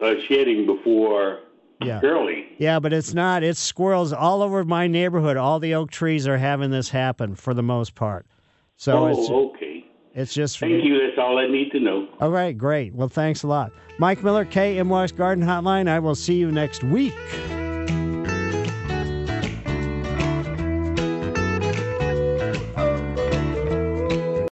uh, 0.00 0.14
shedding 0.28 0.64
before 0.64 1.40
Yeah. 1.82 2.00
early. 2.02 2.46
Yeah, 2.56 2.78
but 2.80 2.94
it's 2.94 3.12
not. 3.12 3.42
It's 3.42 3.60
squirrels 3.60 4.14
all 4.14 4.40
over 4.42 4.64
my 4.64 4.86
neighborhood. 4.86 5.36
All 5.36 5.60
the 5.60 5.74
oak 5.74 5.90
trees 5.90 6.26
are 6.26 6.38
having 6.38 6.70
this 6.70 6.88
happen 6.88 7.34
for 7.34 7.52
the 7.52 7.62
most 7.62 7.94
part. 7.94 8.24
So 8.76 8.92
oh, 8.98 9.06
it's 9.08 9.28
okay. 9.30 9.84
it's 10.14 10.32
just 10.32 10.58
Thank 10.58 10.84
you. 10.84 11.06
That's 11.06 11.18
all 11.18 11.36
I 11.38 11.48
need 11.48 11.70
to 11.72 11.80
know. 11.80 12.08
All 12.18 12.30
right, 12.30 12.56
great. 12.56 12.94
Well, 12.94 13.08
thanks 13.08 13.42
a 13.42 13.46
lot. 13.46 13.72
Mike 13.98 14.24
Miller, 14.24 14.46
KMOX 14.46 15.14
Garden 15.14 15.44
Hotline. 15.44 15.86
I 15.86 15.98
will 15.98 16.14
see 16.14 16.36
you 16.36 16.50
next 16.50 16.82
week. 16.82 17.12